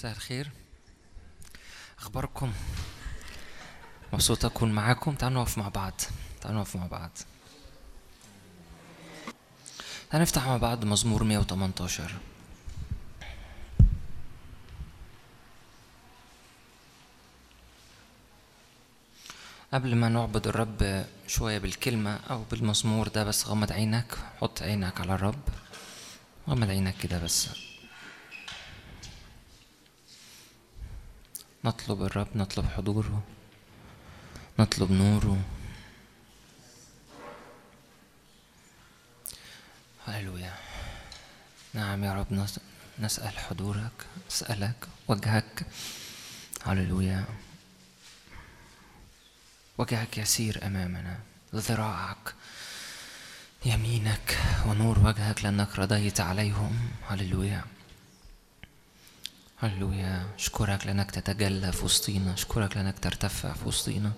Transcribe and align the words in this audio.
مساء 0.00 0.12
الخير. 0.12 0.50
أخباركم؟ 1.98 2.52
مبسوط 4.12 4.44
أكون 4.44 4.72
معاكم. 4.72 5.14
تعالوا 5.14 5.42
نقف 5.42 5.58
مع 5.58 5.68
بعض. 5.68 5.92
تعالوا 6.40 6.60
نقف 6.60 6.76
مع 6.76 6.86
بعض. 6.86 7.10
تعالوا 10.10 10.22
نفتح 10.22 10.46
مع 10.46 10.56
بعض 10.56 10.84
مزمور 10.84 11.24
118 11.24 12.12
قبل 19.72 19.96
ما 19.96 20.08
نعبد 20.08 20.46
الرب 20.46 21.06
شوية 21.26 21.58
بالكلمة 21.58 22.16
أو 22.30 22.42
بالمزمور 22.50 23.08
ده 23.08 23.24
بس 23.24 23.46
غمض 23.46 23.72
عينك 23.72 24.18
حط 24.40 24.62
عينك 24.62 25.00
على 25.00 25.14
الرب. 25.14 25.42
غمض 26.48 26.68
عينك 26.68 26.94
كده 26.96 27.18
بس. 27.18 27.69
نطلب 31.64 32.02
الرب 32.02 32.28
نطلب 32.34 32.66
حضوره 32.66 33.22
نطلب 34.58 34.92
نوره. 34.92 35.42
هللويا. 40.06 40.54
نعم 41.74 42.04
يا 42.04 42.12
رب 42.14 42.46
نسأل 42.98 43.38
حضورك 43.38 44.06
نسألك 44.28 44.88
وجهك. 45.08 45.66
هللويا. 46.66 47.24
وجهك 49.78 50.18
يسير 50.18 50.66
أمامنا 50.66 51.18
ذراعك 51.54 52.34
يمينك 53.64 54.38
ونور 54.66 54.98
وجهك 54.98 55.44
لأنك 55.44 55.78
رضيت 55.78 56.20
عليهم. 56.20 56.90
هللويا. 57.08 57.64
هللويا 59.62 60.26
اشكرك 60.38 60.86
لانك 60.86 61.10
تتجلى 61.10 61.72
في 61.72 61.84
وسطينا 61.84 62.34
اشكرك 62.34 62.76
لانك 62.76 62.98
ترتفع 62.98 63.52
في 63.52 63.68
وسطينا 63.68 64.12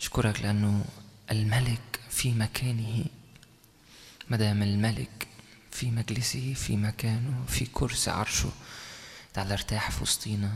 اشكرك 0.00 0.40
لأنه 0.42 0.84
الملك 1.30 2.00
في 2.10 2.32
مكانه 2.32 3.04
مدام 4.30 4.62
الملك 4.62 5.28
في 5.70 5.90
مجلسه 5.90 6.54
في 6.54 6.76
مكانه 6.76 7.44
في 7.48 7.66
كرسي 7.66 8.10
عرشه 8.10 8.50
تعال 9.34 9.52
ارتاح 9.52 9.90
في 9.90 10.02
وسطينا 10.02 10.50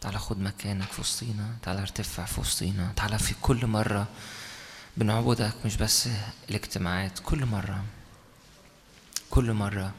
تعال 0.00 0.18
خد 0.18 0.38
مكانك 0.40 0.92
في 0.92 1.00
وسطينا 1.00 1.56
تعال 1.62 1.78
ارتفع 1.78 2.24
في 2.24 2.40
وسطينا 2.40 2.92
تعال 2.96 3.18
في 3.18 3.34
كل 3.42 3.66
مرة 3.66 4.08
بنعبدك 4.96 5.54
مش 5.64 5.76
بس 5.76 6.08
الاجتماعات 6.50 7.18
كل 7.18 7.46
مرة 7.46 7.84
كل 9.30 9.52
مرة 9.52 9.92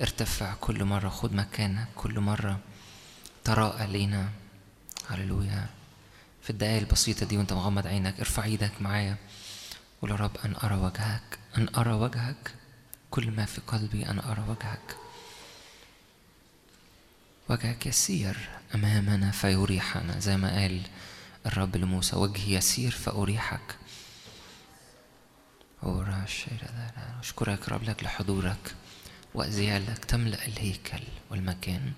ارتفع 0.00 0.54
كل 0.60 0.84
مرة 0.84 1.08
خد 1.08 1.32
مكانك 1.32 1.88
كل 1.96 2.20
مرة. 2.20 2.60
تراءى 3.44 3.86
لينا. 3.86 4.28
هللويا. 5.08 5.66
في 6.42 6.50
الدقايق 6.50 6.78
البسيطة 6.78 7.26
دي 7.26 7.36
وانت 7.36 7.52
مغمض 7.52 7.86
عينك 7.86 8.18
ارفع 8.20 8.44
إيدك 8.44 8.72
معايا. 8.80 9.16
قول 10.02 10.10
يا 10.10 10.16
رب 10.16 10.36
أن 10.44 10.56
أرى 10.64 10.74
وجهك. 10.74 11.38
أن 11.58 11.68
أرى 11.76 11.92
وجهك. 11.92 12.54
كل 13.10 13.30
ما 13.30 13.44
في 13.44 13.60
قلبي 13.60 14.06
أن 14.10 14.18
أرى 14.18 14.44
وجهك. 14.48 14.96
وجهك 17.48 17.86
يسير 17.86 18.48
أمامنا 18.74 19.30
فيريحنا. 19.30 20.20
زي 20.20 20.36
ما 20.36 20.60
قال 20.60 20.82
الرب 21.46 21.76
لموسى 21.76 22.16
وجهي 22.16 22.54
يسير 22.54 22.90
فأريحك. 22.90 23.76
أشكرك 27.20 27.68
رب 27.68 27.82
لك 27.82 28.04
لحضورك. 28.04 28.74
وأزيالك 29.34 30.04
تملأ 30.04 30.46
الهيكل 30.46 31.02
والمكان. 31.30 31.92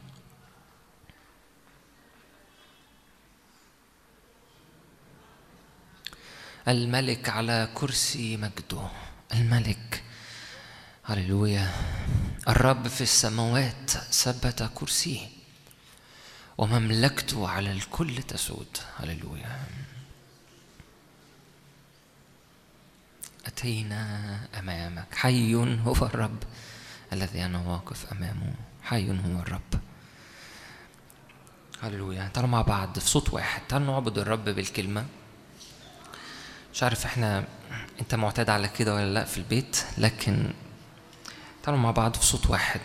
الملك 6.69 7.29
على 7.29 7.69
كرسي 7.75 8.37
مجده. 8.37 8.89
الملك 9.35 10.03
هللويا. 11.05 11.73
الرب 12.49 12.89
في 12.89 13.01
السماوات 13.01 13.91
ثبت 13.91 14.71
كرسيه. 14.75 15.27
ومملكته 16.59 17.49
على 17.49 17.73
الكل 17.73 18.23
تسود. 18.23 18.77
هللويا. 18.97 19.65
أتينا 23.47 24.39
أمامك. 24.59 25.15
حي 25.15 25.55
هو 25.55 26.07
الرب. 26.07 26.43
الذي 27.13 27.45
أنا 27.45 27.59
واقف 27.59 28.13
أمامه. 28.13 28.55
حي 28.83 29.11
هو 29.11 29.41
الرب. 29.41 29.81
هللويا. 31.83 32.31
تعالوا 32.35 32.51
مع 32.51 32.63
بعض 32.63 32.99
في 32.99 33.09
صوت 33.09 33.31
واحد. 33.31 33.63
تعالوا 33.69 33.87
نعبد 33.87 34.19
الرب 34.19 34.45
بالكلمة. 34.45 35.05
مش 36.75 36.83
عارف 36.83 37.05
إحنا 37.05 37.45
أنت 38.01 38.15
معتاد 38.15 38.51
على 38.51 38.69
كده 38.69 38.95
ولا 38.95 39.15
لأ 39.15 39.25
في 39.25 39.39
البيت 39.39 39.77
لكن 39.99 40.53
تعالوا 41.63 41.81
مع 41.81 41.91
بعض 41.91 42.17
في 42.17 42.25
صوت 42.25 42.47
واحد. 42.47 42.81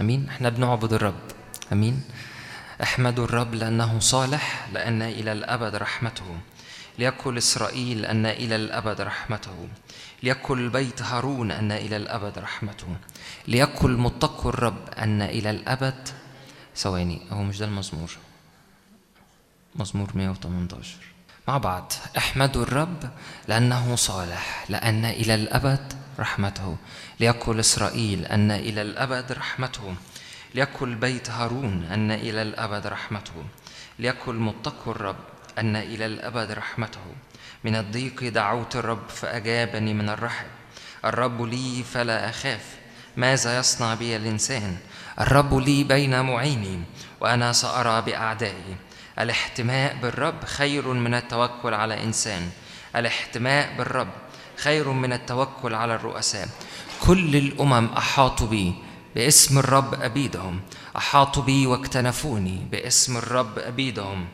أمين؟ 0.00 0.28
إحنا 0.28 0.48
بنعبد 0.48 0.92
الرب. 0.92 1.20
أمين؟ 1.72 2.02
احمدوا 2.82 3.24
الرب 3.24 3.54
لأنه 3.54 4.00
صالح 4.00 4.68
لأن 4.72 5.02
إلى 5.02 5.32
الأبد 5.32 5.74
رحمته. 5.74 6.38
ليقل 6.98 7.38
إسرائيل 7.38 8.06
أن 8.06 8.26
إلى 8.26 8.56
الأبد 8.56 9.00
رحمته. 9.00 9.68
ليقل 10.22 10.68
بيت 10.68 11.02
هارون 11.02 11.50
أن 11.50 11.72
إلى 11.72 11.96
الأبد 11.96 12.38
رحمته. 12.38 12.96
ليقل 13.48 13.98
متقوا 13.98 14.50
الرب 14.50 14.88
أن 14.88 15.22
إلى 15.22 15.50
الأبد. 15.50 16.08
ثواني 16.76 17.22
هو 17.30 17.42
مش 17.42 17.58
ده 17.58 17.66
المزمور؟ 17.66 18.10
مزمور 19.76 20.10
118 20.14 20.96
مع 21.48 21.58
بعض 21.58 21.92
احمدوا 22.16 22.62
الرب 22.62 23.10
لأنه 23.48 23.96
صالح 23.96 24.64
لأن 24.68 25.04
إلى 25.04 25.34
الأبد 25.34 25.92
رحمته. 26.18 26.76
ليقل 27.20 27.60
إسرائيل 27.60 28.24
أن 28.24 28.50
إلى 28.50 28.82
الأبد 28.82 29.32
رحمته. 29.32 29.94
ليقل 30.54 30.94
بيت 30.94 31.30
هارون 31.30 31.84
أن 31.84 32.10
إلى 32.10 32.42
الأبد 32.42 32.86
رحمته. 32.86 33.44
ليقل 33.98 34.34
متقوا 34.34 34.92
الرب 34.92 35.16
أن 35.58 35.76
إلى 35.76 36.06
الأبد 36.06 36.50
رحمته. 36.50 37.00
من 37.66 37.76
الضيق 37.76 38.28
دعوت 38.28 38.76
الرب 38.76 39.08
فأجابني 39.08 39.94
من 39.94 40.08
الرحب. 40.08 40.46
الرب 41.04 41.42
لي 41.42 41.82
فلا 41.82 42.30
أخاف. 42.30 42.64
ماذا 43.16 43.58
يصنع 43.58 43.94
بي 43.94 44.16
الإنسان؟ 44.16 44.76
الرب 45.20 45.54
لي 45.54 45.84
بين 45.84 46.24
معيني 46.24 46.80
وأنا 47.20 47.52
سأرى 47.52 48.02
بأعدائي. 48.02 48.76
الاحتماء 49.18 49.96
بالرب 50.02 50.44
خير 50.44 50.88
من 50.88 51.14
التوكل 51.14 51.74
على 51.74 52.04
إنسان. 52.04 52.50
الاحتماء 52.96 53.76
بالرب 53.78 54.12
خير 54.56 54.90
من 54.90 55.12
التوكل 55.12 55.74
على 55.74 55.94
الرؤساء. 55.94 56.48
كل 57.00 57.36
الأمم 57.36 57.88
أحاطوا 57.98 58.46
بي 58.46 58.74
باسم 59.14 59.58
الرب 59.58 59.94
أبيدهم. 60.02 60.60
أحاطوا 60.96 61.42
بي 61.42 61.66
واكتنفوني 61.66 62.66
باسم 62.70 63.16
الرب 63.16 63.58
أبيدهم. 63.58 64.26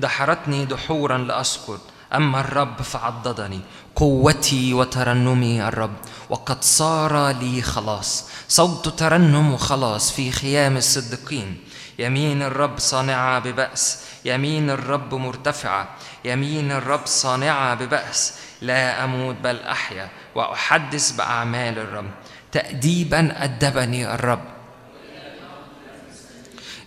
دحرتني 0.00 0.64
دحورا 0.64 1.18
لأسقط 1.18 1.80
أما 2.14 2.40
الرب 2.40 2.82
فعضدني. 2.82 3.60
قوتي 3.96 4.74
وترنمي 4.74 5.68
الرب. 5.68 5.96
وقد 6.30 6.64
صار 6.64 7.30
لي 7.30 7.62
خلاص. 7.62 8.28
صوت 8.48 8.88
ترنم 8.88 9.52
وخلاص 9.52 10.12
في 10.12 10.32
خيام 10.32 10.76
الصديقين 10.76 11.58
يمين 11.98 12.42
الرب 12.42 12.78
صانعة 12.78 13.38
ببأس. 13.38 14.00
يمين 14.24 14.70
الرب 14.70 15.14
مرتفعة. 15.14 15.88
يمين 16.24 16.72
الرب 16.72 17.06
صانعة 17.06 17.74
ببأس. 17.74 18.34
لا 18.62 19.04
أموت 19.04 19.36
بل 19.44 19.60
أحيا. 19.60 20.08
وأحدث 20.34 21.10
بأعمال 21.10 21.78
الرب. 21.78 22.10
تأديبا 22.52 23.44
أدبني 23.44 24.14
الرب. 24.14 24.44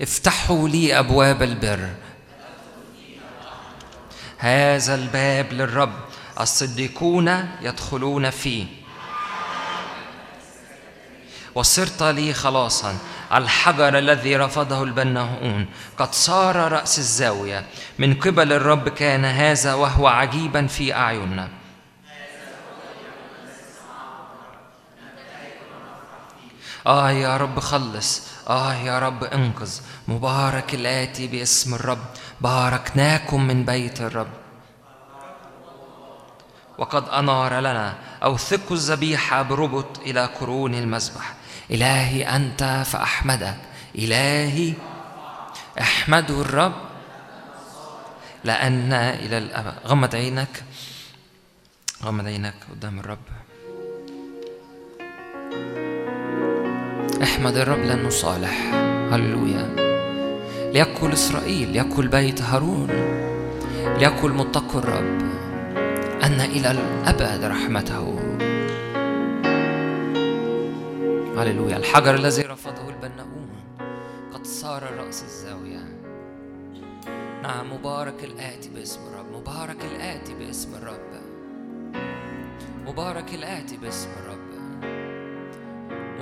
افتحوا 0.02 0.70
لي 0.70 1.00
أبواب 1.00 1.44
البر. 1.44 1.90
هذا 4.38 4.96
الباب 4.96 5.54
للرب. 5.54 5.94
الصديقون 6.40 7.50
يدخلون 7.62 8.30
فيه. 8.30 8.66
وصرت 11.56 12.04
لي 12.04 12.34
خلاصا. 12.34 12.98
الحجر 13.34 13.98
الذي 13.98 14.36
رفضه 14.36 14.84
البناؤون. 14.84 15.66
قد 15.98 16.14
صار 16.14 16.56
رأس 16.56 17.00
الزاوية. 17.00 17.66
من 18.00 18.14
قبل 18.14 18.54
الرب 18.54 18.90
كان 18.90 19.26
هذا 19.26 19.74
وهو 19.74 20.08
عجيبا 20.08 20.68
في 20.68 20.94
أعيننا 20.94 21.50
آه 26.88 27.12
يا 27.12 27.38
رب 27.38 27.60
خلص. 27.60 28.37
آه 28.48 28.76
يا 28.76 29.00
رب 29.00 29.24
انقذ. 29.24 29.80
مبارك 30.08 30.74
الآتي 30.74 31.28
باسم 31.28 31.74
الرب. 31.74 32.06
باركناكم 32.42 33.48
من 33.48 33.66
بيت 33.66 34.02
الرب. 34.02 34.28
وقد 36.78 37.10
أنار 37.10 37.60
لنا 37.60 37.98
أوثق 38.24 38.72
الذبيحة 38.72 39.42
بربط 39.42 40.00
إلى 40.00 40.26
قرون 40.26 40.74
المذبح 40.76 41.34
إلهي 41.72 42.24
أنت 42.36 42.84
فأحمدك. 42.86 43.58
إلهي 43.96 44.74
احمدوا 45.82 46.42
الرب. 46.42 46.74
لأن 48.44 48.94
إلى 48.94 49.38
الأبد. 49.38 49.74
غمض 49.86 50.16
عينك. 50.16 50.64
غمض 52.04 52.26
عينك 52.26 52.56
قدام 52.72 53.00
الرب. 53.00 53.20
أحمد 57.24 57.58
الرب 57.58 57.80
لأنه 57.80 58.10
صالح 58.10 58.74
هللويا. 59.12 59.76
ليأكل 60.74 61.14
إسرائيل 61.14 61.70
ليأكل 61.70 62.08
بيت 62.08 62.42
هارون 62.42 62.88
ليأكل 63.98 64.32
متقوا 64.32 64.82
الرب 64.82 65.22
أن 66.24 66.42
إلى 66.42 66.72
الأبد 66.72 67.44
رحمته. 67.44 68.20
هللويا. 71.38 71.78
الحجر 71.78 72.16
الذي 72.16 72.42
رفضه 72.42 72.90
البناؤون 72.90 73.50
قد 74.34 74.46
صار 74.46 74.84
رأس 74.98 75.24
الزاوية. 75.24 75.84
نعم 77.44 77.74
مبارك 77.74 78.24
الآتي 78.24 78.70
باسم 78.70 79.00
الرب. 79.08 79.42
مبارك 79.42 79.78
الآتي 79.96 80.34
باسم 80.34 80.70
الرب. 80.76 81.12
مبارك 82.88 83.34
الآتي 83.34 83.78
باسم 83.78 84.10
الرب. 84.20 84.37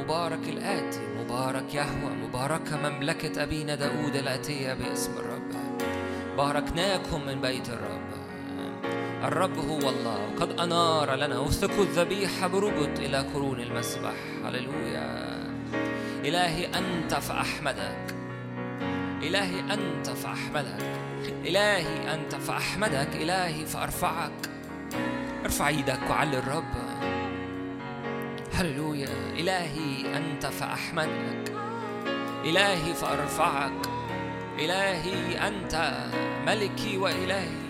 مبارك 0.06 0.50
الآتي 0.50 1.08
مبارك 1.20 1.74
يهوى 1.74 2.16
مباركة 2.28 2.90
مملكة 2.90 3.44
أبينا 3.44 3.76
داود 3.76 4.16
الآتية 4.16 4.74
باسم 4.74 5.12
الرب. 5.18 5.52
باركناكم 6.38 7.26
من 7.26 7.42
بيت 7.42 7.70
الرب. 7.70 8.10
الرب 9.24 9.58
هو 9.58 9.90
الله 9.90 10.18
وقد 10.28 10.60
أنار 10.60 11.16
لنا 11.16 11.40
وثقوا 11.40 11.84
الذبيحة 11.84 12.48
بربط 12.48 13.00
إلى 13.00 13.18
قرون 13.18 13.60
المسبح. 13.60 14.14
هللويا. 14.46 15.38
إلهي 16.26 16.66
أنت 16.66 17.14
فأحمدك. 17.14 18.16
إلهي 19.24 19.60
أنت 19.60 20.10
فأحمدك. 20.10 20.86
إلهي 21.46 22.14
أنت 22.14 22.36
فأحمدك. 22.36 23.10
إلهي 23.16 23.66
فأرفعك. 23.66 24.50
ارفع 25.46 25.68
إيدك 25.68 26.00
وعلي 26.10 26.40
الرب. 26.40 26.74
هللويا. 28.56 29.10
إلهي 29.36 30.18
أنت 30.18 30.46
فأحمدك. 30.46 31.54
إلهي 32.46 32.94
فأرفعك. 32.94 33.72
إلهي 34.60 35.48
أنت 35.48 35.94
ملكي 36.48 36.98
وإلهي. 36.98 37.66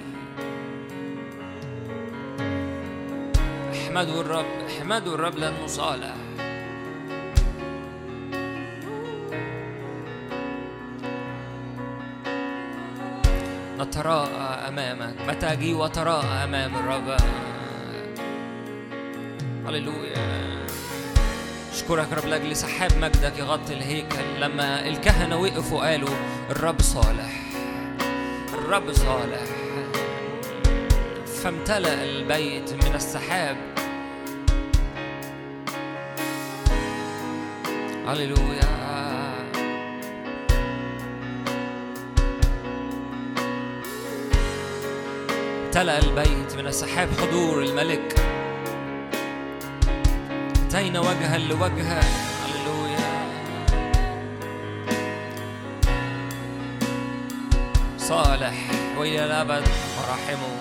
احمدوا 3.73 4.21
الرب 4.21 4.45
احمدوا 4.69 5.13
الرب 5.15 5.37
لأنه 5.37 5.67
صالح 5.67 6.15
نتراءى 13.79 14.67
أمامك. 14.67 15.15
متى 15.27 15.45
أجي 15.45 15.73
وتراءى 15.73 16.43
أمام 16.43 16.75
الرب؟ 16.75 17.17
هللويا. 19.67 20.54
أشكرك 21.85 22.13
رب 22.13 22.25
لأجل 22.25 22.55
سحاب 22.55 22.97
مجدك 22.97 23.39
يغطي 23.39 23.73
الهيكل. 23.73 24.41
لما 24.41 24.87
الكهنة 24.87 25.37
وقفوا 25.37 25.89
قالوا 25.89 26.15
الرب 26.49 26.81
صالح 26.81 27.31
الرب 28.53 28.91
صالح. 28.91 29.41
فامتلأ 31.43 32.03
البيت 32.03 32.73
من 32.73 32.95
السحاب. 32.95 33.57
هللويا. 38.07 38.85
امتلأ 45.65 45.97
البيت 45.97 46.55
من 46.55 46.67
السحاب 46.67 47.09
حضور 47.21 47.63
الملك. 47.63 48.34
أتينا 50.75 50.99
وجها 50.99 51.37
لوجه. 51.37 51.99
هللويا. 52.43 53.27
صالح 57.97 58.53
وإلى 58.97 59.25
الأبد 59.25 59.63
مراحمه 59.97 60.59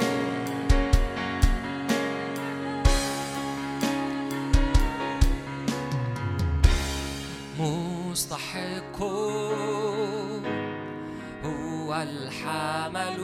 مستحق 7.58 9.02
هو 11.44 11.94
الحمل 12.02 13.20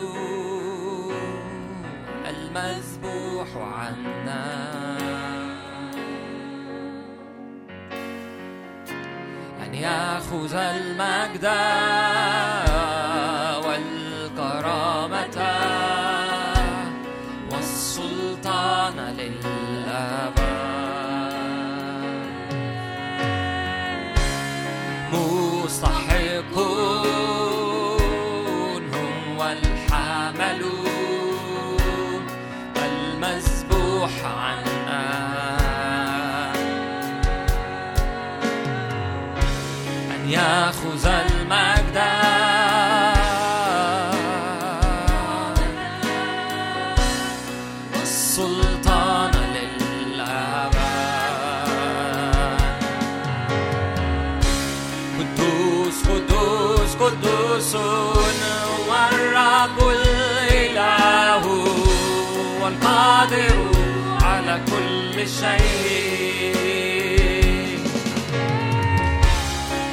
المذبوح 2.27 3.49
عنا. 3.57 5.30
أن 9.81 9.85
يأخذ 9.85 10.55
المجد 10.55 11.45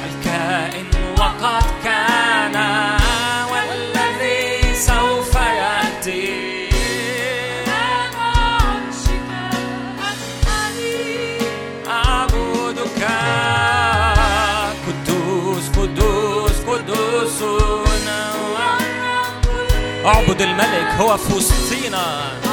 الكائن 0.04 0.86
وقد 1.18 1.64
كان 1.84 2.56
والذي 3.52 4.74
سوف 4.74 5.34
يأتي. 5.34 6.68
أعبدك. 11.88 13.02
قدوس 14.86 15.68
قدوس 15.68 16.56
قدوس 16.66 17.42
أعبد 20.06 20.42
الملك 20.42 20.88
هو 21.00 21.16
في 21.16 21.34
وسطينا 21.34 22.47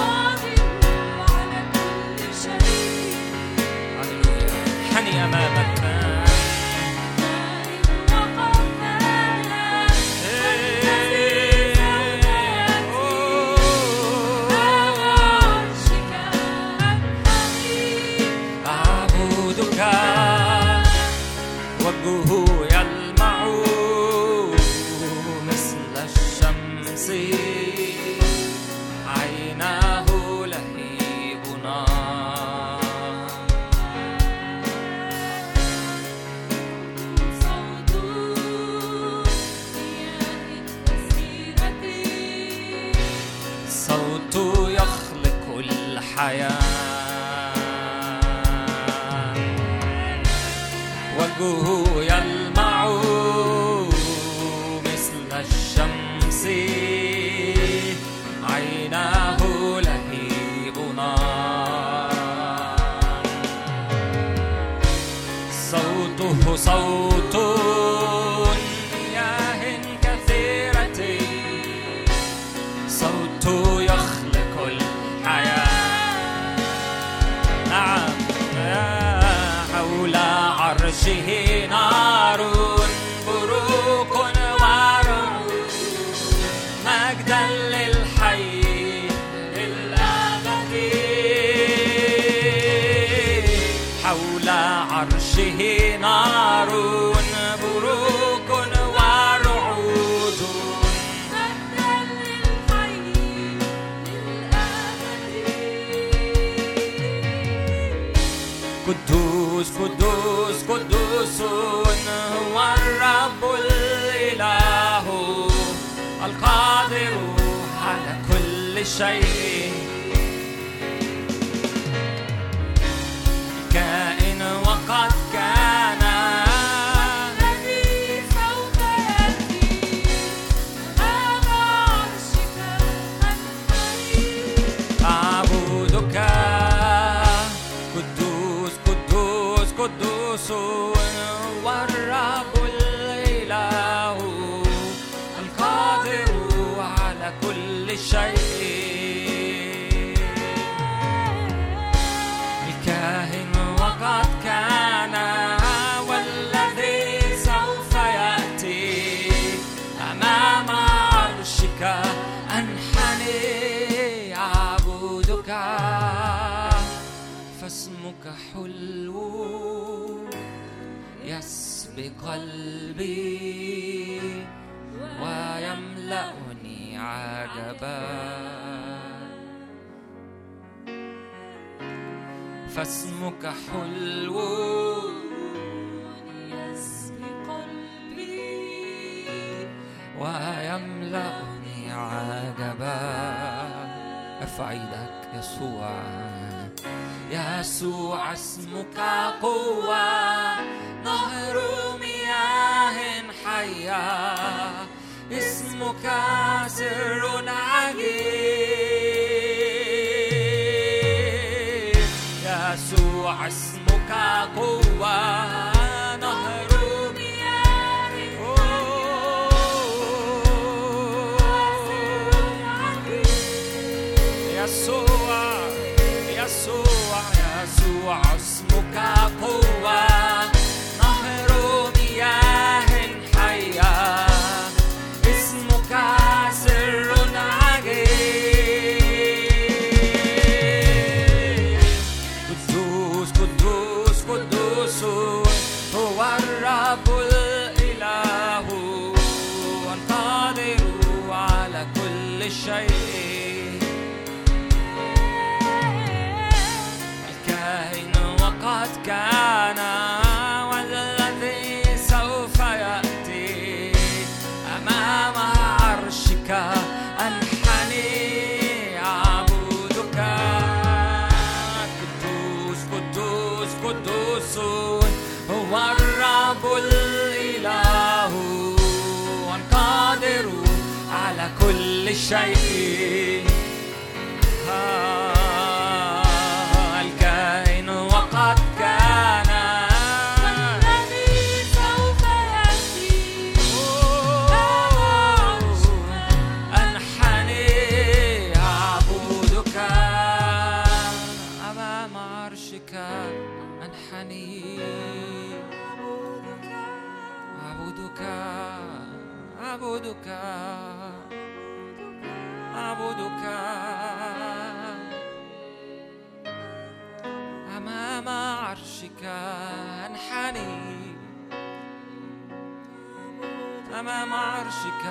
أمام 324.00 324.34
عرشك 324.34 325.06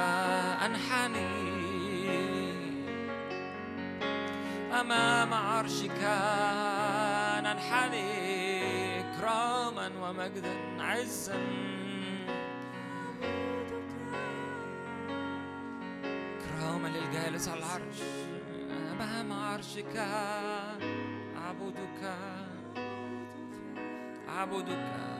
أنحني. 0.65 1.55
أمام 4.81 5.35
عرشك 5.35 6.01
ننحني 7.45 8.09
إكراما 9.01 9.91
ومجدا 10.01 10.83
عزا. 10.83 11.39
إكراما 16.39 16.89
للجالس 16.89 17.49
على 17.49 17.59
العرش. 17.59 18.01
أمام 18.93 19.33
عرشك 19.33 19.97
أعبدك. 21.37 22.17
أعبدك. 24.29 25.14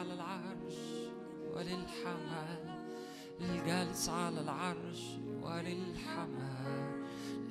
على 0.00 0.14
العرش 0.14 0.78
وللحمل 1.54 2.78
الجالس 3.40 4.08
على 4.08 4.40
العرش 4.40 5.00
وللحمل 5.42 6.90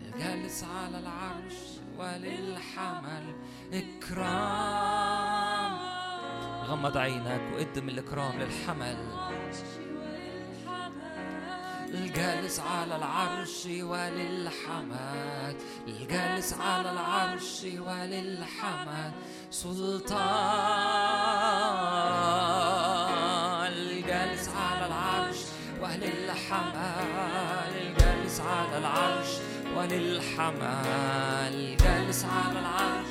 الجالس 0.06 0.64
على 0.64 1.00
العرش 1.00 1.56
وللحمل 1.98 3.36
إكرام 3.74 5.10
غمض 6.66 6.98
عينك 6.98 7.42
وقدم 7.54 7.90
الإكرام 7.90 8.40
للحمل. 8.40 8.98
الجالس 11.94 12.60
على 12.60 12.96
العرش 12.96 13.66
وللحمد 13.66 15.56
الجالس 15.88 16.54
على 16.54 16.92
العرش 16.92 17.64
وللحمد 17.64 19.14
سلطان 19.52 21.09
العرش 28.80 29.28
وللحمل 29.78 31.78
جالس 31.78 32.26
على 32.26 32.60
العرش. 32.60 33.09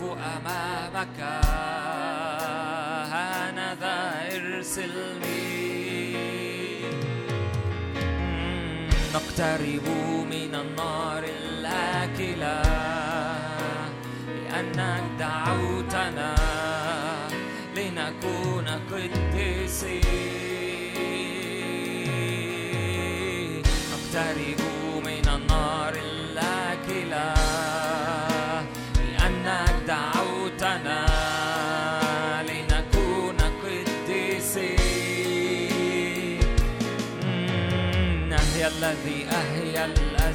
أقف 0.00 0.16
أمامك 0.36 1.20
هانذا 3.12 3.98
ارسلني 4.32 5.50
نقترب 9.14 9.86
من 10.30 10.54
النار 10.54 11.24
الآكلة. 11.24 12.62
لأنك 14.28 15.04
دعوتنا. 15.18 16.34
لنكون 17.76 18.66
قديسين. 18.92 20.00
نقترب 23.92 24.49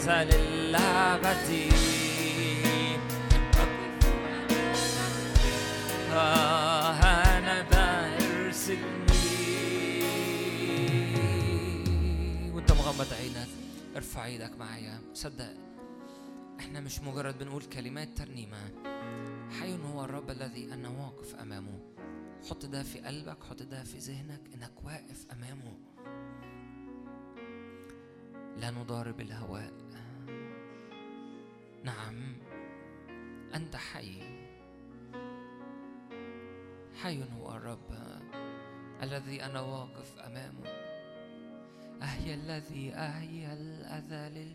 وأنت 0.05 0.21
مغمض 12.71 13.13
عينك. 13.13 13.47
ارفع 13.95 14.25
إيدك 14.25 14.57
معايا. 14.59 14.99
صدق 15.13 15.53
إحنا 16.59 16.79
مش 16.79 16.99
مجرد 16.99 17.39
بنقول 17.39 17.63
كلمات 17.63 18.17
ترنيمة. 18.17 18.57
حي 19.59 19.77
هو 19.93 20.05
الرب 20.05 20.29
الذي 20.29 20.73
أنا 20.73 20.89
واقف 20.89 21.35
أمامه. 21.35 21.79
حط 22.49 22.65
ده 22.65 22.83
في 22.83 22.99
قلبك 22.99 23.43
حط 23.43 23.63
ده 23.63 23.83
في 23.83 23.97
ذهنك 23.97 24.41
إنك 24.53 24.83
واقف 24.83 25.25
أمامه. 25.31 25.77
لا 28.57 28.71
نضارب 28.71 29.21
الهواء. 29.21 29.85
نعم. 31.86 32.36
أنت 33.56 33.76
حي. 33.76 34.21
حي 37.04 37.24
هو 37.38 37.56
الرب 37.56 37.89
الذي 39.04 39.45
أنا 39.45 39.62
واقف 39.62 40.19
أمامه. 40.19 40.69
اهيا 42.02 42.36
الذي 42.36 42.93
اهيا 42.93 43.54
الازل 43.54 44.54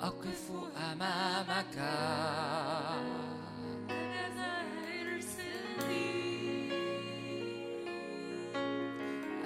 أقف 0.00 0.50
أمامك. 0.92 1.78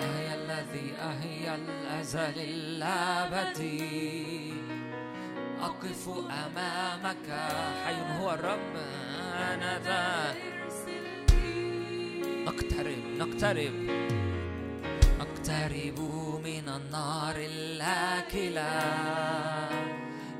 أهيا 0.01 0.35
الذي 0.35 0.93
أهيا 0.93 1.55
الأزل 1.55 2.39
الأبدي. 2.39 4.38
أقف 5.63 6.09
أمامك 6.31 7.27
حي 7.85 8.21
هو 8.21 8.31
الرب 8.35 8.77
أنا 9.53 9.79
ذا. 9.79 10.35
نقترب 12.47 13.03
نقترب. 13.19 13.75
نقترب 15.19 15.99
من 16.45 16.69
النار 16.69 17.37
الآكلة 17.37 18.73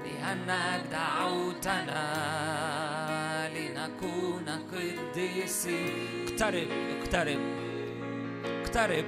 لأنك 0.05 0.83
دعوتنا 0.93 2.05
لنكون 3.49 4.49
قديسين 4.73 6.27
اقترب 6.29 6.69
اقترب. 7.01 7.41
اقترب. 8.45 9.05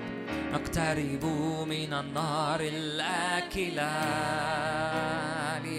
نقترب 0.52 1.24
من 1.68 1.92
النار 1.92 2.60
الآكلة. 2.60 3.90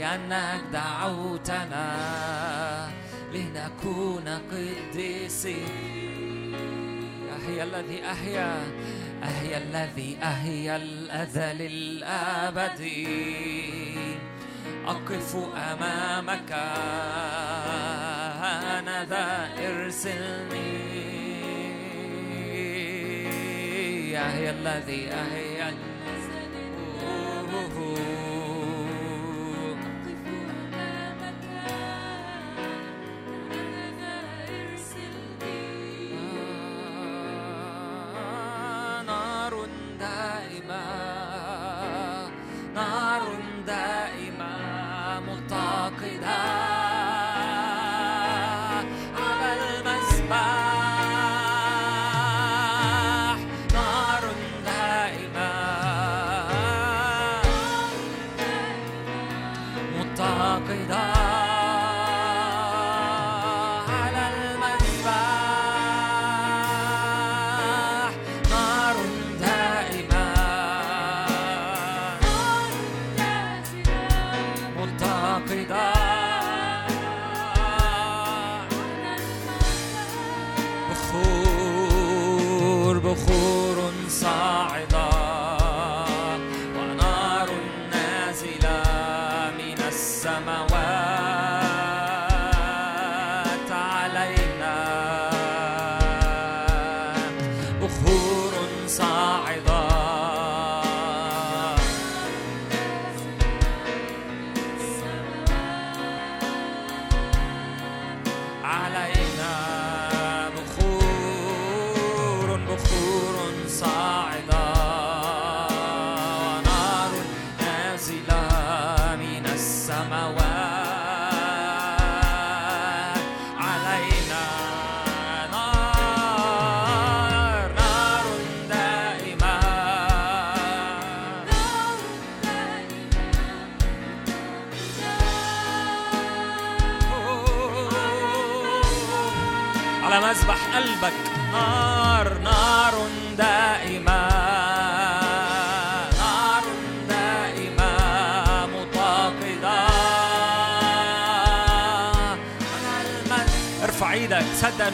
لأنك 0.01 0.61
دعوتنا 0.73 1.87
لنكون 3.33 4.27
قديسين. 4.51 5.69
أهيا 7.37 7.63
الذي 7.63 8.05
أحيا 8.05 8.63
أهيا 9.23 9.57
الذي 9.57 10.17
أهيا 10.23 10.75
الأزل 10.75 11.61
الأبدي 11.61 13.07
أقف 14.87 15.35
أمامك 15.71 16.51
هانذا 18.41 19.49
ارسلني 19.59 20.91
أهيا 24.17 24.51
الذي 24.51 25.07
أهيا 25.11 25.73
نار 27.01 27.51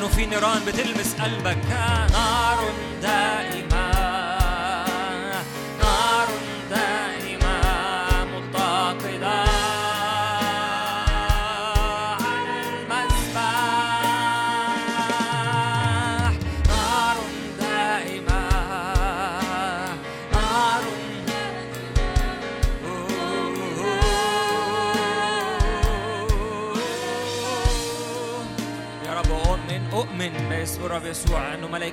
في 0.08 0.26
نيران 0.26 0.66
بتلمس 0.66 1.16
قلبك. 1.22 1.97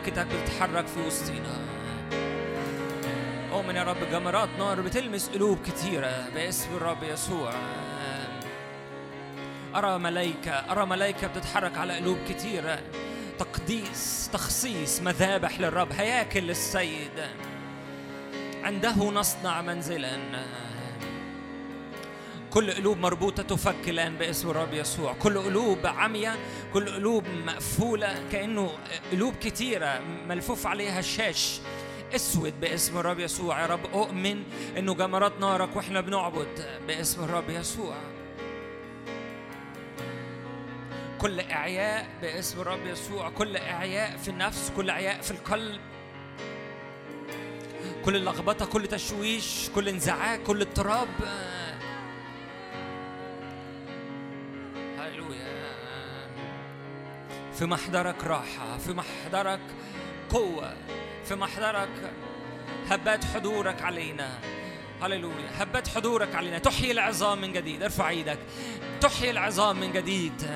ملائكتك 0.05 0.27
بتتحرك 0.27 0.87
في 0.87 1.01
وسطينا 1.01 1.59
أؤمن 3.53 3.77
يا 3.77 3.83
رب 3.83 3.97
جمرات 4.13 4.49
نار 4.59 4.81
بتلمس 4.81 5.29
قلوب 5.29 5.59
كتيرة 5.67 6.29
باسم 6.35 6.77
الرب 6.77 7.03
يسوع. 7.03 7.53
أرى 9.75 9.99
ملائكة 9.99 10.53
أرى 10.53 10.87
ملائكة 10.87 11.27
بتتحرك 11.27 11.79
على 11.79 11.97
قلوب 11.97 12.19
كتيرة. 12.29 12.79
تقديس 13.39 14.31
تخصيص 14.33 15.01
مذابح 15.01 15.61
للرب 15.61 15.93
هياكل 15.93 16.41
للسيد 16.41 17.21
عنده 18.63 18.97
نصنع 18.97 19.63
منزلا. 19.63 20.17
كل 22.55 22.71
قلوب 22.71 22.99
مربوطة 22.99 23.43
تفك 23.43 23.89
الآن 23.89 24.17
باسم 24.17 24.51
الرب 24.51 24.75
يسوع. 24.75 25.13
كل 25.13 25.39
قلوب 25.39 25.87
عمية 25.87 26.37
كل 26.73 26.89
قلوب 26.89 27.25
مقفولة 27.47 28.29
كأنه 28.33 28.71
قلوب 29.13 29.35
كتيرة 29.35 30.01
ملفوف 30.29 30.67
عليها 30.67 31.01
شاش 31.01 31.61
أسود 32.15 32.61
باسم 32.61 32.99
الرب 32.99 33.19
يسوع. 33.19 33.61
يا 33.61 33.67
رب 33.67 33.87
أؤمن 33.95 34.43
إنه 34.79 34.95
جمرات 34.95 35.41
نارك 35.41 35.77
وإحنا 35.77 36.01
بنعبد 36.01 36.81
باسم 36.87 37.25
الرب 37.25 37.51
يسوع. 37.51 37.97
كل 41.19 41.41
إعياء 41.41 42.09
باسم 42.23 42.61
الرب 42.61 42.87
يسوع 42.87 43.31
كل 43.31 43.57
إعياء 43.57 44.17
في 44.17 44.29
النفس 44.29 44.73
كل 44.77 44.91
إعياء 44.91 45.21
في 45.21 45.31
القلب 45.31 45.81
كل 48.05 48.25
لخبطة 48.25 48.67
كل 48.67 48.87
تشويش 48.87 49.71
كل 49.75 49.89
انزعاج 49.89 50.43
كل 50.43 50.61
اضطراب. 50.61 51.09
في 57.59 57.67
محضرك 57.67 58.25
راحة 58.25 58.79
في 58.79 58.93
محضرك 58.93 59.61
قوة 60.31 60.75
في 61.25 61.35
محضرك 61.35 62.13
هبات 62.91 63.25
حضورك 63.25 63.83
علينا. 63.83 64.39
هللويا. 65.03 65.63
هبات 65.63 65.89
حضورك 65.89 66.35
علينا. 66.35 66.59
تحيي 66.59 66.93
العظام 66.93 67.41
من 67.41 67.53
جديد. 67.53 67.83
ارفع 67.83 68.09
إيدك. 68.09 68.39
تحيي 69.01 69.31
العظام 69.31 69.81
من 69.81 69.93
جديد. 69.93 70.51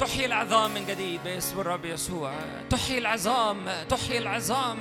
تحيي 0.00 0.26
العظام 0.26 0.74
من 0.74 0.86
جديد 0.86 1.20
باسم 1.24 1.60
الرب 1.60 1.84
يسوع. 1.84 2.34
تحيي 2.70 2.98
العظام 2.98 3.84
تحيي 3.88 4.18
العظام 4.18 4.78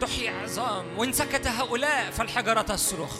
تحيي 0.00 0.28
عظام 0.28 0.84
وان 0.98 1.12
سكت 1.12 1.46
هؤلاء 1.46 2.10
فالحجره 2.10 2.62
تصرخ. 2.62 3.16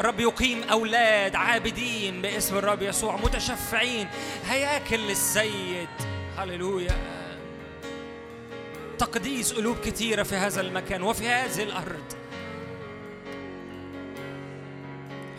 الرب 0.00 0.20
يقيم 0.20 0.62
أولاد 0.62 1.36
عابدين 1.36 2.22
باسم 2.22 2.56
الرب 2.56 2.82
يسوع 2.82 3.16
متشفعين. 3.16 4.08
هياكل 4.48 4.96
للسيد. 4.96 5.88
هللويا. 6.38 6.96
تقديس 8.98 9.52
قلوب 9.52 9.76
كثيره 9.80 10.22
في 10.22 10.36
هذا 10.36 10.60
المكان 10.60 11.02
وفي 11.02 11.28
هذه 11.28 11.62
الأرض. 11.62 12.12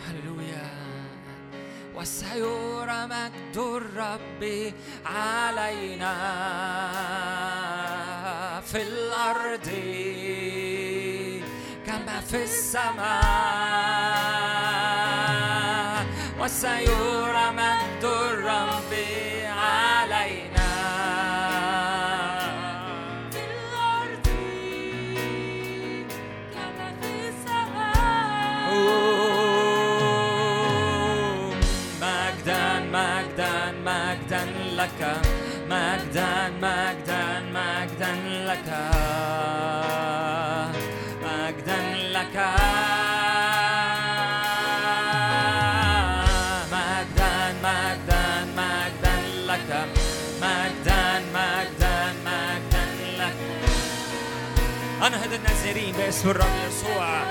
هللويا. 0.08 0.70
وسيرى 1.96 3.08
مجد 3.08 3.58
الرب 3.58 4.74
علينا 5.06 6.16
في 8.62 8.82
الأرض 8.82 9.70
كما 11.86 12.22
في 12.22 12.44
السماء. 12.44 14.31
وسيرى 16.52 17.52
مجد 17.58 18.04
الرب 18.04 18.92
علينا. 19.48 20.72
مجدا 32.92 33.72
مجدا 33.86 34.44
لك. 34.78 35.02
مجدا 35.70 36.50
مجدا 36.62 37.24
مجدا 37.56 38.12
لك. 38.48 38.91
انهض 55.32 55.46
النازرين 55.46 55.94
باسم 55.98 56.30
الرب 56.30 56.46
يسوع. 56.68 57.24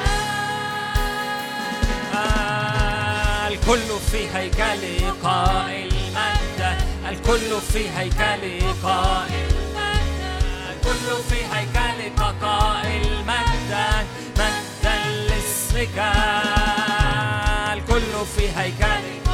الكل 3.48 3.98
في 4.12 4.28
هيكلي 4.34 5.10
قائل 5.22 5.92
مجدا 6.14 6.78
الكل 7.08 7.60
في 7.72 7.88
هيكلي 7.96 8.60
قائل 8.82 9.50
الكل 10.70 11.22
في 11.30 11.44
هيكلك 11.52 12.20
قائل 12.42 13.24
مجدا 13.26 14.06
مجدا 14.38 14.96
لاسمك. 15.28 15.98
الكل 17.72 18.26
في 18.36 18.48
هيكلك 18.56 19.29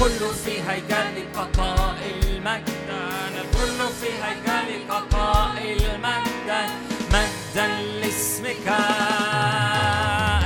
الكل 0.00 0.34
في 0.44 0.62
هيكلك 0.68 1.36
قائل 1.58 2.42
مجدا 2.42 3.08
الكل 3.40 3.78
في 4.00 4.10
هيكلك 4.22 4.90
قائل 5.12 6.00
مجدا 6.00 6.62
مجدا 7.12 7.66
لاسمك. 8.00 8.66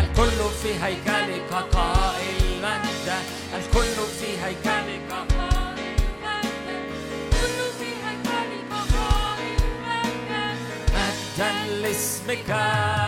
الكل 0.00 0.38
في 0.62 0.84
هيكلك 0.84 1.52
قائل 1.72 2.62
مجدا 2.62 3.18
الكل 3.56 3.96
في 4.20 4.44
هيكلك 4.44 5.12
مجدا 10.94 11.52
لاسمك. 11.82 13.03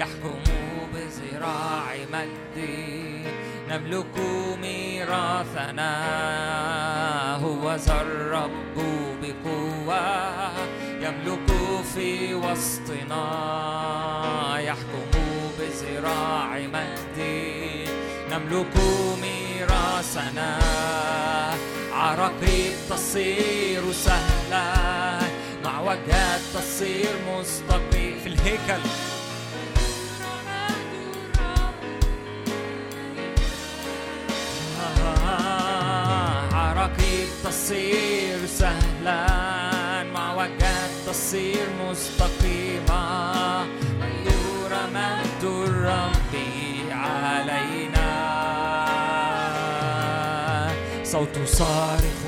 يحكم 0.00 0.38
بذراع 0.94 1.94
مجد. 2.12 2.56
نملك 3.68 4.16
ميراثنا 4.60 5.92
هو 7.36 7.74
ذا 7.74 8.00
الرب 8.00 8.76
بقوة. 9.22 10.52
يملك 11.00 11.48
في 11.94 12.34
وسطنا 12.34 13.24
يحكم 14.58 15.10
بذراع 15.58 16.58
مجد. 16.58 17.18
نملك 18.30 18.76
ميراثنا 19.22 20.58
عراقيب 21.92 22.72
تصير 22.90 23.92
سهلة 23.92 25.28
مع 25.64 25.80
وجهات 25.80 26.40
تصير 26.54 27.10
مستقيم. 27.28 28.18
في 28.24 28.28
الهيكل. 28.28 29.09
تصير 37.44 38.46
سهلا. 38.46 39.26
مع 40.14 40.34
وجهات 40.34 40.90
تصير 41.06 41.66
مستقيمة 41.90 43.02
يرى 44.26 44.82
مجد 44.94 45.44
الرب 45.44 46.34
علينا. 46.90 48.10
صوت 51.04 51.38
صارخ 51.46 52.20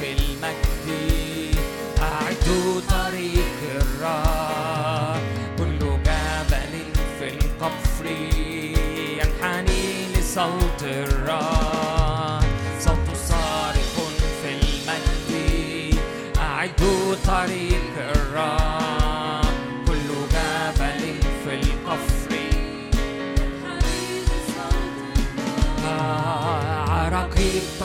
في 0.00 0.12
المجد. 0.12 0.88
أعدوا 2.02 2.80
طريق 2.90 3.58
الرب 3.76 5.22
كل 5.58 5.78
جبل 5.78 6.74
في 7.18 7.28
القفر 7.28 8.06
ينحني 9.18 9.84
لصوت 10.16 10.67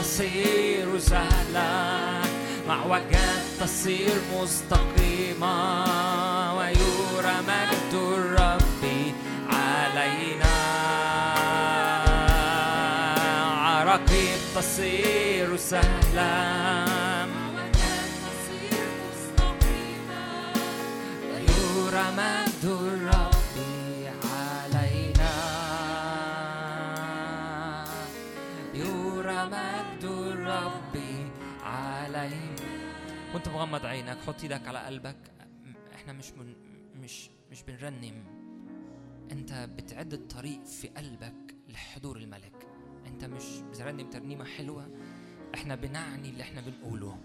تصير 0.04 1.00
سهلة 1.00 2.22
مع 2.68 2.86
وجهات 2.86 3.44
تصير 3.60 4.22
مستقيمة 4.36 5.56
ويرى 6.58 7.36
مجد 7.48 7.94
الرب 7.94 8.84
علينا. 9.50 10.56
عراقيب 13.58 14.40
تصير 14.56 15.58
سهلة 15.58 17.03
وانت 33.34 33.50
مغمض 33.50 33.86
عينك 33.86 34.18
حط 34.18 34.42
إيدك 34.42 34.68
على 34.68 34.80
قلبك. 34.80 35.32
إحنا 35.96 36.14
مش 36.14 36.32
من 36.32 36.56
مش 37.02 37.30
مش 37.52 37.64
بنرنم. 37.64 38.24
انت 39.32 39.54
بتعد 39.54 40.14
الطريق 40.14 40.66
في 40.66 40.88
قلبك 40.88 41.56
لحضور 41.70 42.18
الملك. 42.18 42.68
انت 43.08 43.26
مش 43.26 43.44
بترنم 43.72 44.10
ترنيمة 44.10 44.46
حلوة. 44.46 44.90
إحنا 45.56 45.76
بنعني 45.76 46.30
اللي 46.30 46.44
إحنا 46.44 46.62
بنقوله. 46.62 47.18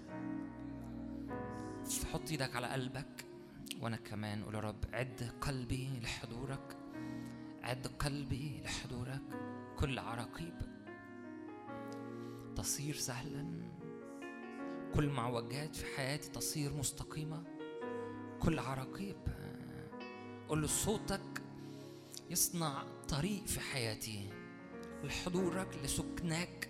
حط 2.12 2.30
إيدك 2.30 2.56
على 2.56 2.66
قلبك. 2.66 3.24
وأنا 3.80 3.96
كمان 3.96 4.44
قول 4.44 4.54
يا 4.54 4.60
رب 4.60 4.84
عد 4.92 5.32
قلبي 5.40 6.00
لحضورك. 6.02 6.76
عد 7.62 7.86
قلبي 7.86 8.60
لحضورك. 8.64 9.22
كل 9.76 9.98
عراقيب 9.98 10.54
تصير 12.56 12.94
سهلا. 12.94 13.67
كل 14.94 15.08
معوجات 15.08 15.76
في 15.76 15.96
حياتي 15.96 16.30
تصير 16.30 16.72
مستقيمة. 16.72 17.44
كل 18.40 18.58
عراقيب 18.58 19.16
قول 20.48 20.60
له 20.60 20.66
صوتك 20.66 21.42
يصنع 22.30 22.82
طريق 23.08 23.46
في 23.46 23.60
حياتي. 23.60 24.30
لحضورك 25.04 25.68
لسكناك 25.84 26.68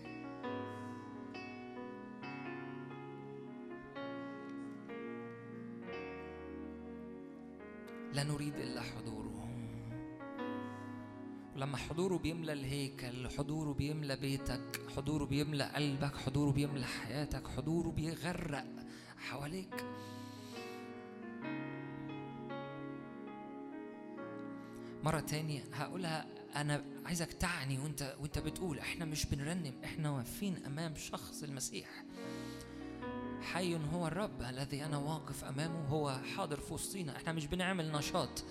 لا 8.12 8.22
نريد 8.24 8.54
إلا 8.54 8.80
حضوره. 8.80 9.47
ولما 11.58 11.76
حضوره 11.76 12.18
بيملى 12.18 12.52
الهيكل 12.52 13.28
حضوره 13.28 13.72
بيملى 13.72 14.16
بيتك 14.16 14.80
حضوره 14.96 15.24
بيملى 15.24 15.64
قلبك 15.64 16.16
حضوره 16.16 16.50
بيملى 16.50 16.86
حياتك 16.86 17.48
حضوره 17.48 17.88
بيغرق 17.88 18.66
حواليك. 19.18 19.84
مرة 25.04 25.20
تانية 25.20 25.64
هقولها 25.72 26.26
أنا 26.56 26.84
عايزك 27.06 27.32
تعني 27.32 27.78
وأنت 27.78 28.16
وأنت 28.20 28.38
بتقول 28.38 28.78
إحنا 28.78 29.04
مش 29.04 29.26
بنرنم 29.26 29.74
إحنا 29.84 30.10
واقفين 30.10 30.64
أمام 30.66 30.94
شخص 30.96 31.42
المسيح. 31.42 31.88
حي 33.42 33.78
هو 33.92 34.06
الرب 34.06 34.42
الذي 34.42 34.84
أنا 34.84 34.96
واقف 34.96 35.44
أمامه 35.44 35.86
هو 35.88 36.20
حاضر 36.36 36.60
في 36.60 36.74
وسطينا. 36.74 37.16
إحنا 37.16 37.32
مش 37.32 37.46
بنعمل 37.46 37.92
نشاط. 37.92 38.44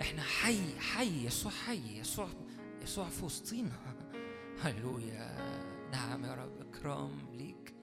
إحنا 0.00 0.22
حي 0.22 0.78
حي 0.80 1.26
يسوع 1.26 1.52
حي 1.52 1.98
يسوع 1.98 2.28
يسوع 2.88 3.04
في 3.08 3.24
وسطينا 3.24 3.78
هللويا 4.62 5.36
نعم 5.92 6.24
يا 6.24 6.34
رب 6.34 6.66
إكرام 6.68 7.18
ليك. 7.32 7.74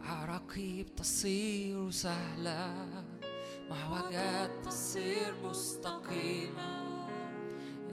عراقيب 0.00 0.94
تصير 0.94 1.90
سهلة 1.90 2.74
مع 3.70 3.90
وجهات 3.90 4.50
تصير 4.66 5.34
مستقيمة 5.44 7.08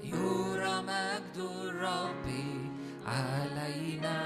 يرى 0.04 0.82
مجد 0.82 1.38
الرب 1.38 2.28
علينا. 3.06 4.20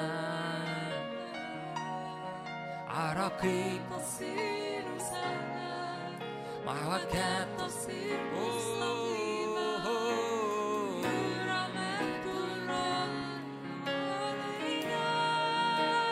عراقيب 2.88 3.82
تصير 3.92 4.84
سهلة 5.00 6.20
مع 6.66 6.88
وجهات 6.96 7.62
تصير 7.62 8.20
مستقيمة 8.34 9.04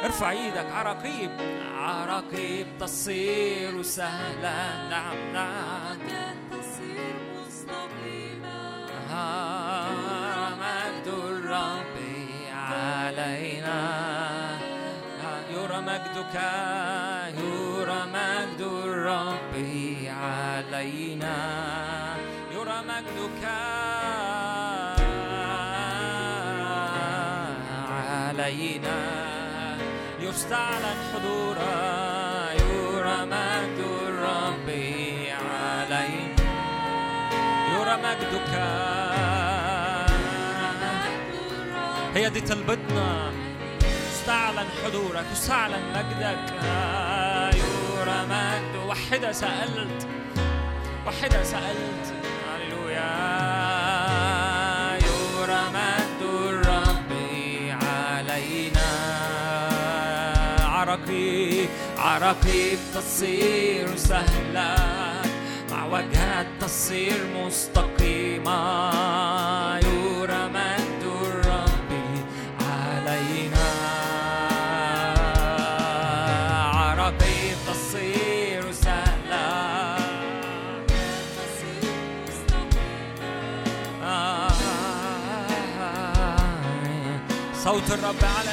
ارفع 0.03 0.31
إيدك 0.31 0.71
عراقيب. 0.71 1.31
عراقيب 1.77 2.67
تصير 2.79 3.81
سهلة. 3.81 4.89
نعم 4.89 5.33
نعم. 5.33 5.97
تصير 6.51 7.15
مستقيمة. 7.37 8.85
مجد 10.61 11.07
الرب 11.07 11.97
علينا. 12.53 13.81
يرى 15.53 15.81
مجدك 15.81 16.35
يرى 17.37 18.01
مجد 18.13 18.61
الرب 18.61 19.53
علينا. 20.07 21.37
يرى 22.51 22.83
مجدك 22.87 23.43
علينا. 27.89 29.10
يستعلن 30.31 30.97
حضورا 31.13 31.71
يرى 32.51 33.25
مجد 33.25 33.79
الرب 34.07 34.69
علينا 35.41 36.35
يرى 37.73 37.95
مجدك 38.05 38.51
هي 42.15 42.29
دي 42.29 42.41
طلبتنا 42.41 43.31
استعلن 44.11 44.67
حضورك 44.83 45.25
استعلن 45.31 45.83
مجدك. 45.95 46.53
يرى 47.55 48.19
مجد 48.29 48.75
وحدة 48.87 49.31
سألت 49.31 50.07
وحدة 51.07 51.43
سألت. 51.43 52.13
هللويا. 52.47 53.40
عراقيب 62.01 62.79
تصير 62.95 63.95
سهلة 63.95 64.75
مع 65.71 65.85
وجهات 65.85 66.47
تصير 66.61 67.27
مستقيمة 67.35 68.59
يرى 69.79 70.49
مجد 70.49 71.03
الرب 71.03 71.91
علينا. 72.59 73.71
عراقيب 76.73 77.57
تصير 77.67 78.71
سهلة 78.71 79.97
صوت 87.63 87.91
الرب 87.91 88.15
على 88.39 88.50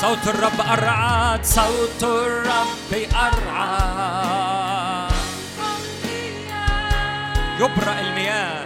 صوت 0.00 0.28
الرب 0.34 0.60
أرعد 0.60 1.44
صوت 1.44 2.02
الرب 2.02 2.92
أرعد. 3.14 5.12
يبرأ 7.60 8.00
المياه. 8.00 8.64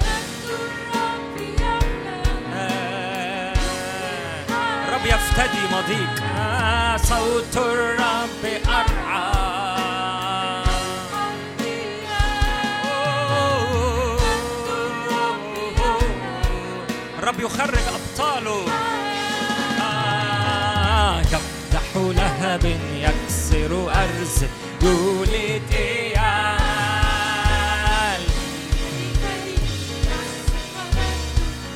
الرب 4.89 5.07
يفتدي 5.07 5.63
مضيق. 5.73 6.23
آه، 6.39 6.97
صوت 6.97 7.57
الرب 7.57 8.45
أرعد. 8.69 9.48
الرب 17.39 17.51
يخرج 17.51 17.79
أبطاله. 17.95 18.65
آه، 19.81 21.21
يفتح 21.21 21.97
لهب 21.97 22.65
يكسر 22.95 23.93
أرز 23.95 24.45
يولد 24.83 25.63
إيال. 25.73 26.19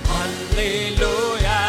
هللويا. 0.08 1.64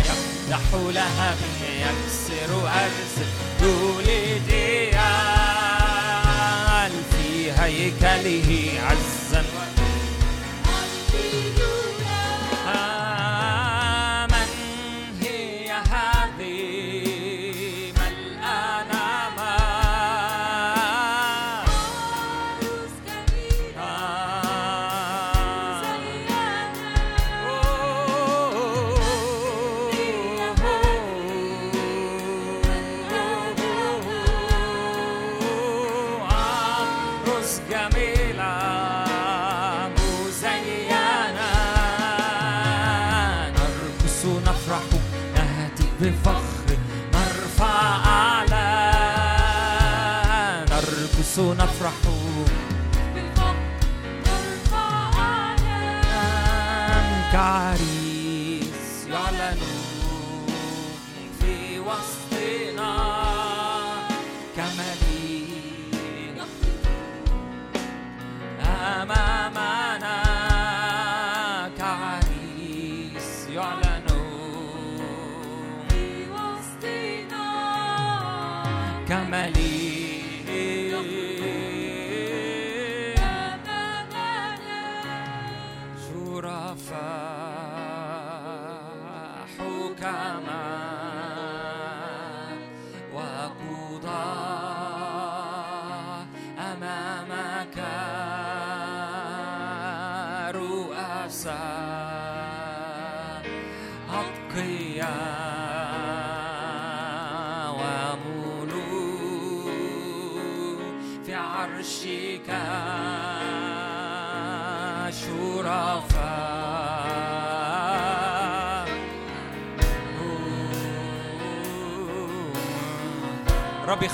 يفتح 0.00 0.64
لهب 0.72 1.38
يكسر 1.80 2.50
أرز 2.68 3.16
يولد 3.62 4.50
إيال. 4.50 4.98
في 7.10 7.28
هيكله 7.52 8.50
عزا 8.82 9.17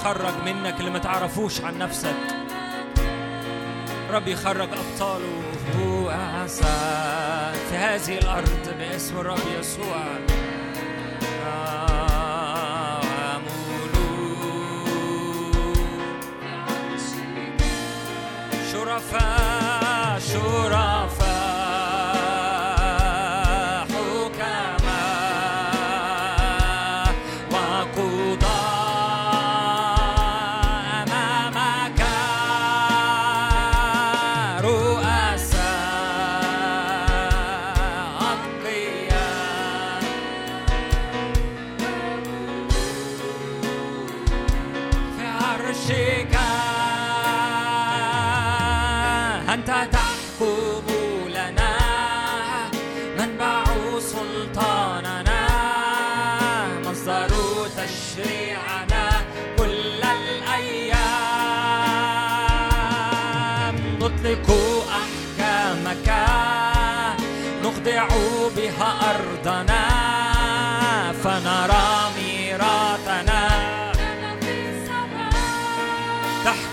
يخرج 0.04 0.34
منك 0.44 0.80
اللي 0.80 0.90
ما 0.90 0.98
تعرفوش 0.98 1.60
عن 1.60 1.78
نفسك. 1.78 2.14
رب 4.10 4.28
يخرج 4.28 4.68
أبطاله 4.72 5.42
رؤساء 5.78 7.52
في 7.70 7.76
هذه 7.76 8.18
الأرض 8.18 8.74
باسم 8.78 9.18
الرب 9.18 9.38
يسوع. 9.60 10.04
شرفاء 18.72 20.18
شرفاء. 20.18 21.03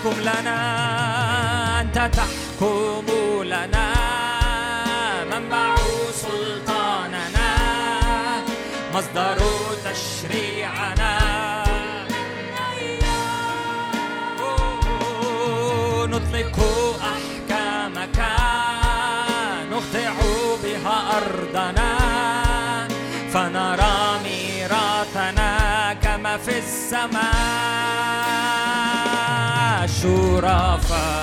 تحكم 0.02 0.20
لنا 0.20 1.80
أنت 1.80 2.10
تحكم 2.16 3.06
لنا. 3.42 3.88
منبع 5.30 5.76
سلطاننا 6.12 7.50
مصدر 8.94 9.38
تشريعنا. 9.84 11.12
نطلق 16.06 16.58
أحكامك 17.12 18.18
نخضع 19.70 20.14
بها 20.62 20.96
أرضنا. 21.18 21.81
السماء 30.04 31.21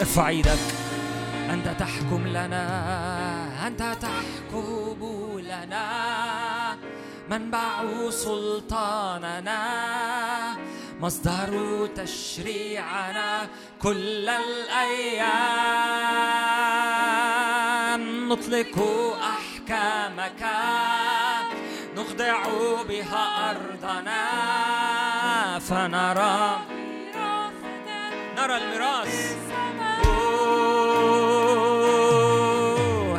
ارفع 0.00 0.28
إيدك. 0.28 0.58
أنت 1.50 1.68
تحكم 1.78 2.26
لنا 2.26 3.66
أنت 3.66 3.96
تحكم 4.00 5.38
لنا. 5.38 6.76
منبع 7.30 8.10
سلطاننا 8.10 9.60
مصدر 11.00 11.86
تشريعنا 11.96 13.48
كل 13.82 14.28
الأيام. 14.28 15.60
نطلق 18.28 18.78
أحكامك 19.70 20.42
نخضع 21.96 22.38
بها 22.88 23.50
أرضنا 23.50 24.22
فنرى 25.58 26.56
نرى 28.36 28.56
الميراث. 28.56 29.36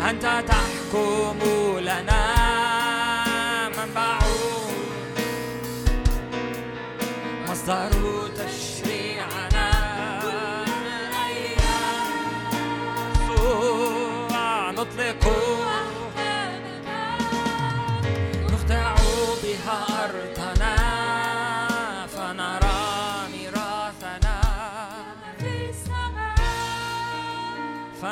أنت 0.10 0.43
تحكم 0.47 1.39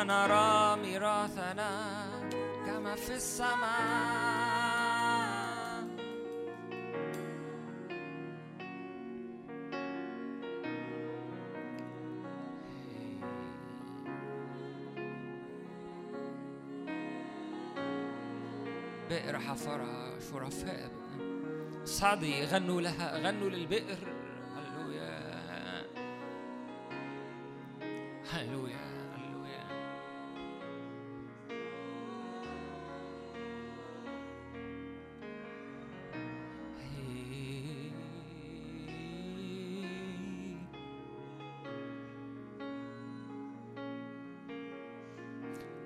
فنرى 0.09 0.81
ميراثنا 0.81 1.71
كما 2.65 2.95
في 2.95 3.13
السماء. 3.13 3.59
بئر 19.09 19.39
حفرها 19.39 20.19
شرفاء. 20.31 20.91
صعدي 21.85 22.45
غنوا 22.45 22.81
لها 22.81 23.17
غنوا 23.17 23.49
للبئر. 23.49 23.97
هللويا. 24.55 25.39
هللويا. 28.31 28.98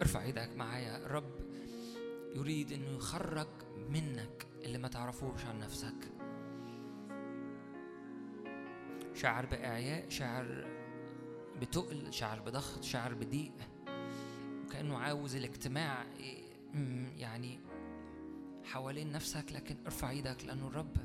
ارفع 0.03 0.23
إيدك 0.23 0.49
معايا. 0.55 1.05
الرب 1.05 1.31
يريد 2.35 2.71
انه 2.71 2.89
يخرج 2.89 3.47
منك 3.89 4.47
اللي 4.63 4.77
ما 4.77 4.87
تعرفوش 4.87 5.45
عن 5.45 5.59
نفسك. 5.59 6.11
شعر 9.13 9.45
بإعياء 9.45 10.09
شعر 10.09 10.65
بتقل 11.61 12.13
شعر 12.13 12.39
بضغط 12.39 12.83
شعر 12.83 13.13
بضيق. 13.13 13.51
وكأنه 14.65 14.97
عاوز 14.97 15.35
الاجتماع 15.35 16.05
يعني 17.17 17.59
حوالين 18.63 19.11
نفسك. 19.11 19.51
لكن 19.51 19.75
ارفع 19.85 20.09
إيدك 20.09 20.45
لأنه 20.45 20.67
الرب 20.67 20.97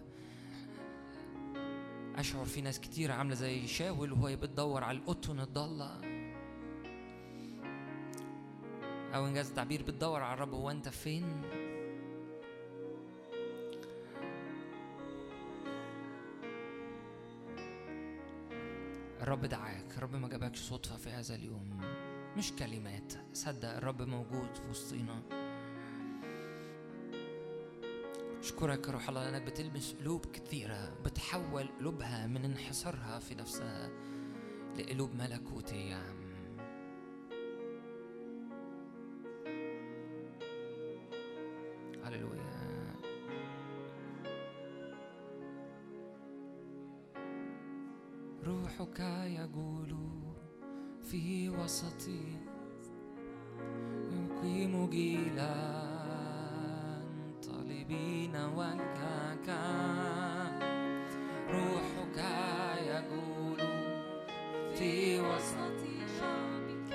أشعر 2.16 2.44
في 2.44 2.61
ناس 2.61 2.80
كتير 2.80 3.12
عاملة 3.12 3.34
زي 3.34 3.66
شاول 3.66 4.12
وهي 4.12 4.36
بتدور 4.36 4.84
على 4.84 4.99
القطن 4.99 5.40
الضالة. 5.40 6.07
أو 9.14 9.26
إنجاز 9.26 9.48
التعبير 9.48 9.82
بتدور 9.82 10.22
على 10.22 10.34
الرب 10.34 10.54
هو 10.54 10.70
أنت 10.70 10.88
فين؟ 10.88 11.42
الرب 19.22 19.44
دعاك 19.44 19.96
الرب 19.96 20.16
ما 20.16 20.28
جابكش 20.28 20.59
صدفة 20.61 20.96
في 20.96 21.11
هذا 21.11 21.34
اليوم. 21.34 21.80
مش 22.36 22.52
كلمات 22.52 23.12
صدق 23.32 23.68
الرب 23.68 24.02
موجود 24.02 24.54
في 24.54 24.70
وسطينا. 24.70 25.22
أشكرك 28.40 28.86
يا 28.86 28.92
روح 28.92 29.09
الله 29.09 29.30
لأنك 29.30 29.42
بتلمس 29.42 29.94
قلوب 30.00 30.26
كثيرة 30.26 30.94
بتحول 31.04 31.68
قلوبها 31.78 32.26
من 32.26 32.44
انحصارها 32.44 33.18
في 33.18 33.34
نفسها 33.34 33.90
لقلوب 34.78 35.14
ملكوتية. 35.14 36.17
روحك 48.78 49.00
يجول 49.26 49.96
في 51.10 51.48
وسطي 51.48 52.38
يقيم 54.12 54.90
جيلا 54.90 55.54
طالبين 57.46 58.36
وجهك 58.36 59.48
روحك 61.50 62.18
يجول 62.86 63.60
في 64.74 65.20
وسط 65.20 65.80
شعبك 66.18 66.92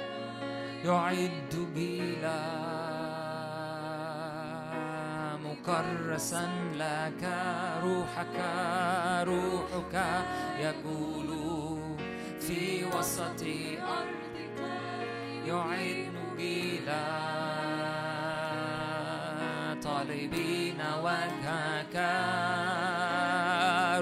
يعد 0.86 1.74
جيلا 1.76 2.64
مكرسا 5.44 6.50
لك. 6.76 7.24
روحك 7.84 8.38
روحك 9.28 9.96
يقول 10.60 11.30
في 12.54 12.86
وسط 12.86 13.42
أرضك 13.82 14.60
يعد 15.46 16.14
جيلا 16.38 17.04
طالبين 19.84 20.82
وجهك 21.04 21.96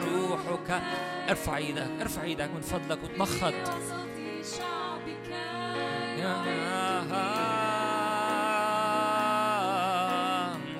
روحك. 0.03 0.69
ارفع 1.29 1.57
إيدك 1.57 1.91
ارفع 2.01 2.23
إيدك 2.23 2.49
من 2.55 2.61
فضلك 2.61 2.99
يا 6.19 6.35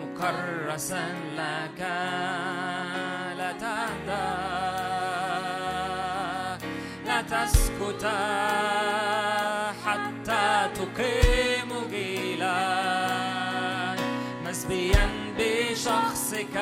مكرسا 0.02 1.04
لك. 1.38 2.01
تسكت 7.32 8.06
حتى 9.86 10.70
تقيم 10.76 11.70
جيلا 11.92 12.60
مسبيا 14.46 15.10
بشخصك. 15.38 16.56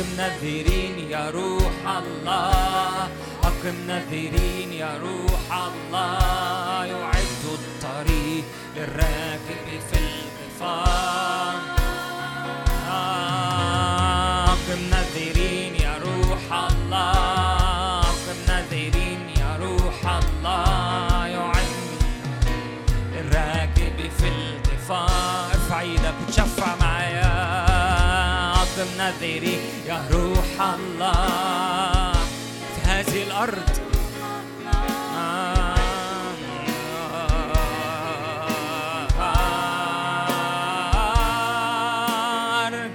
أقم 0.00 0.16
نذيرين 0.16 1.10
يا 1.10 1.30
روح 1.30 1.72
الله. 1.86 3.08
أقم 3.42 3.76
نذيرين 3.88 4.72
يا 4.72 4.96
روح 4.96 5.44
الله. 5.52 6.84
يعد 6.84 7.44
الطريق 7.44 8.44
للراكب 8.76 9.66
في 9.90 9.98
القفار 9.98 11.59
نذيري 28.98 29.58
يا 29.86 30.04
روح 30.12 30.60
الله 30.60 32.12
في 32.74 32.80
هذه 32.90 33.22
الأرض 33.22 33.68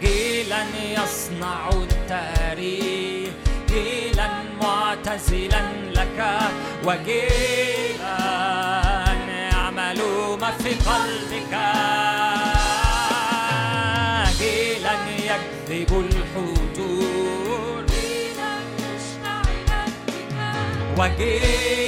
جيلا 0.01 0.63
يصنع 0.97 1.69
التاريخ 1.69 3.33
جيلا 3.69 4.29
معتزلا 4.61 5.61
لك 5.95 6.39
وجيلا 6.85 7.74
وجيلا 20.99 21.05
قدسا 21.17 21.84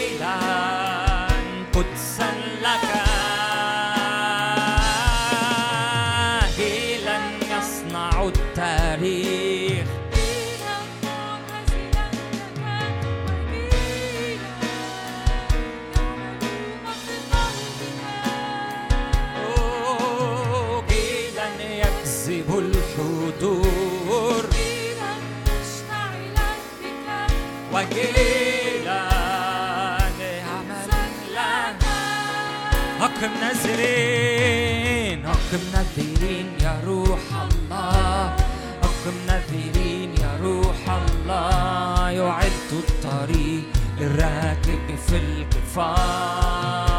أقم 33.77 33.83
نذرين 33.83 35.25
أقم 35.25 35.63
نذرين 35.73 36.47
يا 36.61 36.81
روح 36.85 37.19
الله. 37.45 38.35
أقم 38.83 39.17
نذرين 39.27 40.09
يا 40.21 40.31
روح 40.43 40.89
الله. 40.89 42.09
يعد 42.09 42.71
الطريق 42.71 43.63
للراكب 43.99 44.85
في 45.07 45.15
الكفار 45.17 46.96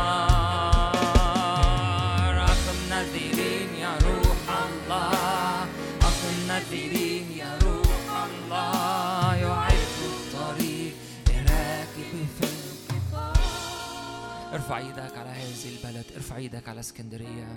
ارفع 14.69 14.79
إيدك 14.79 15.19
على 15.19 15.29
هذه 15.31 15.79
البلد 15.79 16.05
ارفع 16.17 16.37
إيدك 16.37 16.69
على 16.69 16.81
اسكندرية. 16.81 17.49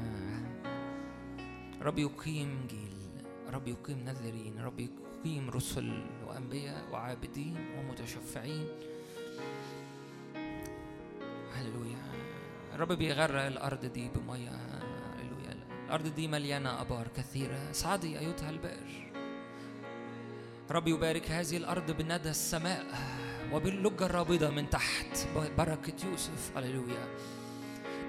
رب 1.82 2.00
يقيم 2.00 2.68
جيل 2.70 3.24
رب 3.54 3.68
يقيم 3.68 4.00
نذرين 4.00 4.60
رب 4.60 4.80
يقيم 4.80 5.50
رسل 5.50 6.04
وأنبياء 6.28 6.92
وعابدين 6.92 7.56
ومتشفعين. 7.78 8.68
هللويا. 11.54 12.04
الرب 12.74 12.92
بيغرق 12.92 13.46
الأرض 13.46 13.86
دي 13.86 14.10
بمية. 14.16 14.56
هللويا. 15.20 15.56
الأرض 15.86 16.08
دي 16.08 16.28
مليانة 16.28 16.82
أبار 16.82 17.08
كثيرة. 17.08 17.72
اصعدي 17.72 18.20
أيتها 18.20 18.50
البئر. 18.50 19.12
رب 20.72 20.88
يبارك 20.88 21.32
هذه 21.32 21.58
الأرض 21.58 21.92
بندى 21.92 22.30
السماء. 22.30 22.86
وباللجة 23.54 24.06
الرابضة 24.06 24.50
من 24.50 24.70
تحت. 24.70 25.28
بركة 25.58 26.06
يوسف. 26.06 26.58
هللويا. 26.58 27.08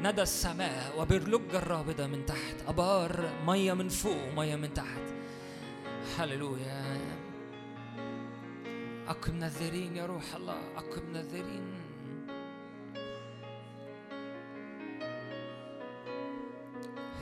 ندى 0.02 0.22
السماء 0.22 1.00
وباللجة 1.00 1.58
الرابضة 1.58 2.06
من 2.06 2.26
تحت. 2.26 2.56
أبار 2.68 3.30
مية 3.46 3.72
من 3.72 3.88
فوق 3.88 4.28
ومية 4.28 4.56
من 4.56 4.74
تحت. 4.74 5.06
هللويا. 6.18 7.00
أقم 9.08 9.36
نذرين 9.36 9.96
يا 9.96 10.06
روح 10.06 10.34
الله. 10.34 10.60
أقم 10.76 11.12
نذرين 11.12 11.74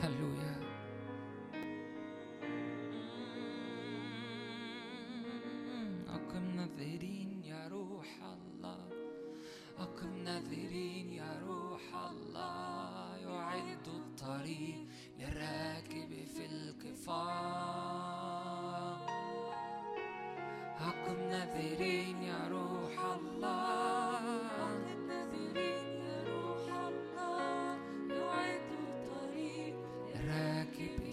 هللويا. 0.01 0.61
أقم 6.09 6.45
نذرين 6.55 7.10
روح 8.21 8.33
الله. 8.33 8.81
أقم 9.79 10.23
ناظرين 10.23 11.13
يا 11.13 11.41
روح 11.47 11.81
الله. 12.11 13.17
يعد 13.17 13.87
الطريق 13.87 14.85
للراكب 15.19 16.25
في 16.35 16.45
القفار 16.45 17.81
أقم 20.79 21.19
ناذرين 21.29 22.23
يا 22.23 22.47
روح 22.47 23.05
الله. 23.15 23.91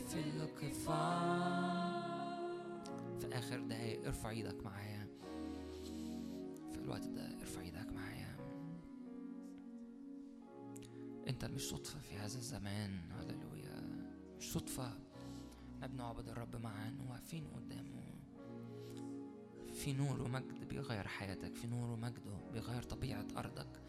في 0.08 0.20
القفار 0.20 1.08
في 3.20 3.26
آخر 3.38 3.58
دقايق 3.58 4.06
ارفع 4.06 4.30
إيدك 4.30 4.64
معايا. 4.64 4.77
الوقت 6.88 7.06
ده 7.06 7.40
ارفع 7.40 7.60
إيدك 7.60 7.92
معايا. 7.92 8.36
انت 11.28 11.44
مش 11.44 11.62
صدفة 11.62 11.98
في 12.00 12.14
هذا 12.14 12.38
الزمان 12.38 13.00
هللويا. 13.10 13.80
مش 14.38 14.52
صدفة. 14.52 14.98
إحنا 15.74 15.86
بنعبد 15.86 16.28
الرب 16.28 16.56
معا 16.56 16.98
واقفين 17.08 17.46
قدامه. 17.46 18.02
في 19.72 19.92
نور 19.92 20.22
ومجد 20.22 20.68
بيغير 20.68 21.08
حياتك 21.08 21.54
في 21.54 21.66
نور 21.66 21.90
ومجده 21.90 22.50
بيغير 22.52 22.82
طبيعة 22.82 23.26
أرضك 23.36 23.80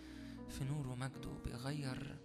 في 0.50 0.64
نور 0.64 0.88
ومجده 0.88 1.32
بيغير 1.45 2.18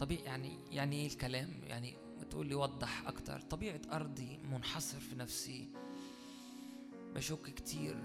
طبيعي 0.00 0.24
يعني 0.24 0.58
يعني 0.70 0.96
إيه 0.96 1.06
الكلام؟ 1.06 1.50
يعني 1.66 1.96
تقول 2.30 2.46
لي 2.46 2.54
وضح 2.54 3.08
أكتر. 3.08 3.40
طبيعة 3.40 3.80
أرضي 3.92 4.38
منحصر 4.38 5.00
في 5.00 5.14
نفسي. 5.16 5.68
بشك 7.14 7.54
كتير. 7.54 7.96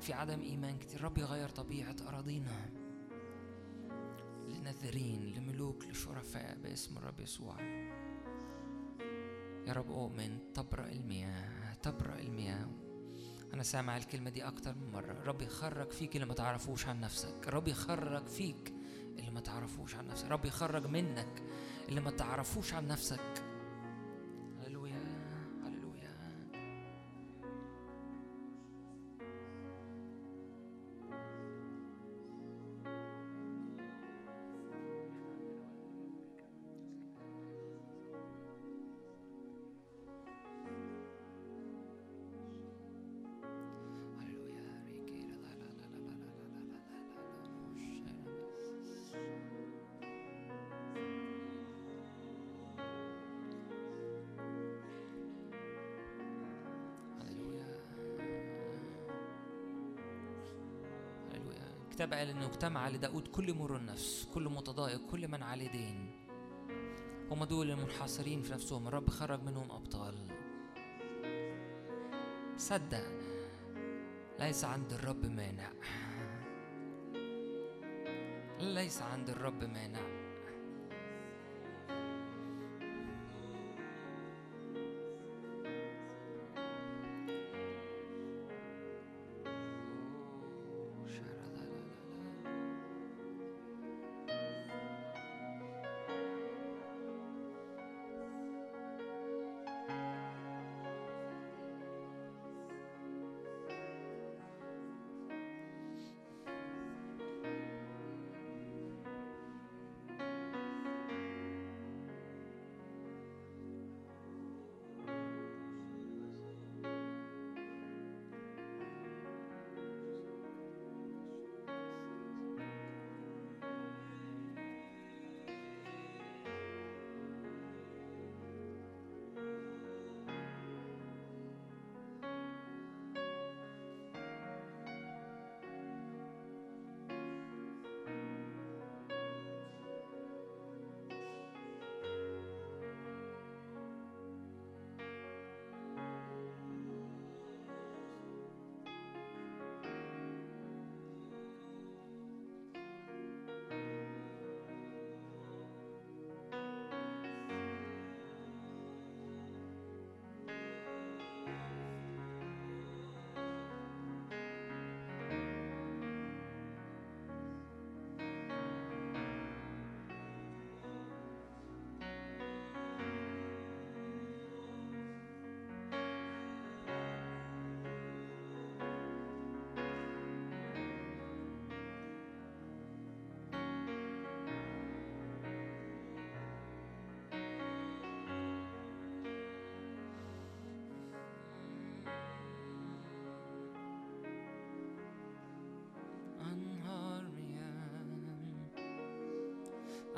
في 0.00 0.12
عدم 0.12 0.40
إيمان 0.40 0.78
كتير. 0.78 1.04
رب 1.04 1.18
يغير 1.18 1.48
طبيعة 1.48 1.96
أراضينا. 2.08 2.70
لنذرين 4.48 5.34
لملوك 5.36 5.84
لشرفاء 5.84 6.58
باسم 6.62 6.96
الرب 6.96 7.20
يسوع. 7.20 7.60
يا 9.66 9.72
رب 9.72 9.90
أؤمن. 9.90 10.52
تبرأ 10.54 10.86
المياه. 10.86 11.74
تبرأ 11.82 12.18
المياه. 12.18 12.68
أنا 13.54 13.62
سامع 13.62 13.96
الكلمة 13.96 14.30
دي 14.30 14.44
أكتر 14.44 14.74
من 14.74 14.90
مرة. 14.92 15.22
رب 15.24 15.42
يخرج 15.42 15.90
فيك 15.90 16.16
اللي 16.16 16.26
ما 16.26 16.34
تعرفوش 16.34 16.86
عن 16.86 17.00
نفسك. 17.00 17.48
رب 17.48 17.68
يخرج 17.68 18.26
فيك 18.26 18.74
اللي 19.18 19.30
ما 19.30 19.40
تعرفوش 19.40 19.94
عن 19.94 20.08
نفسك. 20.08 20.26
رب 20.26 20.44
يخرج 20.44 20.86
منك 20.86 21.42
اللي 21.88 22.00
ما 22.00 22.10
تعرفوش 22.10 22.74
عن 22.74 22.88
نفسك. 22.88 23.49
قال 62.20 62.28
أنه 62.28 62.46
اجتمع 62.46 62.88
لداود 62.88 63.28
كل 63.28 63.54
مر 63.54 63.76
النفس 63.76 64.28
كل 64.34 64.48
متضايق 64.48 65.06
كل 65.10 65.28
من 65.28 65.42
عليه 65.42 65.72
دين. 65.72 66.12
هم 67.30 67.44
دول 67.44 67.70
المنحصرين 67.70 68.42
في 68.42 68.52
نفسهم 68.52 68.88
الرب 68.88 69.10
خرج 69.10 69.42
منهم 69.42 69.70
أبطال. 69.70 70.14
صدق 72.56 73.04
ليس 74.38 74.64
عند 74.64 74.92
الرب 74.92 75.26
مانع. 75.26 75.72
ليس 78.60 79.02
عند 79.02 79.30
الرب 79.30 79.64
مانع. 79.64 80.09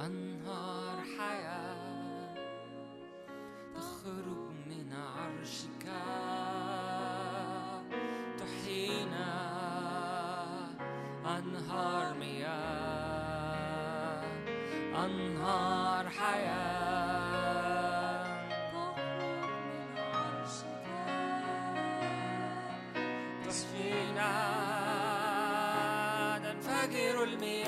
أنهار 0.06 0.96
حياة 1.18 2.34
تخرج 3.74 4.50
من 4.66 4.92
عرشك 4.92 5.84
تحيينا 8.38 9.30
أنهار 11.38 12.14
مياه 12.14 13.62
أنهار 15.04 16.08
حياة 16.08 17.42
تخرج 18.72 19.50
من 19.70 19.98
عرشك. 19.98 20.82
تسقينا 23.46 24.32
تنفجر 26.38 27.16
المياه. 27.24 27.61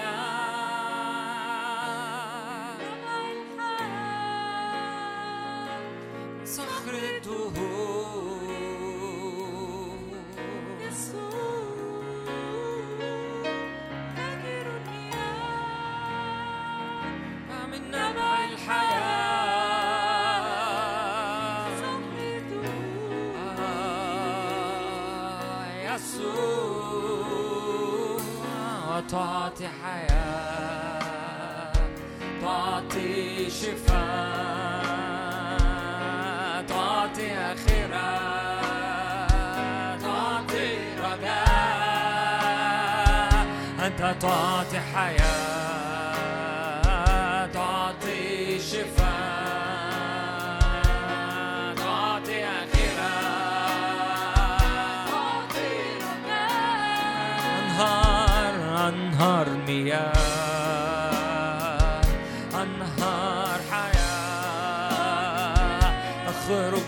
وتعطي 28.97 29.69
حياة 29.83 30.13
تعطي 32.43 33.51
شفاء. 33.51 34.04
تعطي 44.13 44.81
حياة 44.95 45.25
تعطي 47.47 48.59
شفاء 48.59 49.45
تعطي 51.77 52.45
آخرة. 52.45 53.15
تعطي 55.11 55.77
أنهار 57.59 58.55
أنهار 58.89 59.49
مياه 59.67 60.13
أنهار 62.55 63.61
حياة. 63.71 63.95
تخرج 66.27 66.84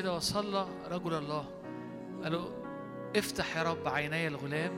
كده 0.00 0.14
وصلى 0.14 0.68
رجل 0.90 1.14
الله. 1.14 1.44
قال 2.22 2.32
له 2.32 2.48
افتح 3.16 3.56
يا 3.56 3.62
رب 3.62 3.88
عيني 3.88 4.26
الغلام 4.26 4.72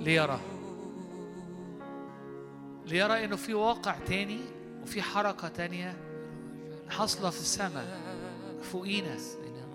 ليرى. 0.00 0.40
ليرى 2.86 3.24
إنه 3.24 3.36
في 3.36 3.54
واقع 3.54 3.98
تاني 3.98 4.40
وفي 4.82 5.02
حركة 5.02 5.48
تانية 5.48 5.96
حاصلة 6.88 7.30
في 7.30 7.40
السماء 7.40 8.00
فوقينا 8.62 9.16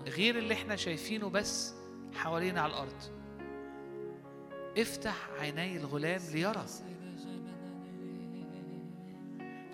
غير 0.08 0.38
اللي 0.38 0.54
إحنا 0.54 0.76
شايفينه 0.76 1.30
بس 1.30 1.74
حوالينا 2.14 2.62
على 2.62 2.74
الأرض. 2.74 3.02
افتح 4.78 5.30
عيني 5.40 5.78
الغلام 5.78 6.22
ليرى. 6.34 6.66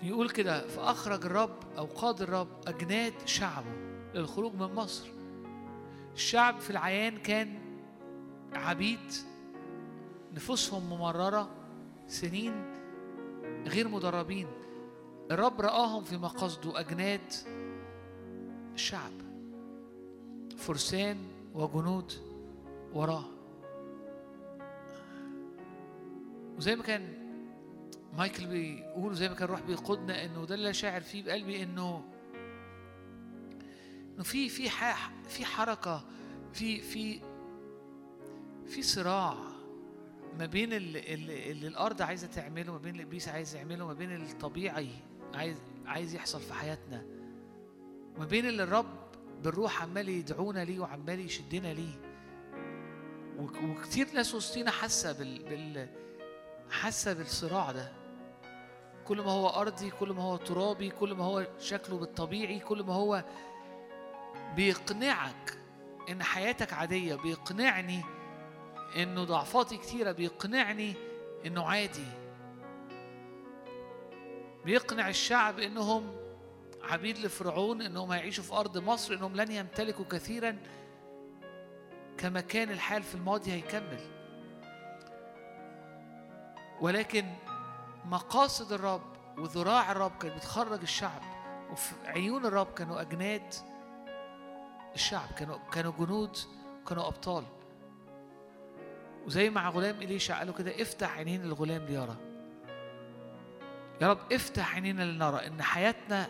يقول 0.02 0.30
كده 0.30 0.66
فأخرج 0.66 1.24
الرب 1.24 1.58
أو 1.78 1.84
قاد 1.84 2.22
الرب 2.22 2.48
أجناد 2.66 3.14
شعبه 3.26 3.85
للخروج 4.16 4.54
من 4.54 4.74
مصر. 4.74 5.08
الشعب 6.14 6.60
في 6.60 6.70
العيان 6.70 7.18
كان 7.18 7.58
عبيد 8.52 9.12
نفوسهم 10.34 10.90
ممررة 10.90 11.50
سنين 12.06 12.52
غير 13.66 13.88
مدربين. 13.88 14.46
الرب 15.30 15.60
رآهم 15.60 16.04
في 16.04 16.16
مقصده 16.16 16.80
أجناد 16.80 17.32
الشعب. 18.74 19.12
فرسان 20.56 21.16
وجنود 21.54 22.12
وراه. 22.92 23.24
وزي 26.56 26.76
ما 26.76 26.82
كان 26.82 27.26
مايكل 28.18 28.46
بيقول 28.46 29.14
زي 29.14 29.28
ما 29.28 29.34
كان 29.34 29.48
روح 29.48 29.60
بيقودنا 29.60 30.24
إنه 30.24 30.44
ده 30.44 30.54
اللي 30.54 30.74
شاعر 30.74 31.00
فيه 31.00 31.22
بقلبي 31.24 31.62
إنه 31.62 32.04
إنه 34.16 34.24
في 34.24 34.48
في 34.48 34.70
في 35.28 35.44
حركة 35.44 36.04
في 36.52 36.80
في 36.80 37.20
في 38.66 38.82
صراع 38.82 39.34
ما 40.38 40.46
بين 40.46 40.72
اللي, 40.72 41.14
اللي, 41.14 41.68
الأرض 41.68 42.02
عايزة 42.02 42.26
تعمله 42.26 42.72
ما 42.72 42.78
بين 42.78 42.90
اللي 42.92 43.02
ابليس 43.02 43.28
عايز 43.28 43.54
يعمله 43.54 43.86
ما 43.86 43.92
بين 43.92 44.16
الطبيعي 44.22 44.88
عايز 45.34 45.56
عايز 45.86 46.14
يحصل 46.14 46.40
في 46.40 46.54
حياتنا. 46.54 47.04
ما 48.18 48.24
بين 48.24 48.46
اللي 48.46 48.62
الرب 48.62 48.86
بالروح 49.42 49.82
عمال 49.82 50.08
يدعونا 50.08 50.64
ليه 50.64 50.80
وعمال 50.80 51.20
يشدنا 51.20 51.72
ليه. 51.74 52.00
وك- 53.38 53.62
وكتير 53.62 54.06
ناس 54.14 54.34
وسطينا 54.34 54.70
حاسة 54.70 55.12
بال, 55.12 55.42
بال 55.42 55.88
حاسة 56.70 57.12
بالصراع 57.12 57.72
ده. 57.72 57.92
كل 59.04 59.16
ما 59.16 59.30
هو 59.30 59.48
أرضي 59.48 59.90
كل 59.90 60.12
ما 60.12 60.22
هو 60.22 60.36
ترابي 60.36 60.90
كل 60.90 61.14
ما 61.14 61.24
هو 61.24 61.46
شكله 61.58 61.98
بالطبيعي 61.98 62.58
كل 62.58 62.82
ما 62.82 62.92
هو 62.94 63.24
بيقنعك 64.54 65.58
إن 66.10 66.22
حياتك 66.22 66.72
عادية 66.72 67.14
بيقنعني 67.14 68.02
إنه 68.96 69.24
ضعفاتي 69.24 69.76
كتيرة 69.76 70.12
بيقنعني 70.12 70.94
إنه 71.46 71.64
عادي. 71.64 72.06
بيقنع 74.64 75.08
الشعب 75.08 75.58
إنهم 75.58 76.16
عبيد 76.82 77.18
لفرعون 77.18 77.82
إنهم 77.82 78.12
هيعيشوا 78.12 78.44
في 78.44 78.52
أرض 78.52 78.78
مصر 78.78 79.14
إنهم 79.14 79.36
لن 79.36 79.50
يمتلكوا 79.52 80.04
كثيرا 80.04 80.56
كما 82.18 82.40
كان 82.40 82.70
الحال 82.70 83.02
في 83.02 83.14
الماضي 83.14 83.52
هيكمل. 83.52 84.00
ولكن 86.80 87.24
مقاصد 88.04 88.72
الرب 88.72 89.16
وذراع 89.38 89.92
الرب 89.92 90.18
كانت 90.18 90.36
بتخرج 90.36 90.80
الشعب 90.80 91.22
وفي 91.70 91.94
عيون 92.06 92.46
الرب 92.46 92.72
كانوا 92.74 93.00
أجناد 93.00 93.54
الشعب 94.96 95.28
كانوا 95.38 95.56
كانوا 95.72 95.92
جنود 95.98 96.36
كانوا 96.88 97.06
أبطال. 97.06 97.44
وزي 99.26 99.50
مع 99.50 99.68
غلام 99.70 100.02
إليشع 100.02 100.38
قالوا 100.38 100.54
كده 100.54 100.82
افتح 100.82 101.16
عينين 101.16 101.42
الغلام 101.42 101.84
ليرى 101.86 102.16
يا 104.02 104.08
رب 104.10 104.32
افتح 104.32 104.74
عينينا 104.74 105.02
لنرى 105.02 105.46
إن 105.46 105.62
حياتنا 105.62 106.28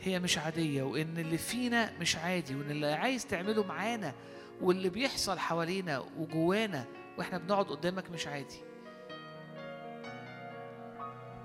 هي 0.00 0.18
مش 0.20 0.38
عادية 0.38 0.82
وإن 0.82 1.18
اللي 1.18 1.38
فينا 1.38 1.92
مش 2.00 2.16
عادي 2.16 2.54
وإن 2.54 2.70
اللي 2.70 2.92
عايز 2.92 3.26
تعمله 3.26 3.64
معانا 3.64 4.12
واللي 4.60 4.88
بيحصل 4.88 5.38
حوالينا 5.38 6.04
وجوانا 6.18 6.84
وإحنا 7.18 7.38
بنقعد 7.38 7.64
قدامك 7.66 8.10
مش 8.10 8.26
عادي. 8.26 8.60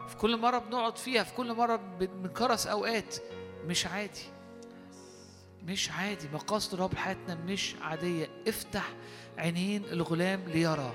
في 0.07 0.17
كل 0.17 0.37
مرة 0.37 0.57
بنقعد 0.57 0.97
فيها 0.97 1.23
في 1.23 1.33
كل 1.35 1.53
مرة 1.53 1.75
بن- 1.75 2.05
بنكرس 2.21 2.67
أوقات 2.67 3.15
مش 3.65 3.85
عادي. 3.85 4.21
مش 5.67 5.91
عادي 5.91 6.27
مقاصد 6.33 6.73
الرب 6.73 6.95
حياتنا 6.95 7.35
مش 7.35 7.75
عادية. 7.81 8.29
افتح 8.47 8.93
عينين 9.37 9.83
الغلام 9.85 10.43
ليرى 10.47 10.93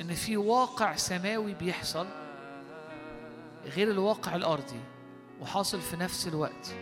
إن 0.00 0.14
في 0.14 0.36
واقع 0.36 0.96
سماوي 0.96 1.54
بيحصل 1.54 2.06
غير 3.64 3.90
الواقع 3.90 4.36
الأرضي 4.36 4.80
وحاصل 5.40 5.80
في 5.80 5.96
نفس 5.96 6.28
الوقت. 6.28 6.74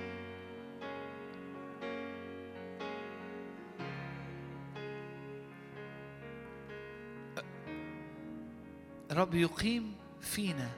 الرب 9.11 9.35
يقيم 9.35 9.95
فينا 10.21 10.71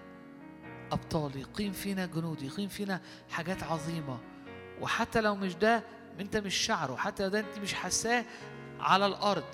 أبطال 0.92 1.36
يقيم 1.36 1.72
فينا 1.72 2.06
جنود 2.06 2.42
يقيم 2.42 2.68
فينا 2.68 3.00
حاجات 3.30 3.62
عظيمة. 3.62 4.18
وحتى 4.80 5.20
لو 5.20 5.34
مش 5.36 5.54
ده 5.54 5.82
انت 6.20 6.36
مش 6.36 6.54
شعره 6.54 6.96
حتى 6.96 7.28
ده 7.28 7.40
انت 7.40 7.58
مش 7.58 7.74
حاساه 7.74 8.24
على 8.80 9.06
الأرض. 9.06 9.44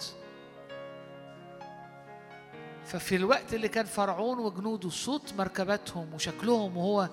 ففي 2.84 3.16
الوقت 3.16 3.54
اللي 3.54 3.68
كان 3.68 3.84
فرعون 3.86 4.38
وجنوده 4.38 4.90
صوت 4.90 5.32
مركباتهم 5.38 6.14
وشكلهم 6.14 6.76
وهو 6.76 7.08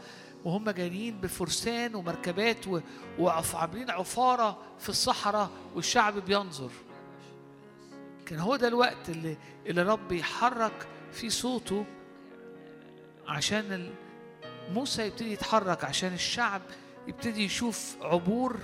وهم 0.45 0.69
جايين 0.69 1.21
بفرسان 1.21 1.95
ومركبات 1.95 2.67
و- 2.67 2.79
وعف- 3.19 3.55
عاملين 3.55 3.91
عفارة 3.91 4.57
في 4.79 4.89
الصحراء 4.89 5.49
والشعب 5.75 6.13
بينظر. 6.25 6.69
كان 8.25 8.39
هو 8.39 8.55
ده 8.55 8.67
الوقت 8.67 9.09
اللي 9.09 9.37
اللي 9.65 9.81
رب 9.83 10.11
يحرك 10.11 10.87
فيه 11.11 11.29
صوته 11.29 11.85
عشان 13.27 13.89
موسى 14.69 15.07
يبتدي 15.07 15.33
يتحرك 15.33 15.83
عشان 15.83 16.13
الشعب 16.13 16.61
يبتدي 17.07 17.43
يشوف 17.45 17.95
عبور 18.01 18.59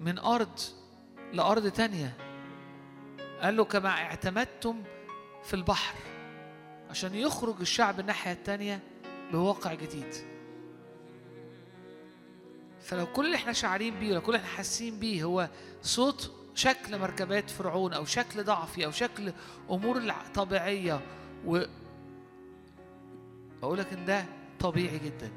من 0.00 0.18
أرض 0.18 0.60
لأرض 1.32 1.68
تانية. 1.68 2.16
قال 3.42 3.56
له 3.56 3.64
كما 3.64 3.88
اعتمدتم 3.88 4.82
في 5.44 5.54
البحر 5.54 5.94
عشان 6.90 7.14
يخرج 7.14 7.56
الشعب 7.60 8.00
الناحية 8.00 8.32
التانية 8.32 8.80
بواقع 9.32 9.74
جديد. 9.74 10.14
فلو 12.80 13.06
كل 13.06 13.26
اللي 13.26 13.36
إحنا 13.36 13.52
شاعرين 13.52 13.98
بيه 13.98 14.14
لو 14.14 14.20
كل 14.20 14.34
اللي 14.34 14.44
إحنا 14.44 14.56
حاسين 14.56 14.98
بيه 14.98 15.24
هو 15.24 15.48
صوت 15.82 16.32
شكل 16.54 16.98
مركبات 16.98 17.50
فرعون 17.50 17.92
أو 17.92 18.04
شكل 18.04 18.44
ضعفي 18.44 18.84
أو 18.84 18.90
شكل 18.90 19.32
أمور 19.70 20.12
طبيعية 20.34 21.00
و 21.46 21.62
أقول 23.62 23.78
لك 23.78 23.92
إن 23.92 24.04
ده 24.04 24.24
طبيعي 24.60 24.98
جدا. 24.98 25.30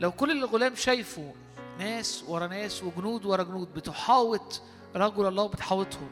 لو 0.00 0.12
كل 0.12 0.30
اللي 0.30 0.44
الغلام 0.44 0.74
شايفه 0.74 1.34
ناس 1.78 2.24
ورا 2.28 2.46
ناس 2.46 2.82
وجنود 2.82 3.24
ورا 3.26 3.42
جنود 3.42 3.74
بتحاوط 3.74 4.62
رجل 4.96 5.26
الله 5.26 5.48
بتحاوطهم. 5.48 6.08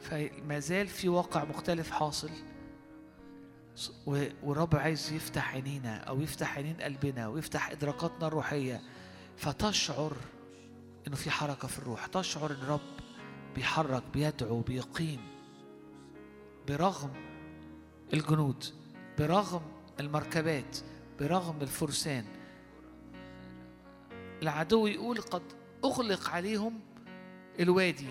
فما 0.00 0.58
زال 0.58 0.86
في 0.88 1.08
واقع 1.08 1.44
مختلف 1.44 1.90
حاصل. 1.90 2.30
و- 4.06 4.26
والرب 4.42 4.76
عايز 4.76 5.12
يفتح 5.12 5.54
عينينا 5.54 5.96
أو 5.96 6.20
يفتح 6.20 6.56
عينين 6.56 6.76
قلبنا 6.76 7.28
ويفتح 7.28 7.70
إدراكاتنا 7.70 8.26
الروحية. 8.26 8.80
فتشعر 9.36 10.12
إنه 11.06 11.16
في 11.16 11.30
حركة 11.30 11.68
في 11.68 11.78
الروح. 11.78 12.06
تشعر 12.06 12.50
إن 12.50 12.56
الرب 12.56 12.80
بيحرك 13.54 14.02
بيدعو 14.14 14.60
بيقيم 14.60 15.20
برغم 16.68 17.10
الجنود 18.14 18.64
برغم 19.18 19.60
المركبات 20.00 20.78
برغم 21.20 21.62
الفرسان 21.62 22.24
العدو 24.42 24.86
يقول 24.86 25.20
قد 25.20 25.42
أغلق 25.84 26.30
عليهم 26.30 26.80
الوادي. 27.60 28.08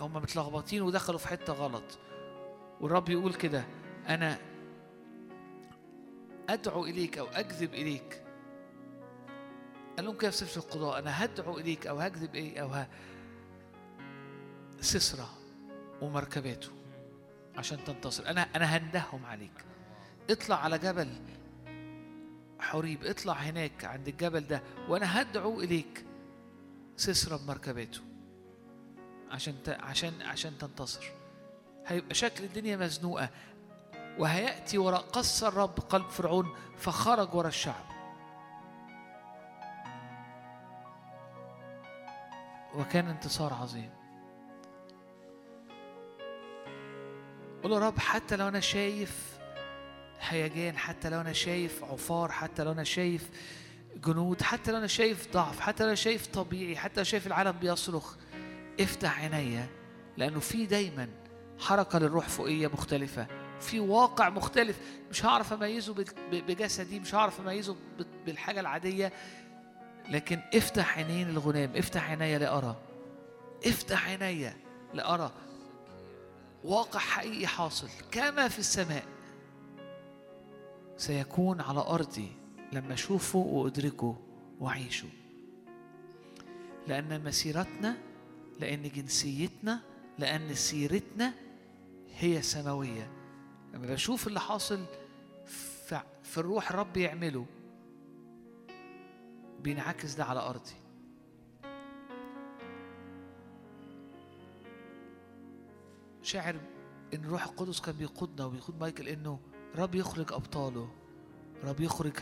هم 0.00 0.12
متلخبطين 0.12 0.82
ودخلوا 0.82 1.18
في 1.18 1.28
حتة 1.28 1.52
غلط. 1.52 1.98
والرب 2.80 3.08
يقول 3.08 3.34
كده 3.34 3.64
أنا 4.08 4.38
أدعو 6.48 6.84
إليك 6.84 7.18
أو 7.18 7.26
أكذب 7.26 7.74
إليك. 7.74 8.22
قال 9.96 10.04
لهم 10.04 10.16
كده 10.16 10.30
في 10.30 10.36
سفر 10.36 10.60
القضاء 10.60 10.98
أنا 10.98 11.24
هدعو 11.24 11.58
إليك 11.58 11.86
أو 11.86 11.98
هكذب 11.98 12.34
إيه 12.34 12.62
أو 12.62 12.68
ه... 12.68 12.88
سسرة 14.80 15.30
ومركباته 16.02 16.68
عشان 17.56 17.84
تنتصر. 17.84 18.26
أنا 18.26 18.42
أنا 18.56 18.64
هندههم 18.64 19.26
عليك. 19.26 19.64
اطلع 20.30 20.56
على 20.56 20.78
جبل 20.78 21.08
حريب 22.60 23.04
اطلع 23.04 23.32
هناك 23.32 23.84
عند 23.84 24.08
الجبل 24.08 24.40
ده 24.46 24.62
وأنا 24.88 25.20
هدعو 25.22 25.60
إليك. 25.60 26.04
سسرة 26.96 27.36
بمركباته 27.36 28.00
عشان 29.30 29.62
ت... 29.64 29.68
عشان 29.68 30.22
عشان 30.22 30.58
تنتصر. 30.58 31.04
هيبقى 31.86 32.14
شكل 32.14 32.44
الدنيا 32.44 32.76
مزنوقة. 32.76 33.28
وهيأتي 34.18 34.78
وراء 34.78 35.00
قص 35.00 35.44
الرب 35.44 35.80
قلب 35.80 36.08
فرعون 36.08 36.56
فخرج 36.76 37.34
وراء 37.34 37.48
الشعب. 37.48 37.84
وكان 42.74 43.08
انتصار 43.08 43.54
عظيم. 43.54 43.90
قول 47.62 47.72
يا 47.72 47.78
رب 47.78 47.98
حتى 47.98 48.36
لو 48.36 48.48
أنا 48.48 48.60
شايف 48.60 49.29
هيجان 50.20 50.78
حتى 50.78 51.08
لو 51.08 51.20
أنا 51.20 51.32
شايف 51.32 51.84
عفار 51.84 52.32
حتى 52.32 52.64
لو 52.64 52.72
أنا 52.72 52.84
شايف 52.84 53.30
جنود 54.04 54.42
حتى 54.42 54.70
لو 54.72 54.78
أنا 54.78 54.86
شايف 54.86 55.28
ضعف 55.32 55.60
حتى 55.60 55.82
لو 55.82 55.88
أنا 55.88 55.94
شايف 55.96 56.26
طبيعي 56.26 56.76
حتى 56.76 57.00
لو 57.00 57.04
شايف 57.04 57.26
العالم 57.26 57.52
بيصرخ 57.52 58.16
افتح 58.80 59.20
عينيا 59.20 59.66
لأنه 60.16 60.40
في 60.40 60.66
دايما 60.66 61.08
حركة 61.58 61.98
للروح 61.98 62.28
فوقية 62.28 62.66
مختلفة 62.66 63.26
في 63.60 63.80
واقع 63.80 64.28
مختلف 64.28 64.78
مش 65.10 65.24
هعرف 65.24 65.52
أميزه 65.52 65.94
بج- 65.94 66.10
بجسدي 66.32 67.00
مش 67.00 67.14
هعرف 67.14 67.40
أميزه 67.40 67.72
ب- 67.74 68.24
بالحاجة 68.26 68.60
العادية. 68.60 69.12
لكن 70.08 70.40
افتح 70.54 70.98
عينين 70.98 71.28
الغلام 71.30 71.76
افتح 71.76 72.10
عينيا 72.10 72.38
لأرى 72.38 72.76
افتح 73.66 74.08
عينيا 74.08 74.56
لأرى. 74.94 75.32
واقع 76.64 77.00
حقيقي 77.00 77.46
حاصل 77.46 77.88
كما 78.10 78.48
في 78.48 78.58
السماء. 78.58 79.04
سيكون 81.00 81.60
على 81.60 81.80
أرضي 81.80 82.28
لما 82.72 82.94
أشوفه 82.94 83.38
وأدركه 83.38 84.16
وأعيشه. 84.60 85.08
لأن 86.88 87.24
مسيرتنا 87.24 87.96
لأن 88.60 88.82
جنسيتنا 88.82 89.80
لأن 90.18 90.54
سيرتنا 90.54 91.32
هي 92.16 92.42
سماوية. 92.42 93.10
لما 93.74 93.86
بشوف 93.86 94.26
اللي 94.26 94.40
حاصل 94.40 94.84
في 96.22 96.38
الروح 96.38 96.70
الرب 96.70 96.96
يعمله 96.96 97.46
بينعكس 99.60 100.14
ده 100.14 100.24
على 100.24 100.40
أرضي. 100.40 100.74
شاعر 106.22 106.56
إن 107.14 107.24
الروح 107.24 107.44
القدس 107.44 107.80
كان 107.80 107.94
بيقودنا 107.96 108.44
وبيقود 108.44 108.80
مايكل 108.80 109.08
إنه 109.08 109.40
رب 109.76 109.94
يخرج 109.94 110.32
أبطاله 110.32 110.88
رب 111.64 111.80
يخرج 111.80 112.12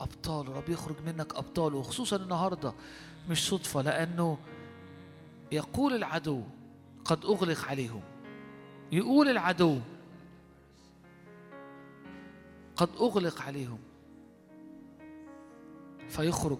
أبطاله 0.00 0.56
رب 0.56 0.68
يخرج 0.68 0.96
منك 1.06 1.34
أبطاله 1.34 1.76
وخصوصا 1.76 2.16
النهارده 2.16 2.72
مش 3.30 3.48
صدفة 3.48 3.82
لأنه 3.82 4.38
يقول 5.52 5.94
العدو 5.94 6.42
قد 7.04 7.24
أغلق 7.24 7.64
عليهم. 7.68 8.02
يقول 8.92 9.28
العدو 9.28 9.78
قد 12.76 12.88
أغلق 13.00 13.42
عليهم. 13.42 13.78
فيخرج 16.08 16.58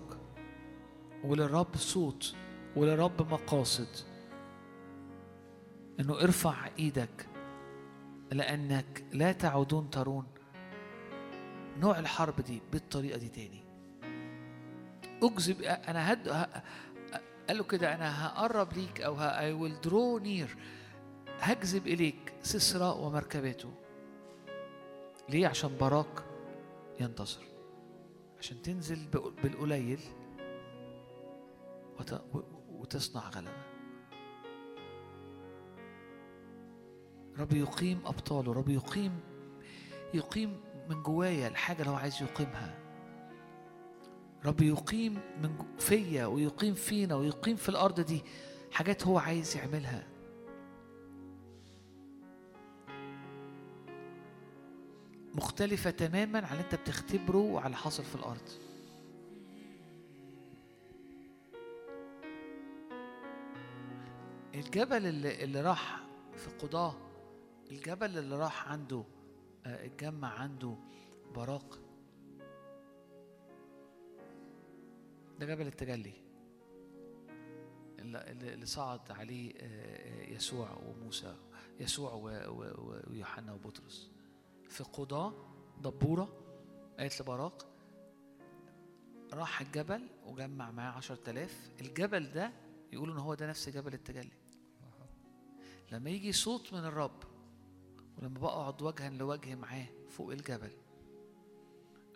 وللرب 1.24 1.76
صوت 1.76 2.34
وللرب 2.76 3.32
مقاصد. 3.32 3.88
إنه 6.00 6.20
ارفع 6.20 6.68
إيدك. 6.78 7.29
لأنك 8.30 9.04
لا 9.12 9.32
تعودون 9.32 9.90
ترون 9.90 10.26
نوع 11.78 11.98
الحرب 11.98 12.40
دي 12.40 12.62
بالطريقة 12.72 13.18
دي 13.18 13.28
تاني. 13.28 13.64
أجذب 15.22 15.62
أنا 15.62 16.12
هد 16.12 16.28
قال 17.48 17.58
له 17.58 17.64
كده 17.64 17.94
أنا 17.94 18.26
هقرب 18.26 18.72
ليك 18.72 19.00
أو 19.00 19.20
I 19.20 19.52
will 19.52 19.80
draw 19.80 20.18
near 20.18 20.56
هجذب 21.40 21.86
إليك 21.86 22.32
سيسرا 22.42 22.96
ومركباته. 22.98 23.72
ليه؟ 25.28 25.48
عشان 25.48 25.70
باراك 25.80 26.24
ينتصر. 27.00 27.42
عشان 28.38 28.62
تنزل 28.62 29.06
بالقليل 29.42 30.00
وتصنع 32.72 33.28
غلبة. 33.28 33.69
رب 37.40 37.52
يقيم 37.52 38.00
أبطاله 38.06 38.52
رب 38.52 38.68
يقيم 38.68 39.20
يقيم 40.14 40.60
من 40.88 41.02
جوايا 41.02 41.48
الحاجة 41.48 41.78
اللي 41.80 41.90
هو 41.90 41.94
عايز 41.96 42.22
يقيمها. 42.22 42.78
رب 44.44 44.60
يقيم 44.60 45.14
من 45.42 45.64
فيا 45.78 46.26
ويقيم 46.26 46.74
فينا 46.74 47.14
ويقيم 47.14 47.56
في 47.56 47.68
الأرض 47.68 48.00
دي 48.00 48.22
حاجات 48.72 49.06
هو 49.06 49.18
عايز 49.18 49.56
يعملها. 49.56 50.06
مختلفة 55.34 55.90
تماما 55.90 56.38
عن 56.38 56.52
اللي 56.52 56.62
انت 56.64 56.74
بتختبره 56.74 57.38
وعلى 57.38 57.66
اللي 57.66 57.76
حاصل 57.76 58.04
في 58.04 58.14
الأرض. 58.14 58.48
الجبل 64.54 65.06
اللي, 65.06 65.44
اللي 65.44 65.60
راح 65.62 66.00
في 66.36 66.50
قضاة 66.66 67.09
الجبل 67.70 68.18
اللي 68.18 68.36
راح 68.38 68.68
عنده 68.68 69.04
آه، 69.66 69.86
اتجمع 69.86 70.28
عنده 70.28 70.76
براق. 71.34 71.78
ده 75.38 75.46
جبل 75.46 75.66
التجلي 75.66 76.12
اللي, 77.98 78.66
صعد 78.66 79.10
عليه 79.10 79.52
آه، 79.56 79.60
آه، 79.60 80.30
يسوع 80.30 80.70
وموسى 80.70 81.36
يسوع 81.80 82.14
ويوحنا 82.14 83.52
وبطرس. 83.52 84.10
في 84.68 84.84
قضاة 84.84 85.32
دبورة 85.80 86.28
قالت 86.98 87.20
لبراق 87.22 87.66
راح 89.32 89.60
الجبل 89.60 90.08
وجمع 90.26 90.70
معاه 90.70 90.92
عشر 90.92 91.16
تلاف 91.16 91.70
الجبل 91.80 92.32
ده 92.32 92.52
يقولوا 92.92 93.14
إن 93.14 93.20
هو 93.20 93.34
ده 93.34 93.46
نفس 93.46 93.68
جبل 93.68 93.94
التجلي. 93.94 94.40
لما 95.92 96.10
يجي 96.10 96.32
صوت 96.32 96.72
من 96.72 96.78
الرب 96.84 97.29
ولما 98.20 98.38
بقعد 98.38 98.82
وجها 98.82 99.10
لوجه 99.10 99.54
معاه 99.54 99.86
فوق 100.08 100.32
الجبل 100.32 100.70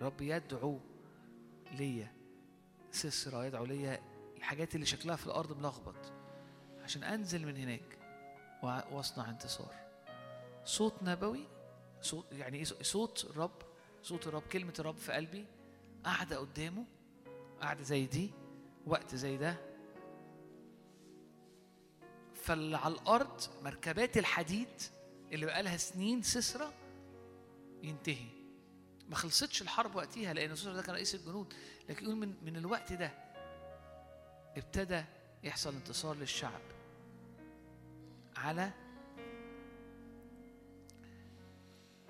رب 0.02 0.20
يدعو 0.20 0.78
ليا 1.72 2.12
سسرة 2.90 3.44
يدعو 3.44 3.64
ليا 3.64 4.02
الحاجات 4.36 4.74
اللي 4.74 4.86
شكلها 4.86 5.16
في 5.16 5.26
الأرض 5.26 5.58
ملخبط 5.58 6.12
عشان 6.82 7.04
أنزل 7.04 7.46
من 7.46 7.56
هناك 7.56 7.98
وأ- 8.62 8.92
وأصنع 8.92 9.30
انتصار. 9.30 9.74
صوت 10.64 11.02
نبوي 11.02 11.46
صوت 12.00 12.24
يعني 12.32 12.58
إيه 12.58 12.64
صوت 12.64 13.24
الرب 13.30 13.62
صوت 14.02 14.26
الرب 14.26 14.42
كلمة 14.42 14.72
الرب 14.78 14.96
في 14.96 15.12
قلبي 15.12 15.46
قاعدة 16.04 16.38
قدامه 16.38 16.84
قاعدة 17.60 17.82
زي 17.82 18.06
دي 18.06 18.30
وقت 18.86 19.14
زي 19.14 19.36
ده. 19.36 19.56
فاللي 22.34 22.76
على 22.76 22.94
الأرض 22.94 23.40
مركبات 23.62 24.18
الحديد 24.18 24.68
اللي 25.34 25.46
بقالها 25.46 25.76
سنين 25.76 26.22
سسرة 26.22 26.72
ينتهي. 27.82 28.28
ما 29.08 29.16
خلصتش 29.16 29.62
الحرب 29.62 29.96
وقتها 29.96 30.32
لأن 30.32 30.56
سسرة 30.56 30.72
ده 30.72 30.82
كان 30.82 30.94
رئيس 30.94 31.14
الجنود. 31.14 31.54
لكن 31.88 32.04
يقول 32.04 32.16
من 32.16 32.34
من 32.44 32.56
الوقت 32.56 32.92
ده 32.92 33.10
ابتدى 34.56 35.04
يحصل 35.42 35.74
انتصار 35.74 36.16
للشعب 36.16 36.60
على 38.36 38.70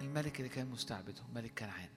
الملك 0.01 0.39
اللي 0.39 0.49
كان 0.49 0.67
مستعبده 0.67 1.23
ملك 1.35 1.59
كنعان. 1.59 1.91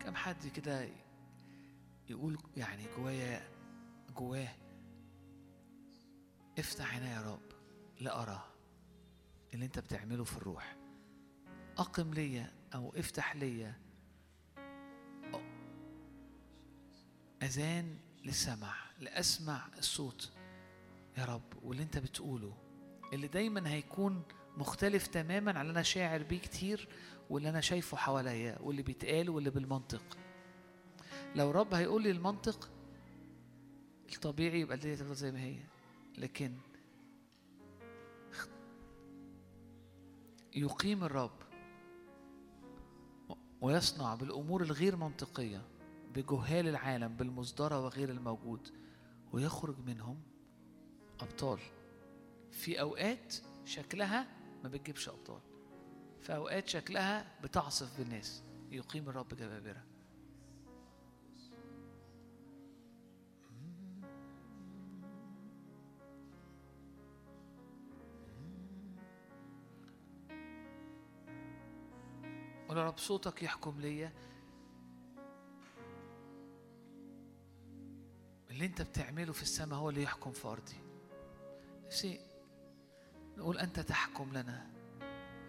كم 0.00 0.14
حد 0.14 0.46
كده 0.46 0.88
يقول 2.08 2.38
يعني 2.56 2.86
جوايا 2.96 3.48
جواه 4.16 4.48
افتح 6.60 6.94
عيني 6.94 7.10
يا 7.10 7.20
رب 7.20 7.52
لأرى 8.00 8.44
اللي 9.54 9.64
أنت 9.64 9.78
بتعمله 9.78 10.24
في 10.24 10.36
الروح. 10.36 10.76
أقم 11.78 12.14
ليا 12.14 12.52
أو 12.74 12.92
افتح 12.96 13.36
ليا. 13.36 13.74
أذان 17.42 17.96
للسمع 18.24 18.74
لأسمع 18.98 19.68
الصوت 19.78 20.30
يا 21.18 21.24
رب 21.24 21.42
واللي 21.62 21.82
أنت 21.82 21.98
بتقوله. 21.98 22.56
اللي 23.12 23.28
دايما 23.28 23.70
هيكون 23.70 24.22
مختلف 24.56 25.06
تماما 25.06 25.50
عن 25.50 25.60
اللي 25.60 25.72
أنا 25.72 25.82
شاعر 25.82 26.22
بيه 26.22 26.38
كتير 26.38 26.88
واللي 27.30 27.48
أنا 27.50 27.60
شايفه 27.60 27.96
حواليا 27.96 28.58
واللي 28.60 28.82
بيتقال 28.82 29.30
واللي 29.30 29.50
بالمنطق. 29.50 30.18
لو 31.36 31.50
رب 31.50 31.74
هيقول 31.74 32.02
لي 32.02 32.10
المنطق 32.10 32.70
الطبيعي 34.14 34.60
يبقى 34.60 34.74
الدنيا 34.76 34.94
تفضل 34.96 35.14
زي 35.14 35.32
ما 35.32 35.40
هي. 35.40 35.69
لكن 36.18 36.56
يقيم 40.54 41.04
الرب 41.04 41.42
ويصنع 43.60 44.14
بالأمور 44.14 44.62
الغير 44.62 44.96
منطقية 44.96 45.62
بجهال 46.14 46.68
العالم 46.68 47.16
بالمصدرة 47.16 47.84
وغير 47.84 48.10
الموجود 48.10 48.68
ويخرج 49.32 49.78
منهم 49.86 50.22
أبطال. 51.20 51.58
في 52.50 52.80
أوقات 52.80 53.34
شكلها 53.64 54.26
ما 54.62 54.68
بتجيبش 54.68 55.08
أبطال. 55.08 55.40
في 56.20 56.34
أوقات 56.36 56.68
شكلها 56.68 57.40
بتعصف 57.42 57.98
بالناس. 57.98 58.42
يقيم 58.70 59.08
الرب 59.08 59.28
جبابرة. 59.34 59.89
قول 72.70 72.78
يا 72.78 72.84
رب 72.84 72.98
صوتك 72.98 73.42
يحكم 73.42 73.80
ليا. 73.80 74.12
اللي 78.50 78.66
انت 78.66 78.82
بتعمله 78.82 79.32
في 79.32 79.42
السماء 79.42 79.78
هو 79.78 79.90
اللي 79.90 80.02
يحكم 80.02 80.32
في 80.32 80.48
أرضي. 80.48 80.76
نفسي 81.86 82.20
نقول 83.36 83.58
أنت 83.58 83.80
تحكم 83.80 84.32
لنا. 84.32 84.66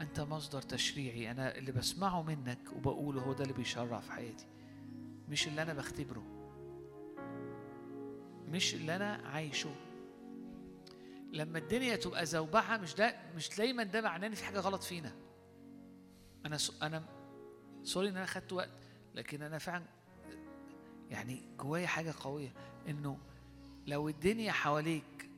أنت 0.01 0.19
مصدر 0.19 0.61
تشريعي. 0.61 1.31
أنا 1.31 1.57
اللي 1.57 1.71
بسمعه 1.71 2.21
منك 2.23 2.59
وبقوله 2.75 3.21
هو 3.21 3.33
ده 3.33 3.43
اللي 3.43 3.53
بيشرع 3.53 3.99
في 3.99 4.11
حياتي. 4.11 4.47
مش 5.29 5.47
اللي 5.47 5.61
أنا 5.61 5.73
بختبره. 5.73 6.23
مش 8.47 8.73
اللي 8.73 8.95
أنا 8.95 9.13
عايشه. 9.13 9.75
لما 11.31 11.57
الدنيا 11.59 11.95
تبقى 11.95 12.25
زوبعة 12.25 12.77
مش 12.77 12.95
ده 12.95 13.15
مش 13.35 13.49
دايما 13.57 13.83
ده 13.83 14.01
معناه 14.01 14.27
إن 14.27 14.35
في 14.35 14.45
حاجة 14.45 14.59
غلط 14.59 14.83
فينا. 14.83 15.20
أنا. 16.45 16.57
أنا 16.81 17.03
سوري 17.83 18.09
إن 18.09 18.17
أنا 18.17 18.25
خدت 18.25 18.53
وقت 18.53 18.69
لكن 19.15 19.41
أنا 19.41 19.57
فعلا 19.57 19.85
يعني 21.09 21.41
جوايا 21.57 21.87
حاجة 21.87 22.13
قوية 22.19 22.53
إنه 22.87 23.17
لو 23.87 24.09
الدنيا 24.09 24.51
حواليك 24.51 25.29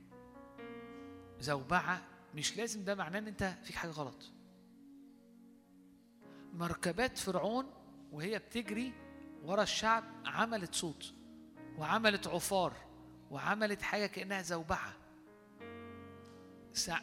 زوبعة 1.40 2.02
مش 2.36 2.58
لازم 2.58 2.84
ده 2.84 2.96
معناه 2.96 3.20
إن 3.20 3.28
أنت 3.28 3.58
فيك 3.64 3.76
حاجة 3.76 3.92
غلط 3.92 4.32
مركبات 6.54 7.18
فرعون 7.18 7.66
وهي 8.12 8.40
بتجري 8.40 8.94
ورا 9.44 9.64
الشعب 9.64 10.04
عملت 10.26 10.76
صوت 10.76 11.14
وعملت 11.78 12.28
عفار 12.28 12.74
وعملت 13.32 13.82
حاجة 13.82 14.06
كأنها 14.06 14.42
زوبعة 14.42 14.94
سع... 16.74 17.00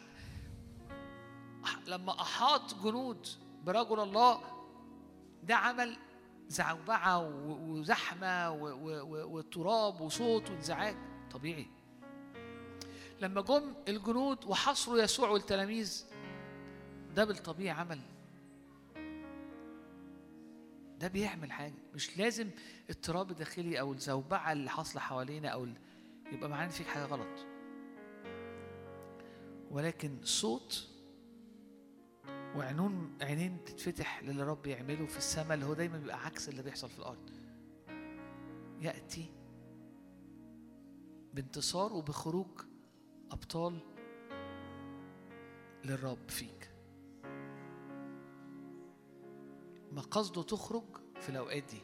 لما 1.87 2.21
أحاط 2.21 2.83
جنود 2.83 3.27
برجل 3.63 3.99
الله 3.99 4.41
ده 5.43 5.55
عمل 5.55 5.97
زعوبعة 6.47 7.19
و- 7.19 7.71
وزحمة 7.71 8.51
و- 8.51 8.55
و- 8.67 9.01
و- 9.01 9.37
وتراب 9.37 10.01
وصوت 10.01 10.49
وانزعاج. 10.49 10.95
طبيعي. 11.31 11.67
لما 13.21 13.41
جم 13.41 13.73
الجنود 13.87 14.45
وحصروا 14.45 14.99
يسوع 14.99 15.29
والتلاميذ 15.29 16.05
ده 17.15 17.25
بالطبيعي 17.25 17.69
عمل. 17.79 17.99
ده 20.99 21.07
بيعمل 21.07 21.51
حاجة. 21.51 21.73
مش 21.93 22.17
لازم 22.17 22.49
اضطراب 22.89 23.27
داخلي 23.31 23.79
أو 23.79 23.93
الزوبعه 23.93 24.51
اللي 24.51 24.69
حاصلة 24.69 25.01
حوالينا 25.01 25.49
ال- 25.63 25.77
يبقى 26.31 26.49
إن 26.63 26.69
فيك 26.69 26.87
حاجة 26.87 27.05
غلط. 27.05 27.45
ولكن 29.71 30.17
صوت 30.23 30.87
وعينون 32.55 33.17
عينين 33.21 33.63
تتفتح 33.63 34.23
للي 34.23 34.43
رب 34.43 34.65
يعمله 34.67 35.05
في 35.05 35.17
السماء 35.17 35.53
اللي 35.53 35.65
هو 35.65 35.73
دايما 35.73 35.97
بيبقى 35.97 36.25
عكس 36.25 36.49
اللي 36.49 36.63
بيحصل 36.63 36.89
في 36.89 36.99
الأرض. 36.99 37.29
يأتي 38.81 39.25
بانتصار 41.33 41.93
وبخروج 41.93 42.61
أبطال 43.31 43.79
للرب 45.85 46.29
فيك. 46.29 46.71
ما 49.91 50.01
قصده 50.01 50.43
تخرج 50.43 50.83
في 51.19 51.29
الأوقات 51.29 51.63
دي. 51.63 51.81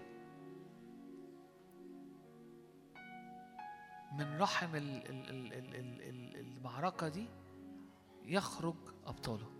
من 4.11 4.38
رحم 4.38 4.76
ال- 4.76 5.10
ال- 5.10 5.30
ال- 5.30 5.53
ال- 5.53 5.76
ال- 5.76 6.02
ال- 6.02 6.35
المعركة 6.57 7.07
دي 7.10 7.26
يخرج 8.26 8.76
أبطاله. 9.06 9.56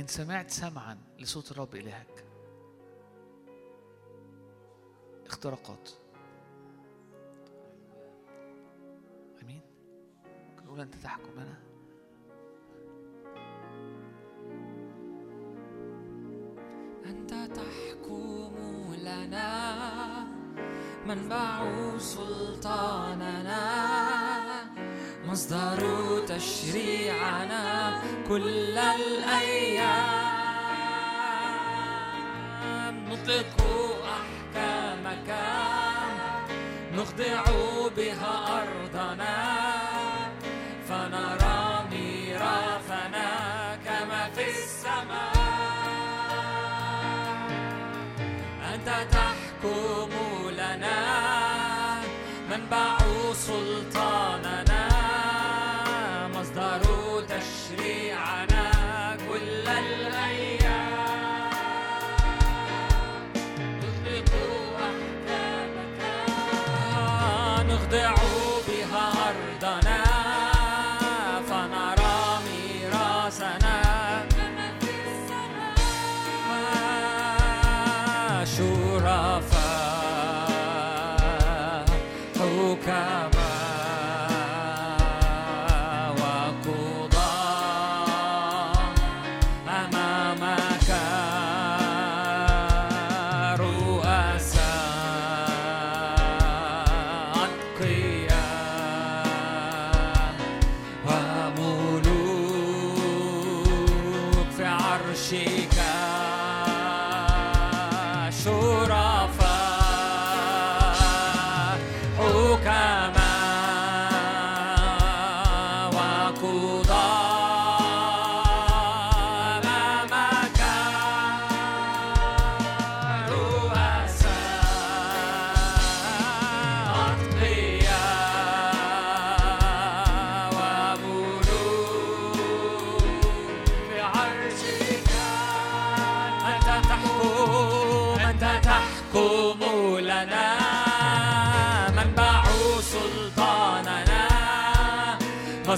إن 0.00 0.06
سمعت 0.06 0.50
سمعا 0.50 0.98
لصوت 1.18 1.50
الرب 1.50 1.74
إلهك. 1.74 2.24
اختراقات 5.26 5.90
أمين. 9.42 9.60
نقول 10.64 10.80
أنت 10.80 10.94
تحكم 10.94 11.38
أنا. 11.38 11.62
أنت 17.06 17.34
تحكم 17.56 18.94
لنا 18.98 19.72
منبع 21.06 21.98
سلطاننا. 21.98 23.62
مصدر 25.32 25.80
تشريعنا 26.28 27.94
كل 28.28 28.78
الأيام. 28.78 30.12
نطلق 33.08 33.56
أحكامك 34.18 35.30
نخضع 36.92 37.42
بها 37.96 38.34
أرضنا 38.60 39.36
فنرى 40.88 41.84
ميراثنا 41.90 43.28
كما 43.84 44.22
في 44.34 44.44
السماء. 44.50 45.32
أنت 48.74 48.88
تحكم 49.12 50.12
لنا 50.50 50.98
منبع 52.50 53.01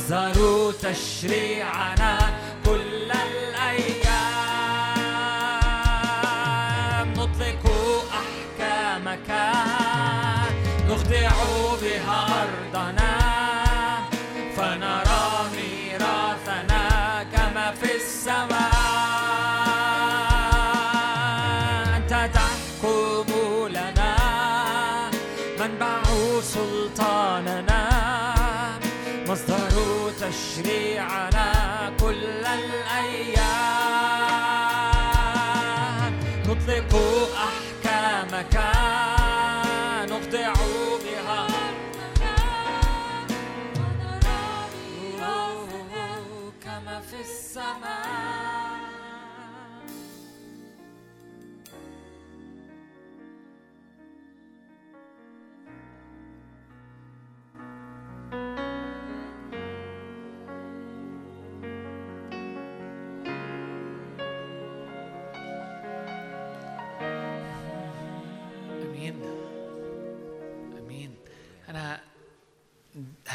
مصدر 0.05 0.73
تشريعنا 0.83 2.34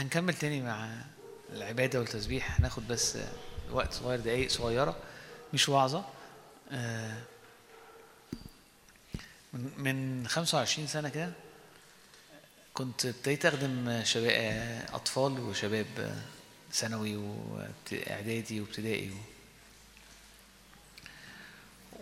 هنكمل 0.02 0.34
تاني 0.34 0.62
مع 0.62 0.90
العبادة 1.54 2.00
والتسبيح. 2.00 2.60
هناخد 2.60 2.88
بس 2.88 3.18
وقت 3.72 3.94
صغير 3.94 4.20
دقايق 4.20 4.50
صغيرة 4.50 4.96
مش 5.54 5.70
وعظة. 5.70 6.06
آه، 6.72 7.18
من 9.54 9.70
من 9.78 10.28
25 10.28 10.88
سنة 10.88 11.10
كده 11.10 11.32
كنت 12.74 13.06
ابتديت 13.06 13.46
أخدم 13.46 14.02
شباب 14.04 14.86
أطفال 14.94 15.40
وشباب 15.40 16.16
ثانوي 16.74 17.16
واعدادي 17.16 18.62
وابتدائي. 18.62 19.12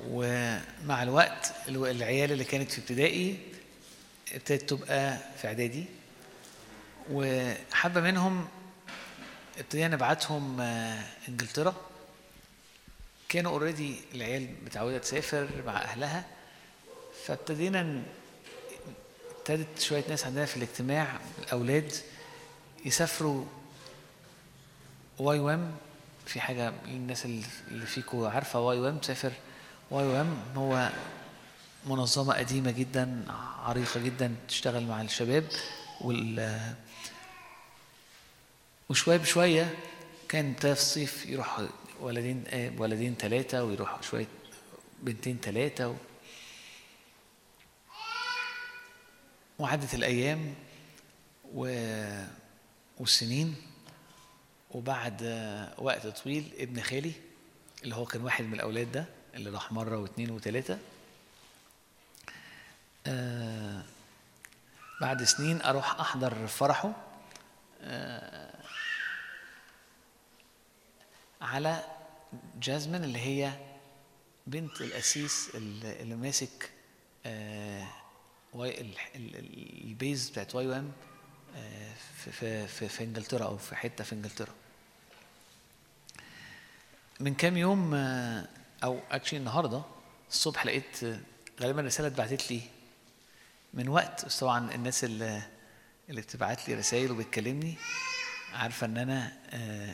ومع 0.07 1.03
الوقت 1.03 1.51
الو- 1.67 1.85
العيال 1.85 2.31
اللي 2.31 2.43
كانت 2.43 2.71
في 2.71 2.79
ابتدائي 2.81 3.39
ابتدت 4.33 4.69
تبقى 4.69 5.17
في 5.41 5.47
إعدادي. 5.47 5.85
وحبه 7.11 8.01
منهم 8.01 8.47
ابتدينا 9.59 9.87
نبعتهم 9.87 10.61
آه، 10.61 11.03
إنجلترا. 11.29 11.75
كانوا 13.29 13.51
already 13.51 13.95
العيال 14.15 14.55
متعودة 14.65 14.97
تسافر 14.97 15.47
مع 15.65 15.77
أهلها 15.81 16.25
فابتدينا 17.25 18.03
ابتدت 19.39 19.79
شوية 19.79 20.03
ناس 20.09 20.25
عندنا 20.25 20.45
في 20.45 20.57
الاجتماع 20.57 21.19
الأولاد 21.43 21.91
يسافروا 22.85 23.45
YWAM. 25.19 25.71
في 26.25 26.41
حاجة 26.41 26.73
للناس 26.85 27.25
اللي 27.25 27.85
فيكم 27.85 28.25
عارفة 28.25 28.59
YWAM 28.59 28.97
تسافر 28.97 29.31
واي 29.91 30.05
وام. 30.07 30.37
هو 30.55 30.89
منظمة 31.85 32.33
قديمة 32.33 32.71
جدا 32.71 33.25
عريقة 33.63 33.99
جدا 33.99 34.35
تشتغل 34.47 34.85
مع 34.85 35.01
الشباب 35.01 35.43
وال 36.01 36.57
وشوية 38.89 39.17
بشوية 39.17 39.77
كان 40.29 40.53
في 40.53 40.71
الصيف 40.71 41.25
يروح 41.25 41.61
ولدين 41.99 42.43
آه، 42.47 42.71
ولدين 42.77 43.15
ثلاثة 43.15 43.63
ويروح 43.63 44.03
شوية 44.03 44.27
بنتين 45.01 45.37
ثلاثة 45.41 45.89
و... 45.89 45.95
وعدت 49.59 49.93
الأيام 49.93 50.55
و... 51.53 51.67
والسنين. 52.99 53.55
وبعد 54.71 55.21
وقت 55.77 56.07
طويل 56.07 56.51
ابن 56.59 56.81
خالي 56.81 57.11
اللي 57.83 57.95
هو 57.95 58.05
كان 58.05 58.21
واحد 58.21 58.45
من 58.45 58.53
الأولاد 58.53 58.91
ده 58.91 59.05
اللي 59.35 59.49
راح 59.49 59.71
مرة 59.71 59.97
واثنين 59.97 60.31
وثلاثة 60.31 60.79
آه، 63.07 63.83
بعد 65.01 65.23
سنين 65.23 65.61
أروح 65.61 65.99
أحضر 65.99 66.47
فرحه 66.47 66.91
آه، 67.81 68.56
على 71.41 71.83
جازمين 72.59 73.03
اللي 73.03 73.19
هي 73.19 73.53
بنت 74.47 74.81
القسيس 74.81 75.49
اللي 75.55 76.15
ماسك 76.15 76.71
آه، 77.25 77.87
ال 79.15 79.38
base 79.38 80.29
بتاعت 80.29 80.55
YWAM 80.55 80.91
آه، 81.55 81.93
في 82.23 82.31
في 82.31 82.67
في, 82.67 82.87
في 82.89 83.03
انجلترا 83.03 83.45
أو 83.45 83.57
في 83.57 83.75
حتة 83.75 84.03
في 84.03 84.13
انجلترا. 84.13 84.53
من 87.19 87.35
كام 87.35 87.57
يوم 87.57 87.93
آه، 87.93 88.47
أو 88.83 88.99
actually 89.11 89.39
النهارده 89.39 89.81
الصبح 90.29 90.65
لقيت 90.65 91.21
غالبا 91.61 91.81
رسالة 91.81 92.07
اتبعتت 92.07 92.51
لي. 92.51 92.61
من 93.73 93.89
وقت 93.89 94.39
طبعا 94.39 94.75
الناس 94.75 95.03
اللي 95.03 95.41
اللي 96.09 96.21
بتبعت 96.21 96.69
لي 96.69 96.75
رسائل 96.75 97.11
وبتكلمني 97.11 97.75
عارفة 98.53 98.85
إن 98.85 98.97
أنا 98.97 99.33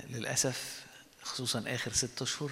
للأسف 0.10 0.83
خصوصا 1.24 1.64
آخر 1.68 1.92
ست 1.92 2.22
أشهر 2.22 2.52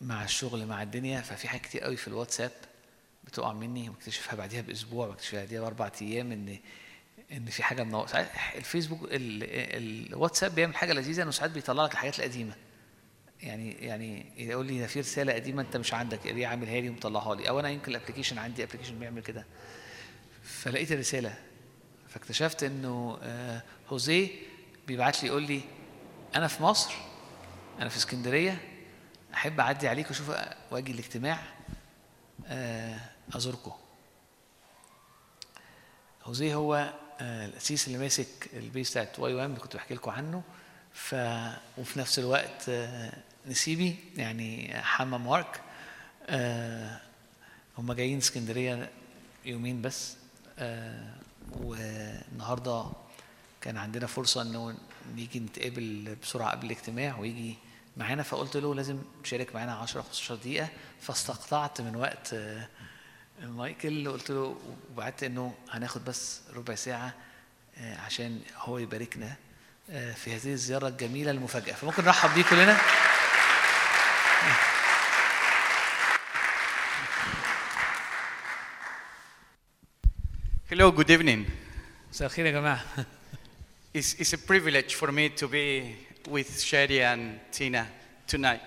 مع 0.00 0.24
الشغل 0.24 0.66
مع 0.66 0.82
الدنيا 0.82 1.20
ففي 1.20 1.48
حاجات 1.48 1.62
كتير 1.64 1.80
قوي 1.80 1.96
في 1.96 2.08
الواتساب 2.08 2.52
بتقع 3.24 3.52
مني 3.52 3.88
وبكتشفها 3.88 4.34
بعديها 4.36 4.60
بأسبوع 4.60 5.08
بكتشفها 5.08 5.40
بعديها 5.40 5.60
بأربع 5.60 5.90
أيام 6.02 6.32
إن 6.32 6.58
إن 7.32 7.46
في 7.46 7.62
حاجة 7.62 8.06
ساعات 8.06 8.28
الفيسبوك 8.56 9.02
ال- 9.04 9.12
الواتساب 10.12 10.54
بيعمل 10.54 10.76
حاجة 10.76 10.92
لذيذة 10.92 11.22
إنه 11.22 11.30
ساعات 11.30 11.50
بيطلع 11.50 11.84
لك 11.84 11.92
الحاجات 11.92 12.18
القديمة. 12.18 12.54
يعني 13.42 13.70
يعني 13.72 14.32
يقول 14.36 14.66
لي 14.66 14.80
ده 14.80 14.86
في 14.86 15.00
رسالة 15.00 15.32
قديمة 15.32 15.62
أنت 15.62 15.76
مش 15.76 15.94
عندك 15.94 16.26
ليه 16.26 16.46
عاملها 16.46 16.80
لي 16.80 16.88
ومطلعها 16.88 17.34
لي. 17.34 17.48
أو 17.48 17.60
أنا 17.60 17.68
يمكن 17.70 17.90
ال 17.94 17.98
application 17.98 18.38
عندي 18.38 18.62
application 18.64 18.98
بيعمل 18.98 19.22
كده. 19.22 19.46
فلقيت 20.42 20.92
الرسالة 20.92 21.38
فاكتشفت 22.08 22.62
إنه 22.62 23.18
آه، 23.22 23.62
هوزيه 23.88 24.28
بيبعت 24.86 25.22
لي 25.22 25.28
يقول 25.28 25.42
لي 25.42 25.60
أنا 26.34 26.48
في 26.48 26.62
مصر 26.62 26.92
أنا 27.80 27.88
في 27.88 27.96
اسكندرية 27.96 28.58
أحب 29.34 29.60
أعدي 29.60 29.88
عليك 29.88 30.06
وأشوف 30.06 30.32
واجي 30.70 30.92
الاجتماع 30.92 31.38
آه، 32.46 32.98
أزوركم. 33.34 33.72
هوزيه 36.24 36.54
هو 36.54 36.92
آه، 37.20 37.46
القسيس 37.46 37.86
اللي 37.86 37.98
ماسك 37.98 38.50
ال 38.52 38.60
base 38.60 38.90
بتاعت 38.90 39.18
YWAM 39.18 39.50
اللي 39.50 39.60
كنت 39.60 39.76
بحكي 39.76 39.94
لكم 39.94 40.10
عنه. 40.10 40.42
ف 40.92 41.14
وفي 41.78 41.98
نفس 41.98 42.18
الوقت 42.18 42.68
آه، 42.68 43.12
نسيبي 43.46 43.96
يعني 44.16 44.80
حما 44.82 45.18
مارك 45.18 45.60
هم 47.78 47.92
جايين 47.92 48.18
اسكندرية 48.18 48.90
يومين 49.44 49.82
بس. 49.82 50.16
والنهاردة 51.52 52.84
كان 53.60 53.76
عندنا 53.76 54.06
فرصة 54.06 54.42
إنه 54.42 54.74
نيجي 55.16 55.40
نتقابل 55.40 56.16
بسرعة 56.22 56.50
قبل 56.50 56.66
الاجتماع 56.66 57.18
ويجي 57.18 57.54
معانا. 57.96 58.22
فقلت 58.22 58.56
له 58.56 58.74
لازم 58.74 58.98
تشارك 59.24 59.54
معانا 59.54 59.74
10 59.74 60.02
15 60.02 60.34
دقيقة. 60.34 60.68
فاستقطعت 61.00 61.80
من 61.80 61.96
وقت 61.96 62.34
آه، 62.34 62.68
مايكل. 63.42 64.08
قلت 64.08 64.30
له 64.30 64.56
وبعت 64.92 65.22
إنه 65.22 65.54
هناخد 65.70 66.04
بس 66.04 66.40
ربع 66.54 66.74
ساعة 66.74 67.14
آه، 67.78 67.96
عشان 67.98 68.40
هو 68.56 68.78
يباركنا 68.78 69.36
آه، 69.90 70.12
في 70.12 70.36
هذه 70.36 70.52
الزيارة 70.52 70.88
الجميلة 70.88 71.30
المفاجأة. 71.30 71.74
فممكن 71.74 72.04
نرحب 72.04 72.34
بيه 72.34 72.42
كلنا؟ 72.50 72.76
Hello, 80.70 80.92
good 80.92 81.10
evening. 81.10 81.50
مساء 82.10 82.26
الخير 82.26 82.46
يا 82.46 82.50
جماعة. 82.50 82.84
It's, 83.92 84.14
it's 84.20 84.32
a 84.32 84.38
privilege 84.38 84.94
for 84.94 85.10
me 85.10 85.30
to 85.30 85.48
be 85.48 85.96
with 86.28 86.60
Sherry 86.62 87.02
and 87.02 87.40
Tina 87.50 87.86
tonight. 88.26 88.60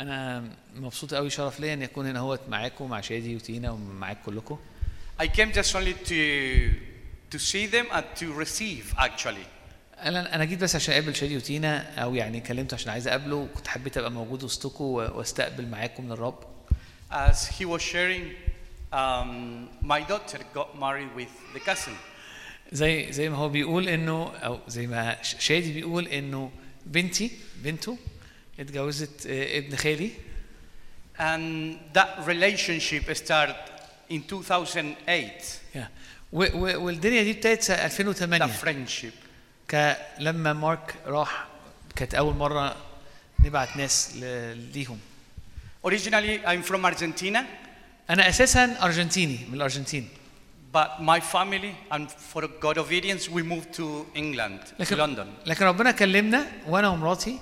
أنا 0.00 0.44
مبسوط 0.76 1.14
قوي 1.14 1.30
شرف 1.30 1.60
ليا 1.60 1.74
ان 1.74 1.82
أكون 1.82 2.06
هنا 2.06 2.18
أهوت 2.18 2.40
معاكم 2.48 2.90
مع 2.90 3.00
شادي 3.00 3.36
وتينا 3.36 3.70
ومعاك 3.70 4.18
كلكم 4.26 4.58
I 5.20 5.26
came 5.26 5.52
just 5.52 5.74
only 5.74 5.92
to, 5.92 6.70
to 7.30 7.38
see 7.38 7.66
them 7.66 7.86
and 7.92 8.04
to 8.16 8.32
receive, 8.32 8.94
actually. 8.98 9.46
أنا 10.02 10.34
أنا 10.34 10.44
جيت 10.44 10.58
بس 10.62 10.76
عشان 10.76 10.92
أقابل 10.94 11.14
شادي 11.16 11.36
وتينا 11.36 12.02
أو 12.02 12.14
يعني 12.14 12.40
كلمته 12.40 12.74
عشان 12.74 12.90
عايز 12.92 13.08
أقابله 13.08 13.36
وكنت 13.36 13.68
حبيت 13.68 13.96
أبقى 13.98 14.10
موجود 14.10 14.42
وسطكم 14.44 14.84
و- 14.84 14.94
واستقبل 15.18 15.68
معاكم 15.68 16.04
من 16.04 16.12
الرب 16.12 16.44
As 17.12 17.46
he 17.58 17.64
was 17.66 17.82
sharing, 17.82 18.24
um, 18.92 19.68
my 19.82 20.00
daughter 20.00 20.38
got 20.54 20.68
married 20.80 21.10
with 21.14 21.32
the 21.54 21.60
cousin. 21.60 21.92
زي 22.72 23.12
زي 23.12 23.28
ما 23.28 23.36
هو 23.36 23.48
بيقول 23.48 23.88
إنه 23.88 24.32
أو 24.36 24.60
زي 24.68 24.86
ما 24.86 25.16
شادي 25.38 25.72
بيقول 25.72 26.08
إنه 26.08 26.50
بنتي 26.86 27.30
بنته 27.56 27.98
اتجوزت 28.60 29.26
آه، 29.26 29.58
ابن 29.58 29.76
خالي. 29.76 30.10
And 31.18 31.76
that 31.94 32.26
relationship 32.26 33.14
started 33.14 33.56
in 34.10 34.20
2008, 34.32 35.60
يا. 35.74 35.88
و- 36.32 36.44
و- 36.44 36.84
والدنيا 36.84 37.22
دي 37.22 37.30
ابتدت 37.30 37.62
سنة 37.62 37.76
the 37.76 37.84
2008 37.84 38.46
friendship. 38.64 39.12
لما 40.18 40.52
مارك 40.52 40.94
راح 41.06 41.46
كانت 41.96 42.14
أول 42.14 42.34
مرة 42.34 42.76
نبعت 43.44 43.76
ناس 43.76 44.16
ليهم. 44.74 44.98
Originally, 45.86 46.46
I'm 46.46 46.62
from 46.70 46.84
Argentina, 46.86 47.38
أنا 48.10 48.28
أساسا 48.28 48.82
أرجنتيني 48.82 49.38
من 49.48 49.54
الأرجنتين. 49.54 50.08
but 50.71 51.01
my 51.01 51.19
family, 51.19 51.75
and 51.91 52.11
for 52.11 52.43
God 52.59 52.77
obedience, 52.77 53.29
we 53.29 53.41
moved 53.41 53.73
to 53.73 54.05
England, 54.15 54.59
to 54.65 54.75
لكن 54.79 54.97
London. 54.97 55.27
لكن 55.45 55.65
ربنا 55.65 55.91
كلمنا 55.91 56.47
وانا 56.67 56.89
ومراتي 56.89 57.39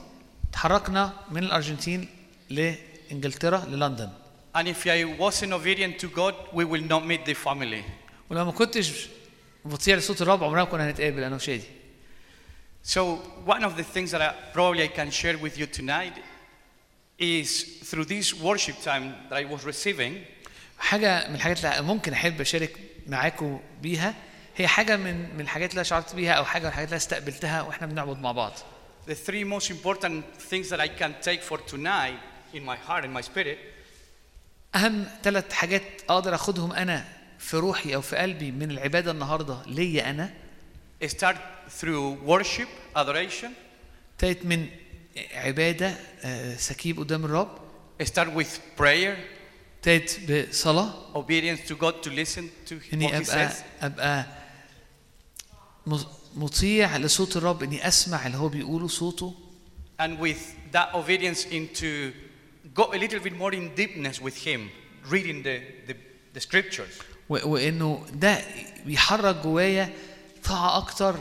تحركنا 0.53 1.13
من 1.31 1.43
الارجنتين 1.43 2.07
لانجلترا 2.49 3.65
للندن 3.65 4.09
And 4.55 4.67
if 4.67 4.85
I 4.87 5.03
wasn't 5.19 5.51
obedient 5.53 5.99
to 5.99 6.07
God, 6.07 6.33
we 6.53 6.63
will 6.63 6.83
not 6.89 7.05
meet 7.05 7.25
the 7.25 7.33
family. 7.33 7.83
ولو 8.29 8.45
ما 8.45 8.51
كنتش 8.51 9.07
بطيع 9.65 9.95
لصوت 9.95 10.21
الرب 10.21 10.43
عمرنا 10.43 10.63
ما 10.63 10.69
كنا 10.69 10.89
هنتقابل 10.89 11.23
انا 11.23 11.35
وشادي 11.35 11.63
So 12.83 13.17
one 13.45 13.63
of 13.63 13.75
the 13.75 13.83
things 13.83 14.11
that 14.11 14.21
I, 14.21 14.33
probably 14.53 14.83
I 14.83 14.87
can 14.87 15.09
share 15.11 15.37
with 15.37 15.57
you 15.57 15.65
tonight 15.65 16.13
is 17.19 17.79
through 17.89 18.05
this 18.05 18.27
worship 18.47 18.77
time 18.83 19.05
that 19.29 19.37
I 19.37 19.45
was 19.45 19.65
receiving, 19.65 20.13
حاجه 20.79 21.29
من 21.29 21.35
الحاجات 21.35 21.65
اللي 21.65 21.81
ممكن 21.81 22.13
احب 22.13 22.41
اشارك 22.41 22.79
معاكم 23.10 23.60
بيها 23.82 24.14
هي 24.56 24.68
حاجة 24.68 24.96
من 24.96 25.34
من 25.34 25.40
الحاجات 25.40 25.70
اللي 25.70 25.84
شعرت 25.84 26.14
بيها 26.14 26.32
أو 26.32 26.44
حاجة 26.44 26.62
من 26.62 26.68
الحاجات 26.68 26.88
اللي 26.88 26.96
استقبلتها 26.96 27.62
وإحنا 27.62 27.86
بنعبد 27.86 28.18
مع 28.18 28.32
بعض. 28.32 28.52
The 29.08 29.14
three 29.14 29.44
most 29.44 29.70
important 29.70 30.22
things 30.50 30.68
that 30.70 30.80
I 30.80 30.88
can 30.88 31.12
take 31.28 31.42
for 31.42 31.58
tonight 31.58 32.20
in 32.54 32.64
my 32.64 32.76
heart 32.88 33.04
and 33.04 33.12
my 33.12 33.22
spirit. 33.22 33.58
أهم 34.74 35.06
ثلاث 35.22 35.52
حاجات 35.52 35.82
أقدر 36.08 36.34
أخدهم 36.34 36.72
أنا 36.72 37.04
في 37.38 37.56
روحي 37.56 37.94
أو 37.94 38.00
في 38.00 38.16
قلبي 38.16 38.50
من 38.50 38.70
العبادة 38.70 39.10
النهارده 39.10 39.62
ليا 39.66 40.10
أنا. 40.10 40.30
Start 41.04 41.36
through 41.80 42.16
worship, 42.26 42.68
adoration, 42.96 43.50
ابتدت 44.12 44.44
من 44.44 44.68
عبادة 45.34 45.94
آه، 46.24 46.56
سكيب 46.56 46.98
قدام 46.98 47.24
الرب. 47.24 47.58
Start 48.02 48.28
with 48.36 48.80
prayer, 48.80 49.16
ابتدت 49.84 50.48
بصلاة. 50.50 50.92
Obedience 51.14 51.60
to 51.68 51.74
God 51.74 52.02
to 52.02 52.10
listen 52.10 52.50
to 52.66 52.74
what 52.74 53.14
He 53.14 53.24
says, 53.24 53.62
أبقى 53.82 54.26
م- 55.86 55.98
مطيع 56.36 56.96
لصوت 56.96 57.36
الرب 57.36 57.62
إني 57.62 57.88
أسمع 57.88 58.26
اللي 58.26 58.38
هو 58.38 58.48
بيقوله 58.48 58.88
صوته. 58.88 59.34
And 60.00 60.18
with 60.18 60.38
that 60.72 60.94
obedience 60.94 61.44
into 61.44 62.12
go 62.74 62.92
a 62.92 62.98
little 62.98 63.20
bit 63.20 63.34
more 63.36 63.52
in 63.52 63.74
deepness 63.74 64.20
with 64.20 64.36
Him, 64.46 64.70
reading 65.10 65.42
the, 65.42 65.60
the, 65.88 65.94
the 66.34 66.40
scriptures. 66.40 67.02
و- 67.28 67.48
وإنه 67.48 68.06
ده 68.14 68.38
بيحرك 68.86 69.36
جوايا 69.36 69.92
طاعة 70.44 70.78
أكتر 70.78 71.16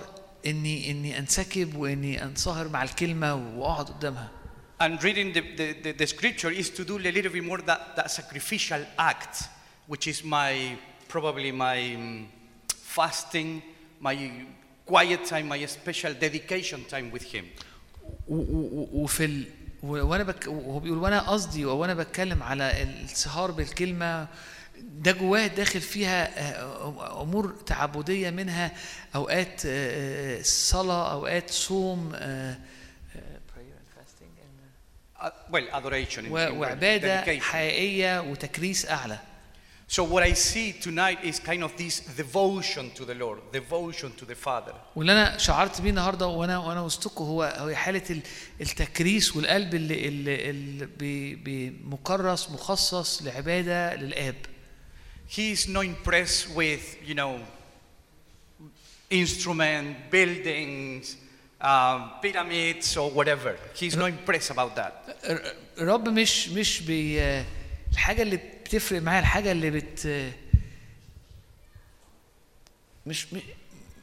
اني 0.45 0.91
إني 0.91 1.19
أنسكب 1.19 1.75
وإني 1.75 2.23
أنصهر 2.23 2.67
مع 2.69 2.83
الكلمة 2.83 3.35
وأقعد 3.35 3.85
قدامها. 3.89 4.31
And 4.81 5.03
reading 5.03 5.33
the, 5.33 5.41
the, 5.41 5.73
the, 5.73 5.91
the 5.91 6.07
scripture 6.07 6.49
is 6.49 6.69
to 6.69 6.85
do 6.85 6.97
a 6.97 7.11
little 7.11 7.31
bit 7.31 7.43
more 7.43 7.57
that, 7.57 7.97
that 7.97 8.09
sacrificial 8.09 8.79
act, 8.97 9.43
which 9.87 10.07
is 10.07 10.23
my 10.23 10.77
probably 11.09 11.51
my 11.51 11.95
um, 11.95 12.27
fasting, 12.67 13.61
my 13.99 14.31
quiet 14.85 15.25
time, 15.25 15.49
my 15.49 15.65
special 15.65 16.13
dedication 16.13 16.85
time 16.85 17.11
with 17.11 17.23
Him. 17.23 17.45
وفي 18.29 19.45
وأنا 19.83 20.23
بك... 20.23 20.47
وهو 20.47 20.79
بيقول 20.79 20.97
وأنا 20.97 21.19
قصدي 21.19 21.65
وأنا 21.65 21.93
بتكلم 21.93 22.43
على 22.43 22.83
السهار 22.83 23.51
بالكلمة 23.51 24.27
ده 24.81 25.11
جواه 25.11 25.47
داخل 25.47 25.81
فيها 25.81 26.39
آه، 26.61 27.21
امور 27.21 27.55
تعبديه 27.65 28.29
منها 28.29 28.71
اوقات 29.15 29.61
آه، 29.65 30.39
آه، 30.39 30.41
صلاه 30.41 31.13
اوقات 31.13 31.49
صوم 31.49 32.11
آه، 32.15 32.57
Uh, 35.20 35.30
well, 35.52 35.68
adoration. 35.72 36.24
in- 36.26 36.32
و- 36.32 36.36
in 36.48 36.50
word, 36.50 36.60
وعباده 36.60 37.24
dedication. 37.24 37.42
حقيقيه 37.42 38.20
وتكريس 38.20 38.86
اعلى 38.86 39.18
So 39.88 40.02
what 40.02 40.22
I 40.22 40.32
see 40.32 40.72
tonight 40.72 41.18
is 41.30 41.38
kind 41.38 41.62
of 41.62 41.70
this 41.76 42.00
devotion 42.22 42.84
to 42.98 43.04
the 43.04 43.14
Lord, 43.14 43.38
devotion 43.52 44.10
to 44.20 44.24
the 44.24 44.34
Father. 44.34 44.74
واللي 44.96 45.12
انا 45.12 45.38
شعرت 45.38 45.80
بيه 45.80 45.90
النهارده 45.90 46.26
وانا 46.26 46.58
وانا 46.58 46.80
وسطكم 46.80 47.24
هو 47.24 47.42
هو 47.42 47.74
حاله 47.74 48.02
ال- 48.10 48.22
التكريس 48.60 49.36
والقلب 49.36 49.74
اللي 49.74 50.08
اللي, 50.08 50.50
اللي 50.50 50.86
بي- 50.86 51.34
بي- 51.34 51.70
مكرس 51.84 52.50
مخصص 52.50 53.22
لعباده 53.22 53.94
للاب 53.94 54.34
He 55.36 55.52
is 55.56 55.66
not 55.68 55.84
impressed 55.84 56.46
with, 56.56 56.84
you 57.08 57.14
know, 57.14 57.38
instrument, 59.10 59.96
buildings, 60.10 61.16
Um, 61.61 61.99
pyramids, 62.21 62.97
or 62.97 63.09
whatever. 63.11 63.53
He's 63.75 63.95
not 63.95 64.09
impressed 64.09 64.51
about 64.51 64.75
that. 64.75 64.93
الر- 65.29 65.53
الرب 65.77 66.09
مش 66.09 66.49
مش 66.49 66.81
بي 66.81 67.19
الحاجة 67.91 68.21
اللي 68.21 68.37
بتفرق 68.37 69.01
معاه 69.01 69.19
الحاجة 69.19 69.51
اللي 69.51 69.69
بت 69.71 70.07
مش 73.05 73.27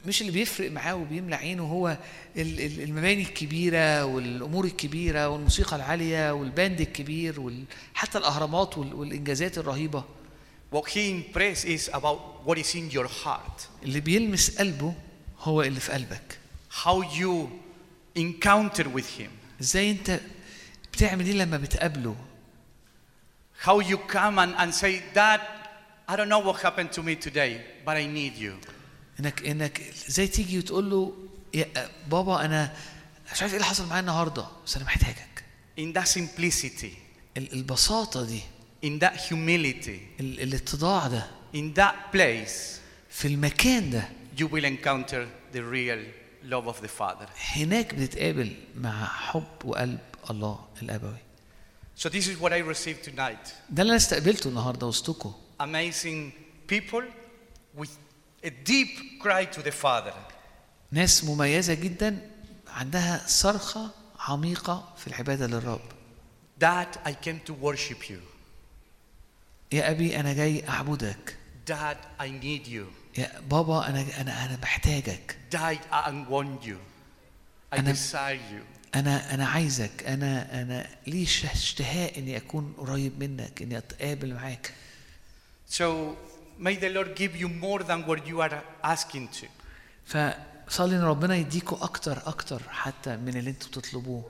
مش 0.06 0.20
اللي 0.20 0.32
بيفرق 0.32 0.70
معاه 0.70 0.94
وبيملى 0.94 1.34
عينه 1.36 1.62
هو 1.64 1.88
ال- 2.36 2.60
ال- 2.60 2.80
المباني 2.82 3.22
الكبيرة 3.22 4.04
والأمور 4.04 4.64
الكبيرة 4.64 5.28
والموسيقى 5.28 5.76
العالية 5.76 6.30
والباند 6.32 6.80
الكبير 6.80 7.40
وحتى 7.40 8.18
الأهرامات 8.18 8.78
وال- 8.78 8.94
والإنجازات 8.94 9.58
الرهيبة 9.58 10.04
What 10.74 10.88
he 10.88 11.10
impressed 11.10 11.64
is 11.64 11.88
about 11.94 12.18
what 12.46 12.58
is 12.58 12.74
in 12.74 12.90
your 12.96 13.06
heart, 13.24 13.62
اللي 13.82 14.00
بيلمس 14.00 14.58
قلبه 14.58 14.94
هو 15.40 15.62
اللي 15.62 15.80
في 15.80 15.92
قلبك 15.92 16.38
how 16.85 17.01
you 17.19 17.49
encounter 18.15 18.85
with 18.95 19.19
him, 19.19 19.29
ازاي 19.61 19.91
انت 19.91 20.19
بتعمل 20.93 21.25
ايه 21.25 21.33
لما 21.33 21.57
بتقابله 21.57 22.15
how 23.65 23.79
you 23.81 23.97
come 23.97 24.39
and, 24.39 24.55
and 24.57 24.73
say, 24.73 25.01
Dad, 25.13 25.41
I 26.07 26.15
don't 26.15 26.29
know 26.29 26.39
what 26.39 26.61
happened 26.61 26.91
to 26.93 27.01
me 27.03 27.15
today, 27.15 27.61
but 27.85 27.95
I 27.97 28.05
need 28.05 28.35
you. 28.37 28.53
انك 29.19 29.45
انك 29.45 29.81
ازاي 30.09 30.27
تيجي 30.27 30.57
وتقول 30.59 30.89
له 30.89 31.13
يا 31.53 31.89
بابا 32.07 32.45
انا 32.45 32.73
مش 33.33 33.41
عارف 33.41 33.51
ايه 33.53 33.57
اللي 33.59 33.65
حصل 33.69 33.87
معايا 33.87 33.99
النهارده 34.01 34.45
بس 34.65 34.75
انا 34.75 34.85
محتاجك 34.85 35.43
In 35.79 35.93
that 35.97 36.07
simplicity, 36.07 36.93
ال- 37.37 37.53
البساطه 37.53 38.25
دي 38.25 38.41
in 38.85 38.99
that 39.03 39.13
humility, 39.29 39.99
ال- 40.19 40.39
الاتضاع 40.41 41.07
ده 41.07 41.27
in 41.55 41.77
that 41.79 42.15
place, 42.15 42.79
في 43.09 43.25
المكان 43.27 43.89
ده 43.89 44.09
you 44.37 44.43
will 44.47 44.65
encounter 44.65 45.25
the 45.53 45.59
real 45.73 45.99
love 46.50 46.66
of 46.68 46.80
the 46.82 46.88
Father. 46.88 47.26
هناك 47.56 47.94
بتتقابل 47.94 48.56
مع 48.76 49.04
حب 49.06 49.64
وقلب 49.64 49.98
الله 50.30 50.64
الأبوي 50.82 51.16
So 51.98 52.08
this 52.08 52.26
is 52.28 52.36
what 52.40 52.52
I 52.52 52.58
received 52.58 53.04
tonight. 53.04 53.52
ده 53.70 53.82
اللي 53.82 53.90
أنا 53.90 53.96
استقبلته 53.96 54.48
النهارده 54.48 54.86
وسطكم 54.86 55.32
Amazing 55.60 56.32
people 56.72 57.02
with 57.78 57.90
a 58.44 58.50
deep 58.50 59.22
cry 59.22 59.44
to 59.56 59.62
the 59.62 59.72
Father. 59.84 60.14
ناس 60.92 61.24
مميزة 61.24 61.74
جدا 61.74 62.30
عندها 62.68 63.22
صرخة 63.26 63.90
عميقة 64.18 64.94
في 64.98 65.06
العبادة 65.06 65.46
للرب 65.46 65.80
Dad, 66.64 66.96
I 67.04 67.12
came 67.12 67.40
to 67.48 67.52
worship 67.52 68.10
you. 68.10 68.20
يا 69.72 69.90
أبي 69.90 70.20
أنا 70.20 70.32
جاي 70.32 70.68
أعبدك 70.68 71.36
Dad, 71.70 71.96
I 72.20 72.28
need 72.28 72.66
you. 72.68 72.84
يا 73.18 73.40
بابا 73.50 73.88
أنا 73.88 74.00
أنا 74.20 74.44
أنا 74.46 74.58
محتاجك 74.62 75.36
Dad, 75.54 75.78
I 75.92 76.10
want 76.30 76.66
you. 76.66 76.76
I 77.72 77.78
أنا- 77.78 77.92
desire 77.92 78.40
you. 78.52 78.62
أنا 78.94 79.34
أنا 79.34 79.46
عايزك 79.46 80.04
أنا 80.06 80.62
أنا 80.62 80.86
لي 81.06 81.22
اشتهاء 81.22 82.18
إني 82.18 82.36
أكون 82.36 82.72
قريب 82.78 83.20
منك 83.20 83.62
إني 83.62 83.78
أتقابل 83.78 84.34
معاك 84.34 84.72
So 85.70 85.84
may 86.58 86.74
the 86.76 86.88
Lord 86.88 87.14
give 87.16 87.34
you 87.36 87.48
more 87.48 87.80
than 87.82 88.06
what 88.06 88.26
you 88.26 88.40
are 88.40 88.62
asking 88.84 89.28
to. 89.40 89.46
فصلي 90.06 90.96
إن 90.96 91.02
ربنا 91.02 91.36
يديكوا 91.36 91.84
أكتر 91.84 92.18
أكتر 92.26 92.62
حتى 92.70 93.16
من 93.16 93.36
اللي 93.36 93.50
أنتوا 93.50 93.68
بتطلبوه 93.68 94.24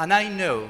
And 0.00 0.12
I 0.12 0.24
know 0.40 0.68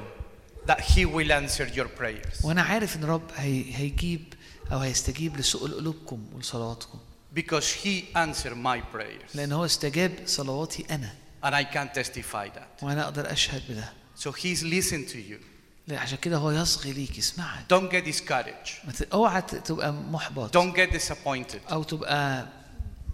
that 0.67 0.79
He 0.81 1.05
will 1.05 1.31
answer 1.31 1.65
your 1.77 1.87
prayers 2.01 2.45
وأنا 2.45 2.61
عارف 2.61 2.95
إن 2.95 3.03
رب 3.05 3.31
هي 3.35 3.75
هيجيب 3.75 4.33
أو 4.71 4.79
هيستجيب 4.79 5.37
لسؤال 5.37 5.75
قلوبكم 5.75 6.25
ولصلواتكم 6.33 6.99
because 7.34 7.64
He 7.84 8.16
answered 8.16 8.56
my 8.56 8.80
prayers. 8.96 9.34
لان 9.36 9.52
هو 9.52 9.64
استجاب 9.64 10.12
صلواتي 10.26 10.86
انا 10.90 11.14
And 11.44 11.54
I 11.54 11.64
can 11.74 11.98
testify 12.00 12.48
that. 12.56 12.82
وانا 12.82 13.04
اقدر 13.04 13.32
اشهد 13.32 13.62
بده 13.68 13.92
So 14.20 14.32
He's 14.32 14.62
listened 14.62 15.08
to 15.12 15.16
you. 15.30 15.42
لا، 15.88 16.00
عشان 16.00 16.18
كده 16.18 16.36
هو 16.36 16.50
يصغي 16.50 16.92
ليك 16.92 17.18
اسمعك 17.18 17.64
Don't 17.72 17.92
get 17.92 18.04
discouraged. 18.14 18.86
ما 18.86 18.92
ت- 18.98 19.08
اوعى 19.12 19.42
ت- 19.42 19.54
تبقى 19.54 19.92
محبط 19.92 20.56
Don't 20.58 20.76
get 20.76 20.92
disappointed. 21.00 21.72
او 21.72 21.82
تبقى 21.82 22.46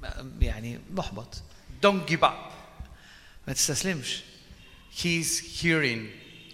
م- 0.02 0.42
يعني 0.42 0.80
محبط 0.94 1.34
Don't 1.86 2.10
give 2.10 2.20
up. 2.24 2.52
ما 3.48 3.52
تستسلمش 3.52 4.22
He's 4.96 5.60
hearing 5.62 6.00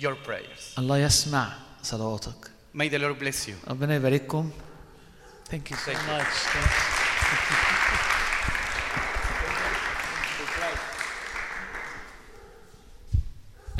your 0.02 0.14
prayers. 0.28 0.78
الله 0.78 0.98
يسمع 0.98 1.52
صلواتك 1.82 2.50
May 2.76 2.88
the 2.88 2.98
Lord 2.98 3.22
bless 3.24 3.48
you. 3.48 3.68
ربنا 3.68 3.94
يبارككم 3.94 4.50
Thank 5.50 5.70
you 5.70 5.76
so 5.76 5.90
Thank 5.90 5.96
you. 5.96 6.18
much. 6.18 6.26
Thank 6.26 7.03
you. 7.03 7.03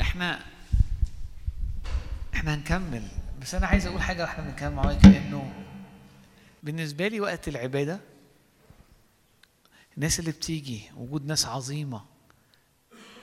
إحنا 0.00 0.44
إحنا 2.34 2.54
هنكمل. 2.54 3.08
بس 3.42 3.54
أنا 3.54 3.66
عايز 3.66 3.86
أقول 3.86 4.02
حاجة 4.02 4.22
وإحنا 4.22 4.44
بنكمل 4.44 4.74
معاك 4.74 5.04
إنه 5.04 5.52
بالنسبة 6.62 7.08
لي 7.08 7.20
وقت 7.20 7.48
العبادة 7.48 8.00
الناس 9.96 10.20
اللي 10.20 10.30
بتيجي 10.30 10.82
وجود 10.96 11.26
ناس 11.26 11.46
عظيمة 11.46 12.04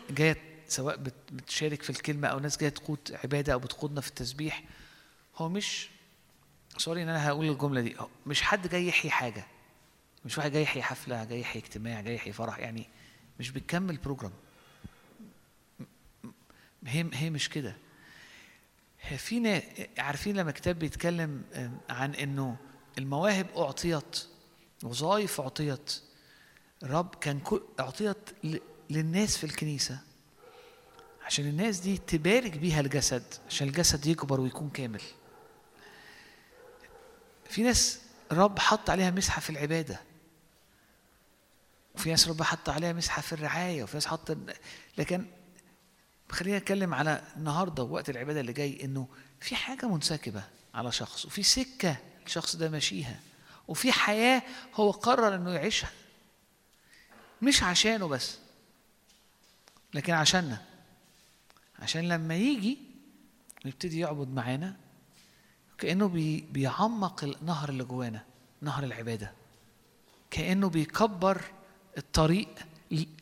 جاية 0.10 0.38
سواء 0.68 0.96
بت- 0.98 1.32
بتشارك 1.34 1.82
في 1.84 1.90
الكلمة 1.90 2.28
أو 2.28 2.40
ناس 2.40 2.58
جاية 2.58 2.70
تقود 2.70 3.18
عبادة 3.24 3.54
أو 3.54 3.60
بتقودنا 3.60 4.02
في 4.02 4.08
التسبيح 4.08 4.64
هو 5.38 5.50
مش 5.50 5.90
سوري 6.78 7.04
إن 7.04 7.10
أنا 7.10 7.28
هقول 7.28 7.50
الجملة 7.50 7.82
دي 7.82 7.96
مش 8.26 8.42
حد 8.42 8.68
جاي 8.68 8.88
يحيي 8.88 9.12
حاجة. 9.12 9.46
مش 10.26 10.38
واحد 10.38 10.52
جاي 10.52 10.62
يحيي 10.62 10.84
حفلة 10.84 11.24
جاي 11.24 11.40
يحيي 11.40 11.62
اجتماع 11.62 12.02
جاي 12.02 12.16
يحيي 12.16 12.34
فرح 12.34 12.60
يعني 12.60 12.88
مش 13.40 13.50
بتكمل 13.52 13.98
بروجرام 13.98 14.32
هي 16.86 17.06
هي 17.14 17.30
مش 17.30 17.50
كده. 17.50 17.76
في 19.18 19.40
نا- 19.40 19.62
عارفين 19.98 20.36
لما 20.38 20.52
كتاب 20.52 20.80
بيتكلم 20.80 21.44
آم، 21.56 21.78
عن 21.90 22.16
إنه 22.16 22.56
المواهب 22.98 23.48
أعطيت 23.58 24.24
وظائف 24.84 25.42
أعطيت 25.42 26.02
الرب 26.84 27.16
كان 27.16 27.42
أعطيت 27.80 28.18
للناس 28.90 29.38
في 29.38 29.44
الكنيسة 29.44 30.00
عشان 31.26 31.46
الناس 31.48 31.80
دي 31.80 31.98
تبارك 31.98 32.58
بيها 32.58 32.80
الجسد 32.80 33.24
عشان 33.48 33.68
الجسد 33.68 34.06
يكبر 34.06 34.42
ويكون 34.42 34.70
كامل. 34.70 35.02
في 37.50 37.62
ناس 37.64 38.02
رب 38.32 38.60
حط 38.60 38.90
عليها 38.90 39.12
مسحة 39.12 39.42
في 39.42 39.50
العبادة. 39.50 40.00
وفي 41.96 42.10
ناس 42.10 42.28
رب 42.28 42.42
حط 42.42 42.70
عليها 42.70 42.94
مسحة 42.94 43.22
في 43.22 43.34
الرعاية 43.34 43.84
وفي 43.84 43.94
ناس 43.94 44.06
حط 44.06 44.38
لكن 44.98 45.26
خلينا 46.32 46.58
نتكلم 46.58 46.94
على 46.94 47.24
النهارده 47.38 47.84
وقت 47.84 48.10
العبادة 48.10 48.40
اللي 48.40 48.54
جاي 48.54 48.86
إنه 48.86 49.08
في 49.42 49.56
حاجة 49.56 49.86
منسكبة 49.88 50.44
على 50.74 50.92
شخص 50.92 51.26
وفي 51.26 51.44
سكة 51.44 51.98
الشخص 52.26 52.56
ده 52.56 52.70
ماشيها 52.70 53.20
وفي 53.68 53.92
حياة 53.92 54.42
هو 54.76 54.92
قرر 54.92 55.36
إنه 55.36 55.52
يعيشها. 55.52 55.90
مش 57.42 57.64
عشانه 57.64 58.08
بس 58.08 58.38
لكن 59.94 60.14
عشاننا. 60.14 60.62
عشان 61.80 62.08
لما 62.08 62.36
يجي 62.36 62.78
ويبتدي 63.66 64.00
يعبد 64.00 64.28
معانا 64.28 64.76
كأنه 65.78 66.08
بي 66.08 66.42
بيعمق 66.42 67.24
النهر 67.24 67.70
اللي 67.70 67.84
جوانا 67.84 68.26
نهر 68.62 68.84
العبادة. 68.84 69.32
كأنه 70.32 70.70
بيكبر 70.70 71.42
الطريق 71.98 72.48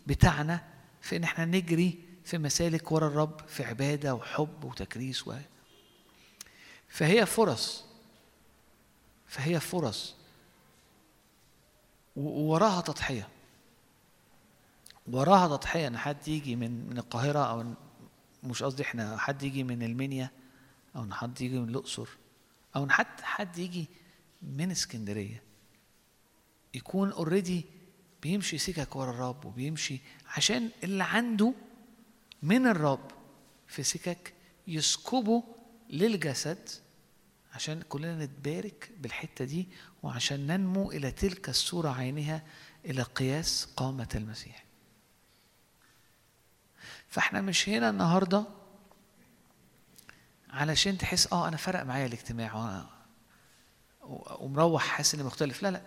بتاعنا 0.07 0.67
في 1.01 1.15
إن 1.17 1.23
إحنا 1.23 1.45
نجري 1.45 2.03
في 2.23 2.37
مسالك 2.37 2.91
ورا 2.91 3.07
الرب 3.07 3.47
في 3.47 3.63
عبادة 3.63 4.15
وحب 4.15 4.63
وتكريس 4.63 5.27
و 5.27 5.33
فهي 6.87 7.25
فرص. 7.25 7.85
فهي 9.27 9.59
فرص. 9.59 10.15
ووراها 12.15 12.81
تضحية. 12.81 13.27
وراها 15.07 15.57
تضحية 15.57 15.87
إن 15.87 15.97
حد 15.97 16.27
يجي 16.27 16.55
من 16.55 16.89
من 16.89 16.97
القاهرة 16.97 17.39
أو 17.39 17.73
مش 18.43 18.63
قصدي 18.63 18.83
إحنا 18.83 19.17
حد 19.17 19.43
يجي 19.43 19.63
من 19.63 19.83
المنيا 19.83 20.31
أو 20.95 21.03
إن 21.03 21.13
حد 21.13 21.41
يجي 21.41 21.59
من 21.59 21.69
الأقصر 21.69 22.07
أو 22.75 22.83
إن 22.83 22.91
حد 22.91 23.21
حد 23.21 23.57
يجي 23.57 23.87
من 24.41 24.71
إسكندرية. 24.71 25.43
يكون 26.73 27.11
اوريدي 27.11 27.65
بيمشي 28.21 28.57
سكك 28.57 28.95
ورا 28.95 29.09
الرب 29.11 29.45
وبيمشي 29.45 29.99
عشان 30.37 30.69
اللي 30.83 31.03
عنده 31.03 31.53
من 32.43 32.67
الرب 32.67 33.11
في 33.67 33.83
سكك 33.83 34.33
يسكبه 34.67 35.43
للجسد 35.89 36.69
عشان 37.53 37.81
كلنا 37.81 38.25
نتبارك 38.25 38.91
بالحتة 38.99 39.45
دي 39.45 39.67
وعشان 40.03 40.47
ننمو 40.47 40.91
إلى 40.91 41.11
تلك 41.11 41.49
الصورة 41.49 41.89
عينها 41.89 42.43
إلى 42.85 43.01
قياس 43.01 43.67
قامة 43.77 44.09
المسيح. 44.15 44.63
فإحنا 47.09 47.41
مش 47.41 47.69
هنا 47.69 47.89
النهاردة 47.89 48.45
علشان 50.49 50.97
تحس 50.97 51.33
آه 51.33 51.47
أنا 51.47 51.57
فرق 51.57 51.83
معايا 51.83 52.05
الاجتماع 52.05 52.85
ومروح 54.39 54.83
حاسس 54.83 55.13
إني 55.15 55.23
مختلف. 55.23 55.63
لا 55.63 55.71
لا. 55.71 55.81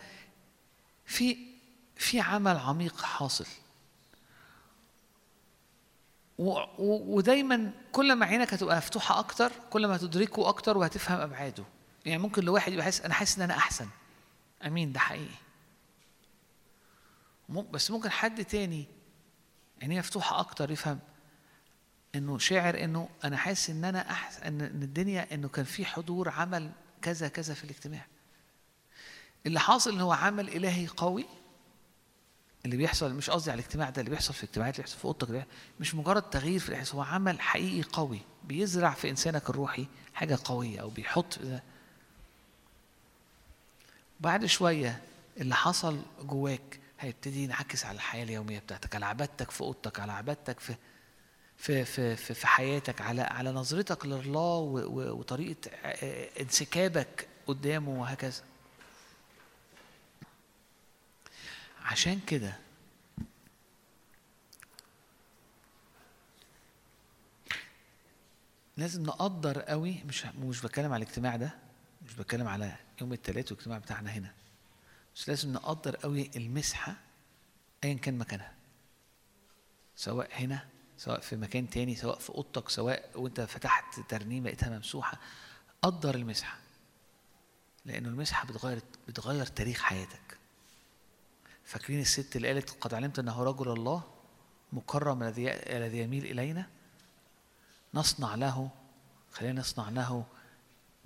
في 1.06 1.53
في 1.96 2.20
عمل 2.20 2.56
عميق 2.56 3.02
حاصل. 3.02 3.46
ودايما 6.78 7.72
كل 7.92 8.12
ما 8.14 8.26
عينك 8.26 8.54
هتبقى 8.54 8.76
مفتوحة 8.76 9.18
أكتر 9.18 9.52
كل 9.70 9.86
ما 9.86 9.96
هتدركه 9.96 10.48
أكتر 10.48 10.78
وهتفهم 10.78 11.20
أبعاده. 11.20 11.64
يعني 12.06 12.22
ممكن 12.22 12.44
لواحد 12.44 12.72
يبقى 12.72 12.84
حاسس 12.84 13.00
أنا 13.00 13.14
حاسس 13.14 13.36
إن 13.36 13.42
أنا 13.42 13.56
أحسن. 13.56 13.88
أمين 14.66 14.92
ده 14.92 15.00
حقيقي. 15.00 15.34
بس 17.48 17.90
ممكن 17.90 18.10
حد 18.10 18.44
تاني 18.44 18.84
عينيه 19.82 19.98
مفتوحة 19.98 20.40
أكتر 20.40 20.70
يفهم 20.70 20.98
إنه 22.14 22.38
شاعر 22.38 22.84
إنه 22.84 23.08
أنا 23.24 23.36
حاسس 23.36 23.70
إن 23.70 23.84
أنا 23.84 24.10
احسن 24.10 24.42
إن 24.42 24.60
الدنيا 24.60 25.34
إنه 25.34 25.48
كان 25.48 25.64
في 25.64 25.84
حضور 25.84 26.28
عمل 26.28 26.70
كذا 27.02 27.28
كذا 27.28 27.54
في 27.54 27.64
الاجتماع. 27.64 28.06
اللي 29.46 29.60
حاصل 29.60 29.92
إن 29.92 30.00
هو 30.00 30.12
عمل 30.12 30.48
إلهي 30.48 30.86
قوي 30.86 31.24
اللي 32.64 32.76
بيحصل 32.76 33.14
مش 33.14 33.30
قصدي 33.30 33.50
على 33.50 33.60
الاجتماع 33.60 33.90
ده 33.90 34.00
اللي 34.00 34.10
بيحصل 34.10 34.34
في 34.34 34.42
الاجتماعات 34.44 34.74
اللي 34.74 34.82
بيحصل 34.84 34.98
في 34.98 35.04
أوضتك 35.04 35.46
مش 35.80 35.94
مجرد 35.94 36.22
تغيير 36.22 36.60
في 36.60 36.68
الإحساس 36.68 36.94
هو 36.94 37.02
عمل 37.02 37.40
حقيقي 37.40 37.82
قوي 37.92 38.20
بيزرع 38.44 38.90
في 38.94 39.10
إنسانك 39.10 39.50
الروحي 39.50 39.86
حاجة 40.14 40.38
قوية 40.44 40.80
أو 40.80 40.88
بيحط 40.88 41.38
ده. 41.42 41.62
بعد 44.20 44.46
شوية 44.46 45.00
اللي 45.40 45.54
حصل 45.54 46.02
جواك 46.22 46.80
هيبتدي 47.00 47.44
ينعكس 47.44 47.84
على 47.84 47.94
الحياة 47.96 48.24
اليومية 48.24 48.58
بتاعتك 48.58 48.94
على 48.94 49.06
عبادتك 49.06 49.50
في 49.50 49.60
أوضتك 49.60 50.00
على 50.00 50.12
عبادتك 50.12 50.60
في 50.60 50.74
في 51.56 51.84
في 51.84 52.16
في, 52.16 52.34
في 52.34 52.46
حياتك 52.46 53.00
على 53.00 53.22
على 53.22 53.50
نظرتك 53.50 54.06
لله 54.06 54.56
وطريقة 54.86 55.70
إنسكابك 56.40 57.28
قدامه 57.46 58.00
وهكذا. 58.00 58.42
عشان 61.84 62.20
كده. 62.20 62.56
لازم 68.76 69.02
نقدر 69.02 69.60
قوي 69.60 70.02
مش 70.04 70.26
مش 70.26 70.60
بتكلم 70.62 70.92
على 70.92 71.02
الاجتماع 71.02 71.36
ده 71.36 71.54
مش 72.06 72.14
بتكلم 72.14 72.48
على 72.48 72.76
يوم 73.00 73.12
الثلاث 73.12 73.52
والاجتماع 73.52 73.78
بتاعنا 73.78 74.10
هنا. 74.10 74.34
بس 75.16 75.28
لازم 75.28 75.52
نقدر 75.52 75.96
قوي 75.96 76.30
المسحة 76.36 76.94
ايا 77.84 77.94
كان 77.94 78.18
مكانها. 78.18 78.54
سواء 79.96 80.28
هنا 80.32 80.68
سواء 80.98 81.20
في 81.20 81.36
مكان 81.36 81.70
تاني 81.70 81.96
سواء 81.96 82.18
في 82.18 82.30
أوضتك 82.30 82.68
سواء 82.68 83.10
وأنت 83.14 83.40
فتحت 83.40 84.00
ترنيمة 84.08 84.46
لقيتها 84.46 84.76
ممسوحة. 84.76 85.18
قدر 85.82 86.14
المسحة. 86.14 86.58
لأنه 87.84 88.08
المسحة 88.08 88.46
بتغير 88.46 88.82
بتغير 89.08 89.46
تاريخ 89.46 89.80
حياتك. 89.82 90.38
فاكرين 91.64 92.00
الست 92.00 92.36
اللي 92.36 92.48
قالت 92.48 92.70
قد 92.70 92.94
علمت 92.94 93.18
أنه 93.18 93.42
رجل 93.42 93.72
الله 93.72 94.02
مكرم 94.72 95.22
الذي 95.22 95.50
الذي 95.52 95.98
يميل 95.98 96.24
إلينا؟ 96.24 96.66
نصنع 97.94 98.34
له 98.34 98.70
خلينا 99.32 99.60
نصنع 99.60 99.88
له 99.88 100.24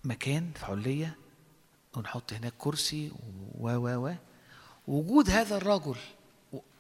مكان 0.05 0.53
في 0.53 0.65
علية 0.67 1.19
ونحط 1.97 2.33
هناك 2.33 2.53
كرسي 2.59 3.13
و 3.59 3.69
و 3.69 4.07
و 4.09 4.15
وجود 4.89 5.31
هذا 5.31 5.57
الرجل 5.57 5.97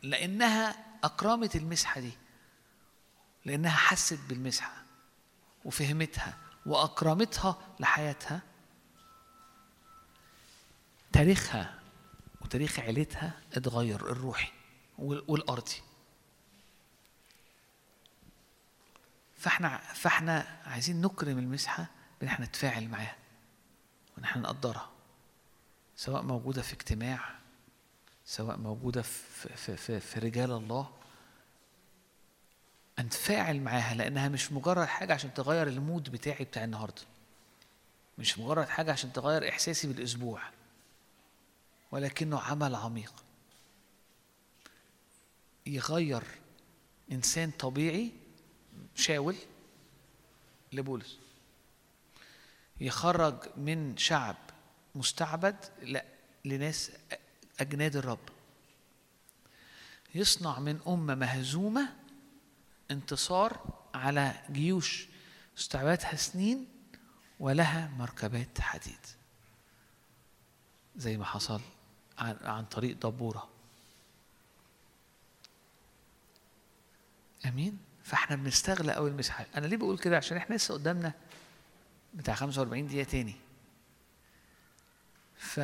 لأنها 0.02 0.76
أكرمت 1.05 1.56
المسحة 1.56 2.00
دي 2.00 2.12
لأنها 3.44 3.76
حست 3.76 4.18
بالمسحة 4.28 4.82
وفهمتها 5.64 6.36
وأكرمتها 6.66 7.59
لحياتها. 7.80 8.42
تاريخها 11.12 11.77
وتاريخ 12.48 12.78
عيلتها 12.80 13.32
اتغير 13.52 14.00
الروحي 14.12 14.52
وال- 14.98 15.24
والأرضي. 15.28 15.76
فاحنا 19.36 19.78
فاحنا 19.78 20.60
عايزين 20.66 21.00
نكرم 21.00 21.38
المسحة 21.38 21.86
بإن 22.20 22.28
إحنا 22.28 22.46
نتفاعل 22.46 22.88
معاها 22.88 23.16
وإن 24.16 24.24
إحنا 24.24 24.42
نقدرها 24.42 24.90
سواء 25.96 26.22
موجودة 26.22 26.62
في 26.62 26.72
اجتماع 26.72 27.20
سواء 28.24 28.56
موجودة 28.56 29.02
في 29.02 29.56
في 29.56 29.76
في, 29.76 30.00
في 30.00 30.20
رجال 30.20 30.50
الله 30.52 30.90
نتفاعل 33.00 33.60
معاها 33.60 33.94
لأنها 33.94 34.28
مش 34.28 34.52
مجرد 34.52 34.86
حاجة 34.86 35.14
عشان 35.14 35.34
تغير 35.34 35.66
المود 35.68 36.10
بتاعي 36.10 36.44
بتاع 36.44 36.64
النهارده 36.64 37.02
مش 38.18 38.38
مجرد 38.38 38.68
حاجة 38.68 38.92
عشان 38.92 39.12
تغير 39.12 39.48
إحساسي 39.48 39.88
بالأسبوع. 39.88 40.42
ولكنه 41.90 42.40
عمل 42.40 42.74
عميق. 42.74 43.24
يغير 45.66 46.23
إنسان 47.12 47.51
طبيعي 47.51 48.12
شاول 48.94 49.36
لبولس. 50.73 51.19
يخرج 52.81 53.48
من 53.56 53.97
شعب 53.97 54.36
مستعبد 54.94 55.56
لا 55.82 56.05
لناس 56.44 56.93
أجناد 57.60 57.97
الرب. 57.97 58.28
يصنع 60.15 60.59
من 60.59 60.81
أمة 60.86 61.15
مهزومة 61.15 61.97
انتصار 62.90 63.78
على 63.94 64.43
جيوش 64.51 65.09
استعبدتها 65.59 66.16
سنين 66.16 66.66
ولها 67.40 67.89
مركبات 67.98 68.60
حديد. 68.60 69.06
زي 70.97 71.16
ما 71.16 71.24
حصل 71.24 71.60
عن, 72.18 72.64
طريق 72.64 72.96
دبورة. 72.96 73.48
أمين؟ 77.46 77.78
فإحنا 78.04 78.36
بنستغل 78.36 78.90
قوي 78.90 79.10
المسحه 79.10 79.46
أنا 79.56 79.66
ليه 79.66 79.76
بقول 79.76 79.98
كده؟ 79.98 80.16
عشان 80.16 80.36
إحنا 80.36 80.54
لسه 80.56 80.74
قدامنا 80.74 81.12
بتاع 82.14 82.34
45 82.34 82.86
دقيقة 82.86 83.04
تاني. 83.10 83.36
ف 85.36 85.60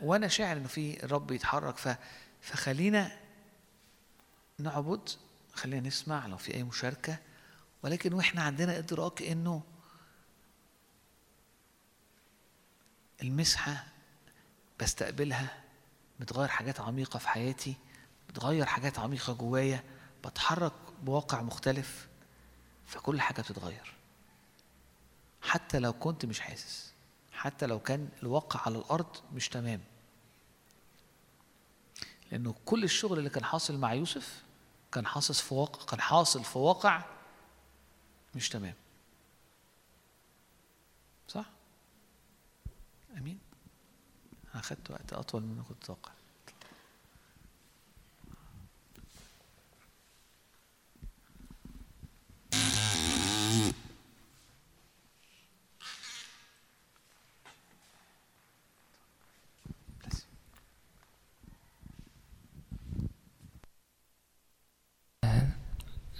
وأنا 0.00 0.28
شاعر 0.28 0.56
إنه 0.56 0.68
في 0.68 1.04
الرب 1.04 1.30
يتحرك. 1.30 1.76
ف 1.76 1.88
فخلينا 2.42 3.18
نعبد 4.58 5.08
خلينا 5.54 5.88
نسمع 5.88 6.26
لو 6.26 6.36
في 6.36 6.54
أي 6.54 6.62
مشاركة. 6.62 7.18
ولكن 7.82 8.12
وإحنا 8.12 8.42
عندنا 8.42 8.78
إدراك 8.78 9.22
إنه 9.22 9.62
المسحة 13.22 13.89
بستقبلها 14.80 15.64
بتغير 16.20 16.48
حاجات 16.48 16.80
عميقة 16.80 17.18
في 17.18 17.28
حياتي 17.28 17.74
بتغير 18.28 18.66
حاجات 18.66 18.98
عميقة 18.98 19.32
جوايا 19.32 19.84
بتحرك 20.24 20.72
بواقع 21.02 21.42
مختلف 21.42 22.08
فكل 22.86 23.20
حاجة 23.20 23.40
بتتغير. 23.40 23.94
حتى 25.42 25.78
لو 25.78 25.92
كنت 25.92 26.26
مش 26.26 26.40
حاسس 26.40 26.92
حتى 27.32 27.66
لو 27.66 27.78
كان 27.80 28.08
الواقع 28.22 28.60
على 28.66 28.78
الأرض 28.78 29.16
مش 29.34 29.48
تمام. 29.48 29.80
لأنه 32.32 32.54
كل 32.64 32.84
الشغل 32.84 33.18
اللي 33.18 33.30
كان 33.30 33.44
حاصل 33.44 33.78
مع 33.78 33.94
يوسف 33.94 34.42
كان 34.92 35.06
حاصل 35.06 35.34
في 35.34 35.54
واقع 35.54 35.84
كان 35.84 36.00
حاصل 36.00 36.44
في 36.44 36.58
واقع 36.58 37.04
مش 38.34 38.48
تمام. 38.48 38.74
صح؟ 41.28 41.44
أمين؟ 43.18 43.38
أخذت 44.54 44.90
وقت 44.90 45.12
أطول 45.12 45.42
مما 45.42 45.62
كنت 45.62 45.84
أتوقع 45.84 46.12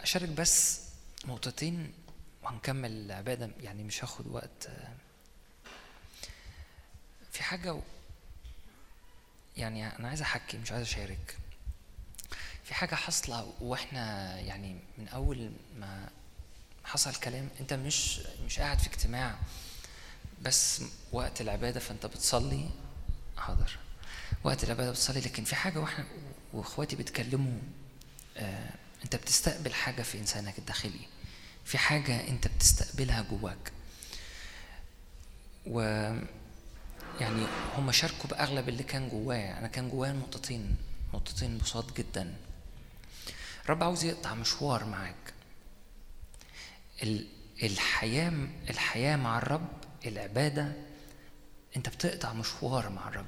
أشارك 0.00 0.28
بس 0.28 0.80
نقطتين 1.26 1.92
وهنكمل 2.42 2.90
العبادة 2.90 3.50
يعني 3.60 3.84
مش 3.84 4.04
هاخد 4.04 4.26
وقت. 4.26 4.68
في 7.32 7.42
حاجة 7.42 7.80
يعني 9.56 9.86
أنا 9.98 10.08
عايز 10.08 10.20
أحكي 10.22 10.58
مش 10.58 10.72
عايز 10.72 10.86
أشارك. 10.86 11.36
في 12.64 12.74
حاجة 12.74 12.94
حاصلة 12.94 13.52
وإحنا 13.60 14.36
يعني 14.40 14.76
من 14.98 15.08
أول 15.08 15.52
ما 15.78 16.08
حصل 16.84 17.14
كلام 17.14 17.48
أنت 17.60 17.72
مش 17.72 18.20
مش 18.46 18.58
قاعد 18.58 18.78
في 18.78 18.86
اجتماع 18.86 19.38
بس 20.42 20.82
وقت 21.12 21.40
العبادة 21.40 21.80
فأنت 21.80 22.06
بتصلي 22.06 22.70
حاضر. 23.36 23.78
وقت 24.44 24.64
العبادة 24.64 24.90
بتصلي 24.90 25.20
لكن 25.20 25.44
في 25.44 25.54
حاجة 25.56 25.78
وإحنا 25.78 26.04
وإخواتي 26.52 26.96
بيتكلموا 26.96 27.60
آه 28.36 28.70
أنت 29.04 29.16
بتستقبل 29.16 29.74
حاجة 29.74 30.02
في 30.02 30.18
إنسانك 30.18 30.58
الداخلي. 30.58 31.00
في 31.64 31.78
حاجة 31.78 32.28
أنت 32.28 32.48
بتستقبلها 32.48 33.22
جواك. 33.22 33.72
و 35.66 35.80
يعني 37.20 37.46
هم 37.76 37.92
شاركوا 37.92 38.30
بأغلب 38.30 38.68
اللي 38.68 38.82
كان 38.82 39.08
جوايا 39.08 39.58
أنا 39.58 39.68
كان 39.68 39.88
جوايا 39.90 40.12
نقطتين 40.12 40.76
نقطتين 41.14 41.58
بساط 41.58 41.96
جدا. 41.96 42.34
الرب 43.64 43.82
عاوز 43.82 44.04
يقطع 44.04 44.34
مشوار 44.34 44.84
معاك. 44.84 45.14
ال- 47.02 47.26
الحياة 47.62 48.32
الحياة 48.70 49.16
مع 49.16 49.38
الرب 49.38 49.68
العبادة 50.06 50.72
أنت 51.76 51.88
بتقطع 51.88 52.32
مشوار 52.32 52.88
مع 52.88 53.08
الرب. 53.08 53.26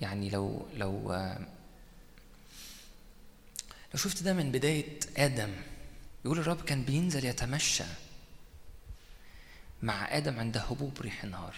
يعني 0.00 0.30
لو 0.30 0.66
لو 0.74 1.12
لو 3.94 3.98
شفت 4.00 4.22
ده 4.22 4.32
من 4.32 4.52
بداية 4.52 4.98
آدم 5.16 5.52
يقول 6.24 6.38
الرب 6.38 6.60
كان 6.64 6.82
بينزل 6.84 7.24
يتمشى. 7.24 7.84
مع 9.82 10.16
آدم 10.16 10.38
عند 10.40 10.56
هبوب 10.56 11.00
ريح 11.00 11.24
النهار. 11.24 11.54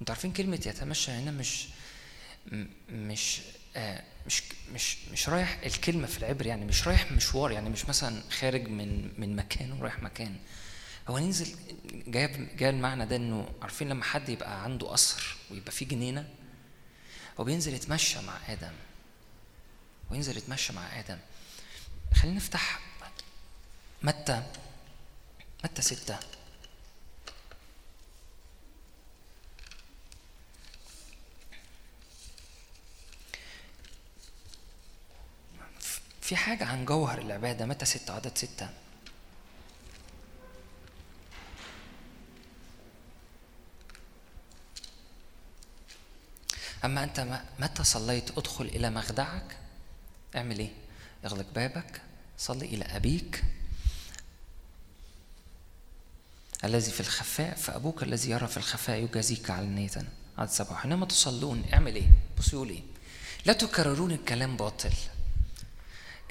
أنتوا 0.00 0.14
عارفين 0.14 0.32
كلمة 0.32 0.54
يتمشى 0.66 1.10
هنا 1.10 1.30
مش 1.30 1.66
مش 2.90 3.40
آه 3.76 4.02
مش 4.26 4.42
مش 4.74 4.96
مش 5.12 5.28
رايح 5.28 5.60
الكلمة 5.66 6.06
في 6.06 6.18
العبر 6.18 6.46
يعني 6.46 6.64
مش 6.64 6.88
رايح 6.88 7.12
مشوار 7.12 7.50
يعني 7.52 7.70
مش 7.70 7.84
مثلا 7.88 8.22
خارج 8.30 8.68
من 8.68 9.20
من 9.20 9.36
مكان 9.36 9.72
ورايح 9.72 10.02
مكان. 10.02 10.36
هو 11.08 11.18
ننزل 11.18 11.56
جايب 12.06 12.56
جاي 12.56 12.70
المعنى 12.70 13.06
ده 13.06 13.16
إنه 13.16 13.48
عارفين 13.62 13.88
لما 13.88 14.04
حد 14.04 14.28
يبقى 14.28 14.64
عنده 14.64 14.88
قصر 14.88 15.36
ويبقى 15.50 15.72
فيه 15.72 15.86
جنينة؟ 15.88 16.28
هو 17.40 17.44
بينزل 17.44 17.74
يتمشى 17.74 18.20
مع 18.20 18.38
آدم. 18.48 18.72
وينزل 20.10 20.36
يتمشى 20.36 20.72
مع 20.72 20.98
آدم. 21.00 21.18
خلينا 22.14 22.36
نفتح 22.36 22.80
متى 24.02 24.42
متى 25.64 25.82
ستة؟ 25.82 26.18
في 36.32 36.36
حاجة 36.36 36.64
عن 36.64 36.84
جوهر 36.84 37.18
العبادة؟ 37.18 37.66
متى 37.66 37.84
ستة؟ 37.84 38.14
عدد 38.14 38.38
ستة. 38.38 38.68
أما 46.84 47.04
أنت 47.04 47.40
متى 47.58 47.84
صليت؟ 47.84 48.38
ادخل 48.38 48.64
إلى 48.64 48.90
مخدعك. 48.90 49.56
اعمل 50.36 50.58
إيه؟ 50.58 50.72
اغلق 51.24 51.46
بابك. 51.54 52.02
صلي 52.38 52.66
إلى 52.66 52.84
أبيك. 52.84 53.44
الذي 56.64 56.90
في 56.90 57.00
الخفاء 57.00 57.54
فأبوك 57.54 58.02
الذي 58.02 58.30
يرى 58.30 58.48
في 58.48 58.56
الخفاء 58.56 58.98
يجازيك 58.98 59.50
علانية 59.50 59.90
عدد 60.38 60.50
سبعة. 60.50 60.76
حينما 60.76 61.06
تصلون 61.06 61.64
اعمل 61.72 61.94
إيه؟ 61.94 62.10
بص 62.38 62.52
يقول 62.52 62.68
إيه؟ 62.70 62.82
لا 63.44 63.52
تكررون 63.52 64.12
الكلام 64.12 64.56
باطل. 64.56 64.92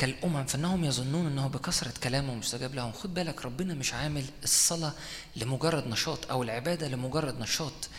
كالأمم 0.02 0.46
فإنهم 0.46 0.84
يظنون 0.84 1.26
أنه 1.28 1.48
بكثرة 1.48 1.94
كلامهم 2.04 2.38
مستجاب 2.40 2.76
لهم. 2.76 2.92
خد 2.92 3.14
بالك 3.14 3.46
ربنا 3.46 3.74
مش 3.74 3.94
عامل 3.94 4.26
الصلاة 4.44 4.94
لمجرد 5.36 5.88
نشاط 5.88 6.32
أو 6.32 6.44
العبادة 6.44 6.88
لمجرد 6.88 7.40
نشاط. 7.40 7.90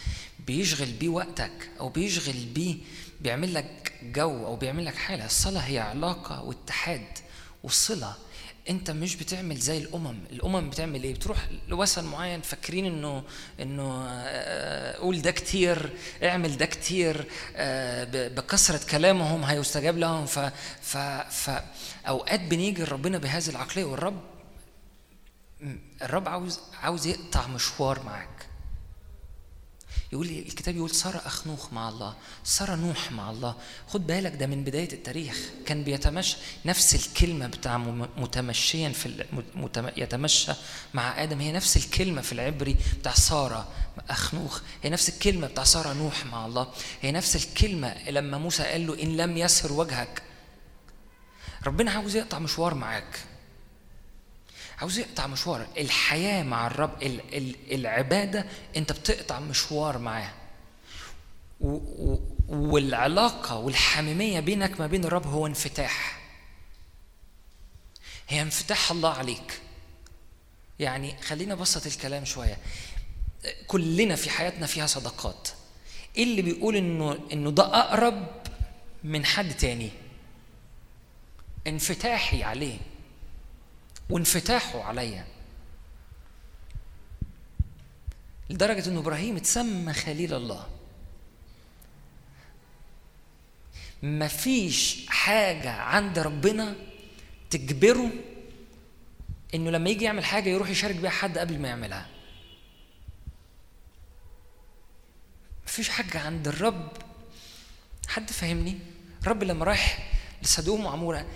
بيشغل 0.46 0.92
بيه 0.92 1.08
وقتك 1.08 1.70
أو 1.80 1.88
بيشغل 1.88 2.44
بيه 2.54 2.76
بيعمل 3.20 3.54
لك 3.54 3.92
جو 4.02 4.46
أو 4.46 4.56
بيعمل 4.56 4.84
لك 4.84 4.94
حالة 4.94 5.26
الصلاة 5.26 5.60
هي 5.60 5.78
علاقة 5.78 6.42
واتحاد 6.42 7.06
وصلة. 7.62 8.14
انت 8.70 8.90
مش 8.90 9.16
بتعمل 9.16 9.56
زي 9.56 9.78
الأمم. 9.78 10.18
الأمم 10.32 10.70
بتعمل 10.70 11.02
إيه؟ 11.04 11.14
بتروح 11.14 11.38
لوثن 11.68 12.04
معين 12.04 12.40
فاكرين 12.40 12.86
انه 12.86 13.22
انه 13.60 14.06
آه، 14.10 14.96
قول 14.96 15.22
ده 15.22 15.30
كتير 15.30 15.90
اعمل 16.22 16.56
ده 16.56 16.66
كتير 16.66 17.26
آه، 17.56 18.28
بكثرة 18.28 18.80
كلامهم 18.90 19.44
هيستجاب 19.44 19.98
لهم. 19.98 20.26
ف 20.26 20.38
ف 20.82 20.96
ف 21.30 21.50
أوقات 22.08 22.40
بنيجي 22.40 22.82
لربنا 22.82 23.18
بهذه 23.18 23.48
العقلية 23.48 23.84
والرب 23.84 24.20
الرب 26.02 26.28
عاوز 26.28 26.60
عاوز 26.82 27.06
يقطع 27.06 27.46
مشوار 27.46 28.02
معاك. 28.02 28.41
يقول 30.12 30.26
لي 30.26 30.38
الكتاب 30.38 30.76
يقول 30.76 30.90
سارة 30.90 31.22
أخنوخ 31.26 31.72
مع 31.72 31.88
الله 31.88 32.14
سارة 32.44 32.74
نوح 32.74 33.12
مع 33.12 33.30
الله. 33.30 33.54
خد 33.88 34.06
بالك 34.06 34.34
ده 34.34 34.46
من 34.46 34.64
بداية 34.64 34.92
التاريخ. 34.92 35.38
كان 35.66 35.84
بيتمشى 35.84 36.36
نفس 36.64 36.94
الكلمة 36.94 37.46
بتاع 37.46 37.78
متمشيا 38.16 38.88
في 38.88 39.24
يتمشى 39.96 40.52
مع 40.94 41.22
آدم. 41.22 41.40
هي 41.40 41.52
نفس 41.52 41.76
الكلمة 41.76 42.22
في 42.22 42.32
العبري 42.32 42.76
بتاع 43.00 43.14
سارة 43.14 43.68
أخنوخ. 44.10 44.60
هي 44.82 44.90
نفس 44.90 45.08
الكلمة 45.08 45.46
بتاع 45.46 45.64
سارة 45.64 45.92
نوح 45.92 46.26
مع 46.26 46.46
الله. 46.46 46.72
هي 47.00 47.12
نفس 47.12 47.36
الكلمة 47.36 48.10
لما 48.10 48.38
موسى 48.38 48.62
قال 48.62 48.86
له 48.86 49.02
إن 49.02 49.16
لم 49.16 49.36
يسر 49.36 49.72
وجهك 49.72 50.22
ربنا 51.66 51.90
عاوز 51.90 52.16
يقطع 52.16 52.38
مشوار 52.38 52.74
معاك. 52.74 53.18
عاوز 54.82 54.98
يقطع 54.98 55.26
مشوار. 55.26 55.66
الحياة 55.78 56.42
مع 56.42 56.66
الرب 56.66 57.02
ال- 57.02 57.34
ال- 57.36 57.74
العبادة 57.74 58.46
انت 58.76 58.92
بتقطع 58.92 59.40
مشوار 59.40 59.98
معاه. 59.98 60.32
والعلاقة 62.48 63.56
والحميمية 63.56 64.40
بينك 64.40 64.80
ما 64.80 64.86
بين 64.86 65.04
الرب 65.04 65.26
هو 65.26 65.46
انفتاح. 65.46 66.20
هي 68.28 68.42
انفتاح 68.42 68.90
الله 68.90 69.10
عليك. 69.12 69.60
يعني 70.78 71.22
خلينا 71.22 71.54
بسط 71.54 71.86
الكلام 71.86 72.24
شوية. 72.24 72.56
كلنا 73.66 74.16
في 74.16 74.30
حياتنا 74.30 74.66
فيها 74.66 74.86
صداقات. 74.86 75.48
إيه 76.16 76.22
اللي 76.24 76.42
بيقول 76.42 76.76
إنه 76.76 77.18
إنه 77.32 77.50
ده 77.50 77.62
أقرب 77.80 78.28
من 79.04 79.24
حد 79.26 79.54
تاني؟ 79.56 79.90
انفتاحي 81.66 82.42
عليه. 82.42 82.78
وانفتاحه 84.12 84.82
عليا. 84.84 85.24
لدرجة 88.50 88.88
أن 88.88 88.96
إبراهيم 88.96 89.36
اتسمى 89.36 89.92
خليل 89.92 90.34
الله. 90.34 90.68
مفيش 94.02 95.06
حاجة 95.08 95.70
عند 95.70 96.18
ربنا 96.18 96.76
تجبره 97.50 98.10
إنه 99.54 99.70
لما 99.70 99.90
يجي 99.90 100.04
يعمل 100.04 100.24
حاجة 100.24 100.48
يروح 100.48 100.68
يشارك 100.70 100.96
بيها 100.96 101.10
حد 101.10 101.38
قبل 101.38 101.58
ما 101.58 101.68
يعملها. 101.68 102.08
مفيش 105.66 105.88
حاجة 105.88 106.18
عند 106.20 106.48
الرب. 106.48 106.88
حد 108.08 108.30
فاهمني؟ 108.30 108.78
الرب 109.22 109.42
لما 109.42 109.64
راح 109.64 110.10
لسدوم 110.42 110.84
وعمورة 110.84 111.26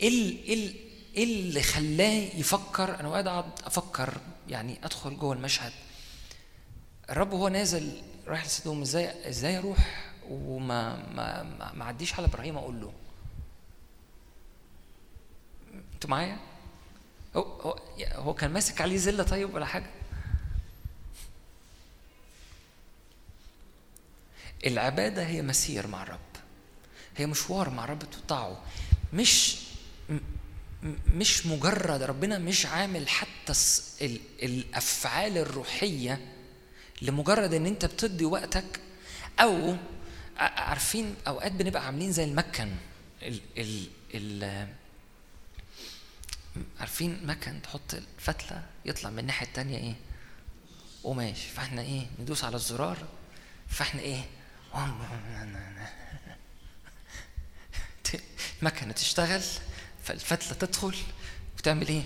إيه 0.00 0.08
ال- 0.54 0.85
إيه 1.16 1.24
ال- 1.24 1.30
اللي 1.48 1.62
خلاه 1.62 2.28
يفكر؟ 2.34 3.00
أنا 3.00 3.10
قاعد 3.10 3.26
أقعد 3.26 3.50
أفكر 3.64 4.20
يعني 4.48 4.78
أدخل 4.84 5.18
جوه 5.18 5.32
المشهد. 5.32 5.72
الرب 7.10 7.32
وهو 7.32 7.48
نازل 7.48 8.02
رايح 8.26 8.44
لسدوم 8.44 8.82
إزاي 8.82 9.28
إزاي 9.28 9.58
أروح؟ 9.58 10.10
وما 10.28 10.96
ما 11.14 11.42
ما, 11.74 11.82
اعديش 11.84 12.14
على 12.14 12.26
إبراهيم 12.26 12.56
أقول 12.58 12.80
له. 12.80 12.92
أنتوا 15.94 16.10
معايا؟ 16.10 16.38
هو 17.36 17.42
هو 17.42 17.78
هو 18.14 18.34
كان 18.34 18.50
ماسك 18.52 18.80
عليه 18.80 18.96
زلة 18.96 19.22
طيب 19.22 19.54
ولا 19.54 19.66
حاجة؟ 19.66 19.90
العبادة 24.66 25.26
هي 25.26 25.42
مسير 25.42 25.86
مع 25.86 26.02
الرب. 26.02 26.18
هي 27.16 27.26
مشوار 27.26 27.70
مع 27.70 27.84
الرب 27.84 27.98
تقطعه. 27.98 28.62
مش 29.12 29.56
مش 31.14 31.46
مجرد 31.46 32.02
ربنا 32.02 32.38
مش 32.38 32.66
عامل 32.66 33.08
حتى 33.08 33.52
الأفعال 34.42 35.38
الروحية 35.38 36.32
لمجرد 37.02 37.54
إن 37.54 37.66
أنت 37.66 37.84
بتدي 37.84 38.24
وقتك 38.24 38.80
أو 39.40 39.76
عارفين 40.38 41.14
أوقات 41.26 41.52
بنبقى 41.52 41.86
عاملين 41.86 42.12
زي 42.12 42.24
المكن 42.24 42.70
ال 43.22 43.40
ال 43.58 43.86
ال 44.14 44.66
عارفين 46.80 47.26
مكن 47.26 47.62
تحط 47.62 47.94
الفتلة 47.94 48.62
يطلع 48.84 49.10
من 49.10 49.18
الناحية 49.18 49.46
التانية 49.46 49.78
إيه؟ 49.78 49.94
قماش. 51.04 51.44
فإحنا 51.44 51.82
إيه؟ 51.82 52.06
ندوس 52.20 52.44
على 52.44 52.56
الزرار. 52.56 52.98
فإحنا 53.68 54.00
إيه؟ 54.00 54.24
المكنة 58.62 58.92
تشتغل. 58.92 59.42
فالفتله 60.06 60.52
تدخل. 60.58 60.94
وتعمل 61.58 61.88
إيه؟ 61.88 62.02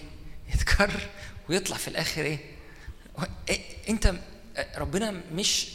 يتكرر 0.55 1.01
ويطلع 1.49 1.77
في 1.77 1.89
الآخر 1.89 2.23
إيه؟ 2.23 2.39
إيه؟ 3.49 3.61
أنت 3.89 4.15
ربنا 4.77 5.11
مش 5.33 5.69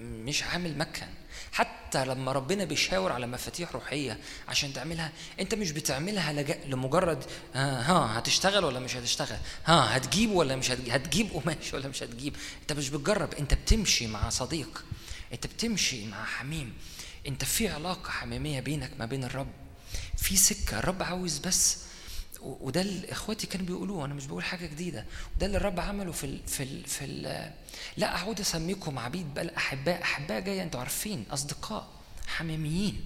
مش 0.00 0.42
عامل 0.42 0.78
مكن 0.78 1.06
حتى 1.52 2.04
لما 2.04 2.32
ربنا 2.32 2.64
بيشاور 2.64 3.12
على 3.12 3.26
مفاتيح 3.26 3.72
روحية 3.72 4.18
عشان 4.48 4.72
تعملها 4.72 5.12
أنت 5.40 5.54
مش 5.54 5.70
بتعملها 5.70 6.32
لمجرد 6.66 7.24
ها, 7.54 7.80
ها 7.92 8.18
هتشتغل 8.18 8.64
ولا 8.64 8.80
مش 8.80 8.96
هتشتغل؟ 8.96 9.38
ها 9.64 9.96
هتجيب 9.96 10.30
ولا 10.30 10.56
مش 10.56 10.70
هتجيب 10.70 10.92
هتجيب 10.92 11.30
قماش 11.32 11.74
ولا 11.74 11.88
مش 11.88 12.02
هتجيب؟ 12.02 12.36
أنت 12.62 12.72
مش 12.72 12.88
بتجرب. 12.88 13.34
أنت 13.34 13.54
بتمشي 13.54 14.06
مع 14.06 14.28
صديق. 14.28 14.84
أنت 15.32 15.46
بتمشي 15.46 16.06
مع 16.06 16.24
حميم. 16.24 16.74
أنت 17.26 17.44
في 17.44 17.68
علاقة 17.68 18.10
حميمية 18.10 18.60
بينك 18.60 18.90
ما 18.98 19.06
بين 19.06 19.24
الرب. 19.24 19.65
في 20.26 20.36
سكة 20.36 20.78
الرب 20.78 21.02
عاوز 21.02 21.38
بس 21.38 21.78
وده 22.40 22.80
اللي 22.80 23.12
إخواتي 23.12 23.46
كانوا 23.46 23.66
بيقولوه 23.66 24.04
أنا 24.04 24.14
مش 24.14 24.26
بقول 24.26 24.44
حاجة 24.44 24.66
جديدة 24.66 25.04
وده 25.36 25.46
اللي 25.46 25.56
الرب 25.56 25.80
عمله 25.80 26.12
في 26.12 26.24
ال 26.24 26.40
في 26.46 26.62
ال 26.62 26.84
في 26.84 27.04
ال 27.04 27.50
لا 27.96 28.16
أعود 28.16 28.40
أسميكم 28.40 28.98
عبيد 28.98 29.34
بل 29.34 29.50
أحباء 29.50 30.02
أحباء 30.02 30.40
جاية 30.40 30.62
أنتوا 30.62 30.80
عارفين 30.80 31.24
أصدقاء 31.30 31.88
حميميين. 32.26 33.04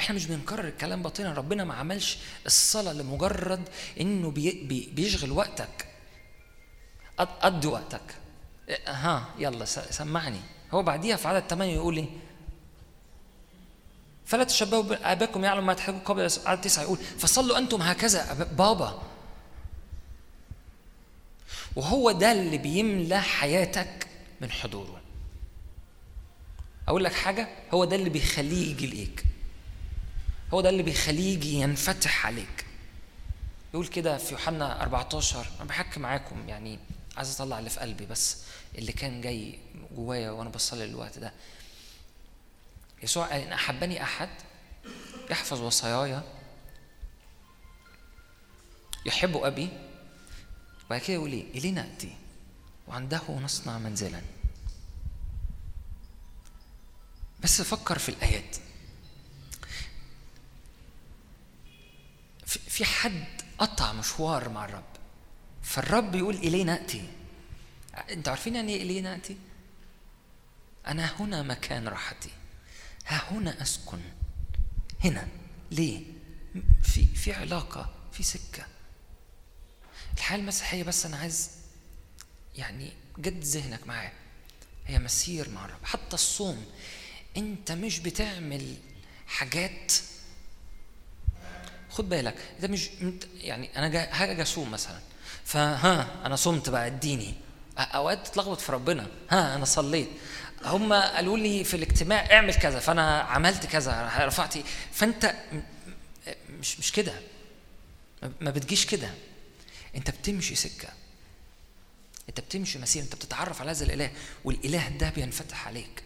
إحنا 0.00 0.14
مش 0.16 0.26
بنكرر 0.26 0.68
الكلام 0.68 1.02
باطلا 1.02 1.32
ربنا 1.32 1.64
ما 1.64 1.74
عملش 1.74 2.18
الصلاة 2.46 2.92
لمجرد 2.92 3.68
إنه 4.00 4.30
بي 4.30 4.50
بي 4.64 4.90
بيشغل 4.92 5.30
وقتك. 5.32 5.86
قض- 7.18 7.38
قضي 7.42 7.68
وقتك. 7.68 8.14
ها 8.86 9.28
يلا 9.38 9.64
سمعني. 9.64 10.40
هو 10.72 10.82
بعديها 10.82 11.16
في 11.16 11.28
عدد 11.28 11.46
8 11.46 11.74
يقول 11.74 11.96
إيه؟ 11.96 12.08
فلا 14.28 14.44
تشبهوا 14.44 14.82
بآبائكم 14.82 15.44
يعلم 15.44 15.66
ما 15.66 15.74
تحتاجون 15.74 16.00
قبل 16.00 16.30
عدد 16.46 16.60
تسعة. 16.60 16.82
يقول 16.82 16.98
فصلوا 16.98 17.58
أنتم 17.58 17.82
هكذا 17.82 18.32
بابا. 18.58 19.02
وهو 21.76 22.12
ده 22.12 22.32
اللي 22.32 22.58
بيملى 22.58 23.22
حياتك 23.22 24.06
من 24.40 24.50
حضوره. 24.50 25.00
أقول 26.88 27.04
لك 27.04 27.12
حاجة 27.12 27.48
هو 27.74 27.84
ده 27.84 27.96
اللي 27.96 28.10
بيخليه 28.10 28.70
يجي 28.70 28.86
ليك. 28.86 29.24
هو 30.54 30.60
ده 30.60 30.68
اللي 30.68 30.82
بيخليه 30.82 31.32
يجي 31.34 31.52
ينفتح 31.54 32.26
عليك. 32.26 32.66
يقول 33.74 33.86
كده 33.86 34.18
في 34.18 34.32
يوحنا 34.32 34.82
14 34.82 35.46
أنا 35.60 35.68
بحكي 35.68 36.00
معاكم 36.00 36.48
يعني 36.48 36.78
عايز 37.16 37.34
أطلع 37.40 37.58
اللي 37.58 37.70
في 37.70 37.80
قلبي 37.80 38.06
بس 38.06 38.36
اللي 38.78 38.92
كان 38.92 39.20
جاي 39.20 39.58
جوايا 39.96 40.30
وأنا 40.30 40.50
بصلي 40.50 40.84
الوقت 40.84 41.18
ده. 41.18 41.32
يسوع 43.02 43.26
قال 43.26 43.40
إن 43.40 43.52
أحبني 43.52 44.02
أحد 44.02 44.28
يحفظ 45.30 45.60
وصاياي 45.60 46.22
يحب 49.06 49.36
أبي 49.36 49.68
وبعد 50.86 51.00
كده 51.00 51.14
يقول 51.14 51.32
إيه؟ 51.32 51.50
إليه 51.58 51.70
نأتي 51.70 52.16
وعنده 52.88 53.22
نصنع 53.30 53.78
منزلا 53.78 54.22
بس 57.40 57.62
فكر 57.62 57.98
في 57.98 58.08
الآيات 58.08 58.56
في 62.46 62.84
حد 62.84 63.24
قطع 63.58 63.92
مشوار 63.92 64.48
مع 64.48 64.64
الرب 64.64 64.84
فالرب 65.62 66.14
يقول 66.14 66.34
إليه 66.34 66.64
نأتي 66.64 67.08
أنتوا 68.10 68.32
عارفين 68.32 68.54
يعني 68.56 68.72
إيه 68.74 68.82
إليه 68.82 69.00
نأتي؟ 69.00 69.36
أنا 70.86 71.20
هنا 71.20 71.42
مكان 71.42 71.88
راحتي 71.88 72.30
ها 73.08 73.22
هنا 73.30 73.62
أسكن. 73.62 74.00
هنا. 75.04 75.28
ليه؟ 75.70 76.02
في 76.82 77.04
في 77.06 77.32
علاقة 77.32 77.90
في 78.12 78.22
سكة. 78.22 78.66
الحياة 80.16 80.38
المسيحية 80.38 80.82
بس 80.82 81.06
أنا 81.06 81.16
عايز 81.16 81.50
يعني 82.56 82.92
جد 83.18 83.44
ذهنك 83.44 83.86
معايا. 83.86 84.12
هي 84.86 84.98
مسير 84.98 85.48
مع 85.50 85.64
الرب. 85.64 85.84
حتى 85.84 86.14
الصوم 86.14 86.66
أنت 87.36 87.72
مش 87.72 87.98
بتعمل 87.98 88.76
حاجات. 89.26 89.92
خد 91.90 92.08
بالك 92.08 92.36
أنت 92.56 92.64
مش 92.64 92.88
يعني 93.34 93.78
أنا 93.78 94.14
حاجة 94.14 94.42
اصوم 94.42 94.70
مثلا. 94.70 95.00
فها 95.44 96.26
أنا 96.26 96.36
صمت 96.36 96.68
بقى 96.68 96.86
اديني. 96.86 97.34
أوقات 97.78 98.26
تتلخبط 98.28 98.60
في 98.60 98.72
ربنا. 98.72 99.06
ها 99.30 99.54
أنا 99.56 99.64
صليت. 99.64 100.08
هم 100.64 100.92
قالوا 100.92 101.38
لي 101.38 101.64
في 101.64 101.74
الاجتماع 101.74 102.32
اعمل 102.32 102.54
كذا 102.54 102.78
فأنا 102.78 103.20
عملت 103.20 103.66
كذا 103.66 104.12
رفعت. 104.18 104.54
فأنت 104.92 105.34
مش 106.50 106.78
مش 106.78 106.92
كده. 106.92 107.20
ما- 108.40 108.50
بتجيش 108.50 108.86
كده. 108.86 109.10
أنت 109.96 110.10
بتمشي 110.10 110.54
سكة. 110.54 110.88
أنت 112.28 112.40
بتمشي 112.40 112.78
مسير 112.78 113.02
أنت 113.02 113.14
بتتعرف 113.14 113.60
على 113.60 113.70
هذا 113.70 113.84
الإله 113.84 114.10
والإله 114.44 114.88
ده 114.88 115.10
بينفتح 115.10 115.66
عليك 115.66 116.02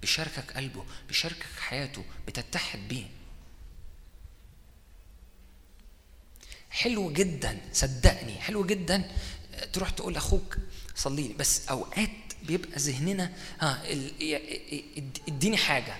بيشاركك 0.00 0.52
قلبه 0.56 0.84
بيشاركك 1.08 1.46
حياته 1.60 2.04
بتتحد 2.26 2.88
بيه. 2.88 3.06
حلو 6.70 7.12
جدا 7.12 7.58
صدقني 7.72 8.40
حلو 8.40 8.66
جدا 8.66 9.10
تروح 9.72 9.90
تقول 9.90 10.14
لأخوك 10.14 10.56
صلي 10.96 11.28
لي. 11.28 11.34
بس 11.34 11.68
أوقات 11.68 12.23
بيبقى 12.44 12.78
ذهننا 12.78 13.32
ها 13.60 13.82
اد- 13.90 15.18
اديني 15.28 15.56
حاجة. 15.56 15.96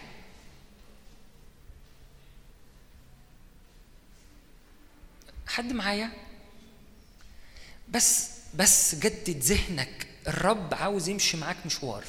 حد 5.46 5.72
معايا؟ 5.72 6.10
بس 7.88 8.28
بس 8.54 8.94
جدد 8.94 9.38
ذهنك. 9.38 10.06
الرب 10.28 10.74
عاوز 10.74 11.08
يمشي 11.08 11.36
معاك 11.36 11.56
مشوار. 11.66 12.04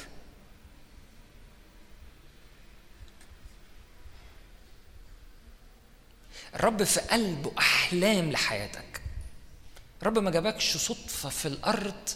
الرب 6.54 6.84
في 6.84 7.00
قلبه 7.00 7.52
أحلام 7.58 8.30
لحياتك. 8.30 9.00
الرب 10.02 10.18
ما 10.18 10.30
جابكش 10.30 10.76
صدفة 10.76 11.28
في 11.28 11.48
الأرض 11.48 12.08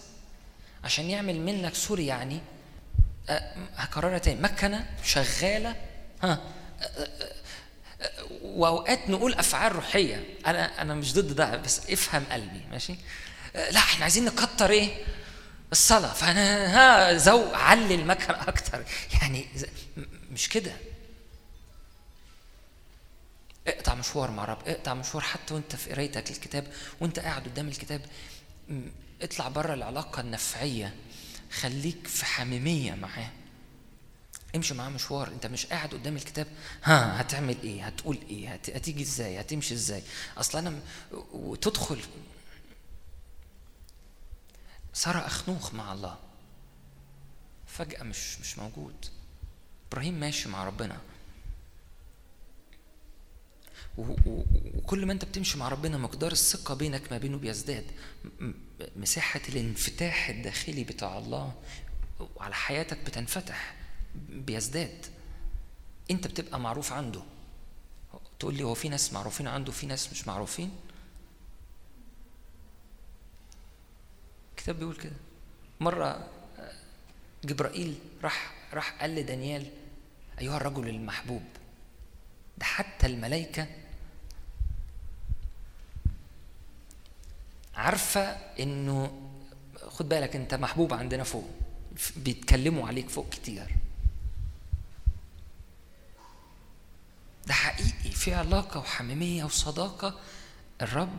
عشان 0.84 1.10
يعمل 1.10 1.40
منك 1.40 1.74
سوري 1.74 2.06
يعني 2.06 2.40
هكررها 3.76 4.18
تاني 4.18 4.40
مكنة 4.40 4.86
شغالة 5.04 5.76
ها 6.22 6.40
وأوقات 8.42 9.10
نقول 9.10 9.34
أفعال 9.34 9.72
روحية. 9.74 10.24
أنا 10.46 10.82
أنا 10.82 10.94
مش 10.94 11.14
ضد 11.14 11.32
ده 11.36 11.56
بس 11.56 11.90
افهم 11.90 12.24
قلبي 12.32 12.60
ماشي؟ 12.70 12.94
لا 13.54 13.78
إحنا 13.78 14.02
عايزين 14.02 14.24
نكتر 14.24 14.70
إيه؟ 14.70 15.04
الصلاة. 15.72 16.12
فأنا 16.12 16.66
ها 16.76 17.16
زو 17.16 17.54
علي 17.54 17.94
المكنة 17.94 18.48
أكتر. 18.48 18.84
يعني 19.20 19.46
مش 20.32 20.48
كده؟ 20.48 20.72
اقطع 23.66 23.94
مشوار 23.94 24.30
مع 24.30 24.44
رب 24.44 24.68
اقطع 24.68 24.94
مشوار 24.94 25.22
حتى 25.22 25.54
وأنت 25.54 25.76
في 25.76 25.90
قرايتك 25.92 26.30
للكتاب 26.30 26.66
وأنت 27.00 27.18
قاعد 27.18 27.42
قدام 27.44 27.68
الكتاب 27.68 28.00
اطلع 29.22 29.48
بره 29.48 29.74
العلاقة 29.74 30.20
النفعية 30.20 30.94
خليك 31.52 32.06
في 32.06 32.24
حميمية 32.24 32.94
معاه. 32.94 33.30
امشي 34.56 34.74
معاه 34.74 34.88
مشوار 34.88 35.28
انت 35.28 35.46
مش 35.46 35.66
قاعد 35.66 35.88
قدام 35.94 36.16
الكتاب 36.16 36.46
ها 36.82 37.20
هتعمل 37.20 37.56
إيه؟ 37.64 37.86
هتقول 37.86 38.18
إيه؟ 38.30 38.52
هت... 38.54 38.70
هتيجي 38.70 39.02
إزاي؟ 39.02 39.40
هتمشي 39.40 39.74
إزاي؟ 39.74 40.02
اصل 40.36 40.58
أنا 40.58 40.80
وتدخل 41.32 42.00
سارة 44.92 45.26
أخنوخ 45.26 45.74
مع 45.74 45.92
الله 45.92 46.18
فجأة 47.66 48.02
مش 48.02 48.40
مش 48.40 48.58
موجود. 48.58 49.06
إبراهيم 49.88 50.14
ماشي 50.20 50.48
مع 50.48 50.64
ربنا. 50.64 50.98
وكل 53.98 55.06
ما 55.06 55.12
انت 55.12 55.24
بتمشي 55.24 55.58
مع 55.58 55.68
ربنا 55.68 55.98
مقدار 55.98 56.32
الثقة 56.32 56.74
بينك 56.74 57.12
ما 57.12 57.18
بينه 57.18 57.38
بيزداد. 57.38 57.84
مساحة 58.96 59.40
الانفتاح 59.48 60.28
الداخلي 60.28 60.84
بتاع 60.84 61.18
الله 61.18 61.54
على 62.40 62.54
حياتك 62.54 62.98
بتنفتح 62.98 63.74
بيزداد. 64.28 65.06
انت 66.10 66.26
بتبقى 66.26 66.60
معروف 66.60 66.92
عنده. 66.92 67.22
تقول 68.38 68.54
لي 68.54 68.62
هو 68.62 68.74
في 68.74 68.88
ناس 68.88 69.12
معروفين 69.12 69.46
عنده 69.46 69.72
في 69.72 69.86
ناس 69.86 70.12
مش 70.12 70.26
معروفين؟ 70.26 70.70
الكتاب 74.50 74.78
بيقول 74.78 74.96
كده. 74.96 75.16
مرة 75.80 76.28
جبرائيل 77.44 77.98
راح 78.22 78.54
راح 78.72 78.90
قال 79.00 79.14
لدانيال 79.14 79.66
أيها 80.40 80.56
الرجل 80.56 80.88
المحبوب 80.88 81.42
ده 82.58 82.64
حتى 82.64 83.06
الملائكة 83.06 83.66
عارفة 87.80 88.20
إنه 88.60 89.12
خد 89.88 90.08
بالك 90.08 90.36
أنت 90.36 90.54
محبوب 90.54 90.94
عندنا 90.94 91.24
فوق 91.24 91.50
بيتكلموا 92.16 92.88
عليك 92.88 93.08
فوق 93.08 93.28
كتير. 93.28 93.76
ده 97.46 97.54
حقيقي 97.54 98.10
في 98.10 98.34
علاقة 98.34 98.80
وحميمية 98.80 99.44
وصداقة. 99.44 100.20
الرب 100.82 101.16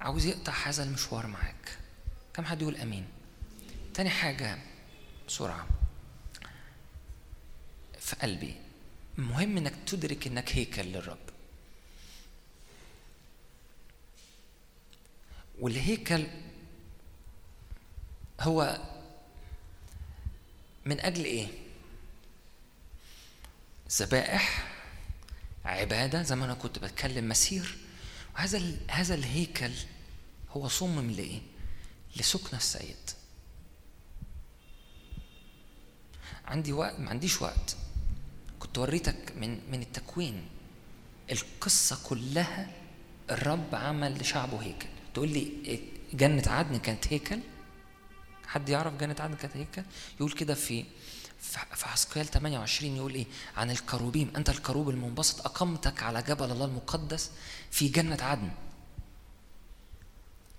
عاوز 0.00 0.26
يقطع 0.26 0.52
هذا 0.52 0.82
المشوار 0.82 1.26
معاك. 1.26 1.78
كم 2.34 2.44
حد 2.44 2.62
يقول 2.62 2.76
آمين؟ 2.76 3.06
تاني 3.94 4.10
حاجة 4.10 4.58
بسرعة. 5.28 5.66
في 8.00 8.16
قلبي 8.16 8.54
مهم 9.18 9.56
إنك 9.56 9.74
تدرك 9.86 10.26
إنك 10.26 10.56
هيكل 10.56 10.82
للرب. 10.82 11.29
والهيكل 15.60 16.26
هو 18.40 18.80
من 20.84 21.00
أجل 21.00 21.24
إيه؟ 21.24 21.48
ذبائح 23.92 24.68
عبادة 25.64 26.22
زي 26.22 26.36
ما 26.36 26.44
أنا 26.44 26.54
كنت 26.54 26.78
بتكلم 26.78 27.28
مسير. 27.28 27.78
وهذا 28.34 28.76
هذا 28.90 29.14
الهيكل 29.14 29.72
هو 30.50 30.68
صمم 30.68 31.10
لإيه؟ 31.10 31.40
لسكن 32.16 32.56
السيد. 32.56 33.10
عندي 36.46 36.72
وقت 36.72 36.98
ما 37.00 37.10
عنديش 37.10 37.42
وقت. 37.42 37.76
كنت 38.58 38.78
وريتك 38.78 39.32
من 39.36 39.70
من 39.70 39.82
التكوين. 39.82 40.48
القصة 41.32 41.98
كلها 42.04 42.70
الرب 43.30 43.74
عمل 43.74 44.20
لشعبه 44.20 44.62
هيكل. 44.62 44.99
تقول 45.14 45.28
لي 45.28 45.52
إيه، 45.64 45.80
جنة 46.12 46.42
عدن 46.46 46.78
كانت 46.78 47.12
هيكل؟ 47.12 47.40
حد 48.46 48.68
يعرف 48.68 48.94
جنة 48.96 49.16
عدن 49.20 49.34
كانت 49.34 49.56
هيكل؟ 49.56 49.82
يقول 50.16 50.32
كده 50.32 50.54
في 50.54 50.84
في 51.74 51.86
حسقيال 51.86 52.26
28 52.26 52.96
يقول 52.96 53.14
إيه؟ 53.14 53.26
عن 53.56 53.70
الكروبيم 53.70 54.32
أنت 54.36 54.50
الكروب 54.50 54.90
المنبسط 54.90 55.46
أقمتك 55.46 56.02
على 56.02 56.22
جبل 56.22 56.50
الله 56.50 56.64
المقدس 56.64 57.30
في 57.70 57.88
جنة 57.88 58.18
عدن. 58.22 58.50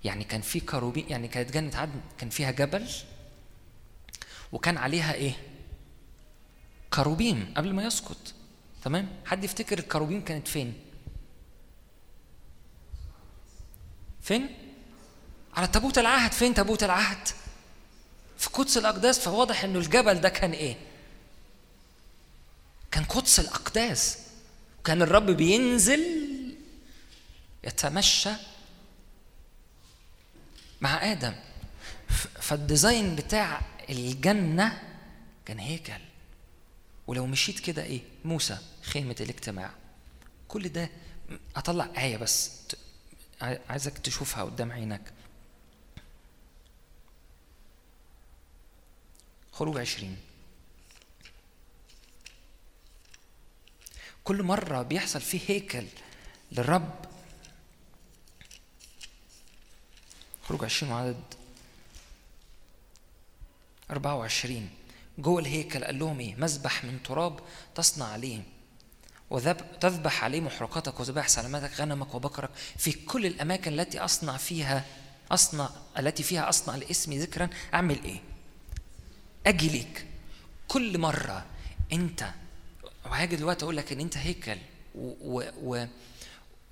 يعني 0.04 0.24
كان 0.24 0.40
في 0.40 0.60
كروبيم 0.60 1.04
يعني 1.08 1.28
كانت 1.28 1.52
جنة 1.52 1.76
عدن 1.76 2.00
كان 2.18 2.30
فيها 2.30 2.50
جبل 2.50 2.88
وكان 4.52 4.76
عليها 4.76 5.14
إيه؟ 5.14 5.32
كروبيم 6.94 7.54
قبل 7.56 7.72
ما 7.72 7.84
يسقط. 7.84 8.34
تمام؟ 8.84 9.08
حد 9.24 9.44
يفتكر 9.44 9.78
الكروبيم 9.78 10.24
كانت 10.24 10.48
فين؟ 10.48 10.74
فين؟ 14.22 14.56
على 15.56 15.66
تابوت 15.66 15.98
العهد. 15.98 16.32
فين 16.32 16.54
تابوت 16.54 16.82
العهد؟ 16.82 17.28
في 18.38 18.48
قدس 18.52 18.76
الأقداس. 18.78 19.18
فواضح 19.20 19.64
إنه 19.64 19.78
الجبل 19.78 20.20
ده 20.20 20.28
كان 20.28 20.52
إيه؟ 20.52 20.76
كان 22.90 23.04
قدس 23.04 23.40
الأقداس. 23.40 24.18
كان 24.84 25.02
الرب 25.02 25.26
بينزل 25.30 26.22
يتمشى 27.64 28.30
مع 30.80 31.12
آدم. 31.12 31.34
ف- 32.08 32.26
فالديزاين 32.40 33.16
بتاع 33.16 33.60
الجنة 33.90 34.82
كان 35.46 35.58
هيكل. 35.58 35.92
ولو 37.06 37.26
مشيت 37.26 37.60
كده 37.60 37.82
إيه؟ 37.84 38.00
موسى 38.24 38.58
خيمة 38.82 39.16
الاجتماع. 39.20 39.70
كل 40.48 40.68
ده 40.68 40.90
أطلع 41.56 41.88
آية 41.98 42.16
بس. 42.16 42.50
عايزك 43.42 43.98
تشوفها 43.98 44.44
قدام 44.44 44.72
عينك. 44.72 45.12
خروج 49.52 49.78
عشرين. 49.78 50.16
كل 54.24 54.42
مرة 54.42 54.82
بيحصل 54.82 55.20
فيه 55.20 55.40
هيكل 55.48 55.86
للرب. 56.52 56.94
خروج 60.44 60.64
عشرين 60.64 60.92
وعدد 60.92 61.22
24 63.90 64.70
جوه 65.18 65.40
الهيكل 65.40 65.84
قال 65.84 65.98
لهم 65.98 66.20
إيه؟ 66.20 66.34
مذبح 66.34 66.84
من 66.84 67.02
تراب 67.02 67.40
تصنع 67.74 68.06
عليه 68.06 68.42
وتذبح 69.32 70.24
عليه 70.24 70.40
محرقاتك 70.40 71.00
وذبائح 71.00 71.28
سلامتك 71.28 71.80
غنمك 71.80 72.14
وبقرك 72.14 72.50
في 72.78 72.92
كل 72.92 73.26
الأماكن 73.26 73.80
التي 73.80 73.98
أصنع 73.98 74.36
فيها 74.36 74.84
أصنع 75.30 75.70
التي 75.98 76.22
فيها 76.22 76.48
أصنع 76.48 76.76
لاسمي 76.76 77.18
ذكرا 77.18 77.50
أعمل 77.74 78.04
إيه؟ 78.04 78.20
أجي 79.46 79.68
ليك. 79.68 80.06
كل 80.68 80.98
مرة 80.98 81.46
أنت 81.92 82.28
وهاجي 83.04 83.36
دلوقتي 83.36 83.64
أقول 83.64 83.76
لك 83.76 83.92
إن 83.92 84.00
أنت 84.00 84.16
هيكل 84.16 84.56
و, 84.94 85.12
و, 85.24 85.42
و, 85.62 85.86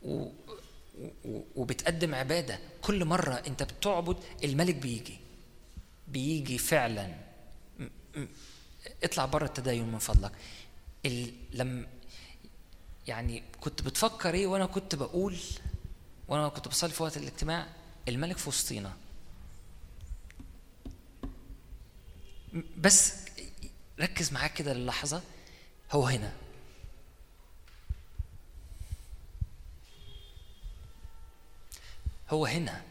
و 0.02 1.40
وبتقدم 1.56 2.14
عبادة 2.14 2.58
كل 2.82 3.04
مرة 3.04 3.34
أنت 3.46 3.62
بتعبد 3.62 4.16
الملك 4.44 4.74
بيجي. 4.74 5.18
بيجي 6.08 6.58
فعلا. 6.58 7.14
اطلع 9.04 9.24
بره 9.26 9.44
التدين 9.44 9.92
من 9.92 9.98
فضلك. 9.98 10.32
ال... 11.06 11.32
يعني 13.08 13.42
كنت 13.60 13.82
بتفكر 13.82 14.34
إيه 14.34 14.46
وأنا 14.46 14.66
كنت 14.66 14.94
بقول 14.94 15.36
وأنا 16.28 16.48
كنت 16.48 16.68
بصلي 16.68 16.90
في 16.90 17.02
وقت 17.02 17.16
الاجتماع؟ 17.16 17.66
الملك 18.08 18.38
في 18.38 18.48
وسطينا. 18.48 18.96
بس 22.78 23.14
ركز 24.00 24.32
معاك 24.32 24.54
كده 24.54 24.72
للحظة. 24.72 25.22
هو 25.92 26.06
هنا. 26.06 26.32
هو 32.30 32.46
هنا. 32.46 32.82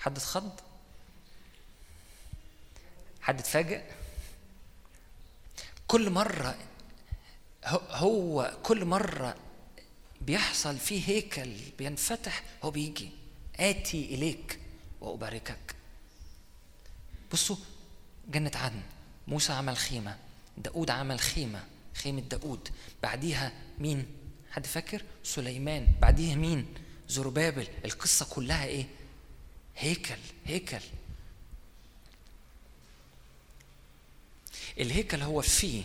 حد 0.00 0.16
اتخض؟ 0.16 0.60
حد 3.20 3.38
اتفاجئ؟ 3.38 3.82
كل 5.88 6.10
مرة 6.10 6.56
هو- 7.66 8.56
كل 8.62 8.84
مرة 8.84 9.36
بيحصل 10.20 10.76
فيه 10.78 11.02
هيكل 11.08 11.52
بينفتح 11.78 12.42
هو 12.64 12.70
بيجي 12.70 13.08
آتي 13.56 14.04
إليك 14.14 14.58
وأباركك. 15.00 15.74
بصوا 17.32 17.56
جنة 18.28 18.50
عدن. 18.54 18.80
موسى 19.28 19.52
عمل 19.52 19.76
خيمة 19.76 20.16
داود 20.58 20.90
عمل 20.90 21.20
خيمة 21.20 21.64
خيمة 21.94 22.20
داود. 22.20 22.68
بعديها 23.02 23.52
مين؟ 23.78 24.06
حد 24.50 24.66
فاكر؟ 24.66 25.02
سليمان. 25.24 25.86
بعديها 26.00 26.34
مين؟ 26.34 26.66
زربابل. 27.08 27.68
القصة 27.84 28.26
كلها 28.30 28.64
إيه؟ 28.64 28.86
هيكل 29.76 30.16
هيكل. 30.46 30.80
الهيكل 34.80 35.22
هو 35.22 35.42
فيه 35.42 35.82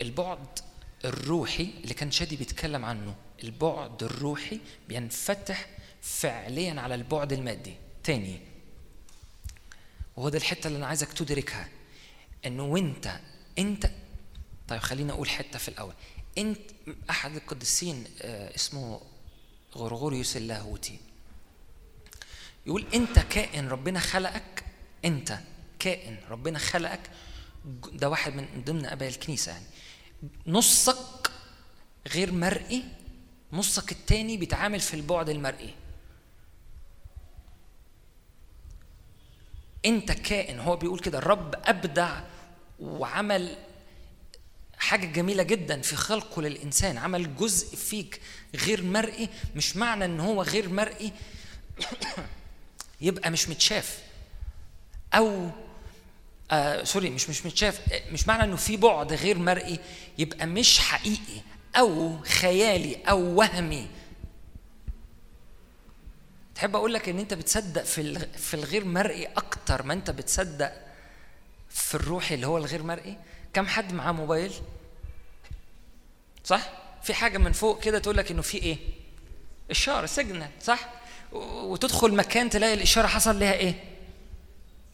البعد 0.00 0.58
الروحي 1.04 1.70
اللي 1.82 1.94
كان 1.94 2.10
شادي 2.10 2.36
بيتكلم 2.36 2.84
عنه. 2.84 3.14
البعد 3.44 4.02
الروحي 4.02 4.60
بينفتح 4.88 5.66
فعليا 6.02 6.80
على 6.80 6.94
البعد 6.94 7.32
المادي. 7.32 7.74
تاني 8.04 8.40
وهو 10.16 10.28
ده 10.28 10.38
الحتة 10.38 10.66
اللي 10.66 10.78
أنا 10.78 10.86
عايزك 10.86 11.12
تدركها. 11.12 11.68
انه 12.46 12.64
وإنت 12.64 13.20
إنت 13.58 13.90
طيب 14.68 14.80
خليني 14.80 15.12
أقول 15.12 15.28
حتة 15.30 15.58
في 15.58 15.68
الأول. 15.68 15.94
إنت 16.38 16.60
أحد 17.10 17.36
القديسين 17.36 18.04
آه، 18.22 18.54
اسمه 18.54 19.00
غرغوريوس 19.76 20.36
اللاهوتي. 20.36 20.98
يقول 22.66 22.86
إنت 22.94 23.18
كائن 23.18 23.68
ربنا 23.68 24.00
خلقك 24.00 24.64
إنت 25.04 25.38
كائن 25.78 26.16
ربنا 26.30 26.58
خلقك 26.58 27.10
ده 27.92 28.08
واحد 28.08 28.34
من 28.34 28.64
ضمن 28.66 28.86
أباء 28.86 29.08
الكنيسة 29.08 29.52
يعني. 29.52 29.64
نصك 30.46 31.30
غير 32.08 32.32
مرئي 32.32 32.84
نصك 33.52 33.92
التاني 33.92 34.36
بيتعامل 34.36 34.80
في 34.80 34.94
البعد 34.94 35.28
المرئي. 35.28 35.74
أنت 39.84 40.12
كائن 40.12 40.60
هو 40.60 40.76
بيقول 40.76 40.98
كده 41.00 41.18
الرب 41.18 41.54
أبدع 41.64 42.20
وعمل 42.80 43.56
حاجة 44.78 45.06
جميلة 45.06 45.42
جدا 45.42 45.80
في 45.80 45.96
خلقه 45.96 46.42
للإنسان 46.42 46.98
عمل 46.98 47.36
جزء 47.36 47.76
فيك 47.76 48.20
غير 48.54 48.82
مرئي 48.82 49.28
مش 49.56 49.76
معنى 49.76 50.04
إن 50.04 50.20
هو 50.20 50.42
غير 50.42 50.68
مرئي. 50.68 51.12
يبقى 53.00 53.30
مش 53.30 53.48
متشاف. 53.48 54.02
أو 55.14 55.50
آه 56.50 56.84
سوري 56.84 57.10
مش 57.10 57.28
مش 57.30 57.46
متشاف. 57.46 57.92
آه، 57.92 58.10
مش 58.12 58.28
معنى 58.28 58.44
إنه 58.44 58.56
في 58.56 58.76
بعد 58.76 59.12
غير 59.12 59.38
مرئي 59.38 59.78
يبقى 60.18 60.46
مش 60.46 60.78
حقيقي 60.78 61.40
أو 61.76 62.18
خيالي 62.22 62.96
أو 63.08 63.20
وهمي. 63.20 63.88
تحب 66.54 66.76
أقول 66.76 66.94
لك 66.94 67.08
إن 67.08 67.18
أنت 67.18 67.34
بتصدق 67.34 67.82
في 67.82 68.18
في 68.38 68.54
الغير 68.54 68.84
مرئي 68.84 69.26
أكتر 69.26 69.82
ما 69.82 69.94
أنت 69.94 70.10
بتصدق 70.10 70.72
في 71.70 71.94
الروحي 71.94 72.34
اللي 72.34 72.46
هو 72.46 72.58
الغير 72.58 72.82
مرئي؟ 72.82 73.16
كم 73.52 73.66
حد 73.66 73.92
معاه 73.92 74.12
موبايل؟ 74.12 74.52
صح؟ 76.44 76.70
في 77.02 77.14
حاجة 77.14 77.38
من 77.38 77.52
فوق 77.52 77.82
كده 77.82 77.98
تقول 77.98 78.16
لك 78.16 78.30
إنه 78.30 78.42
في 78.42 78.58
إيه؟ 78.58 78.78
إشارة 79.70 80.06
سيجنال 80.06 80.48
صح؟ 80.62 80.88
وتدخل 81.32 82.14
مكان 82.14 82.50
تلاقي 82.50 82.74
الإشارة 82.74 83.06
حصل 83.06 83.38
لها 83.40 83.52
إيه؟ 83.52 83.74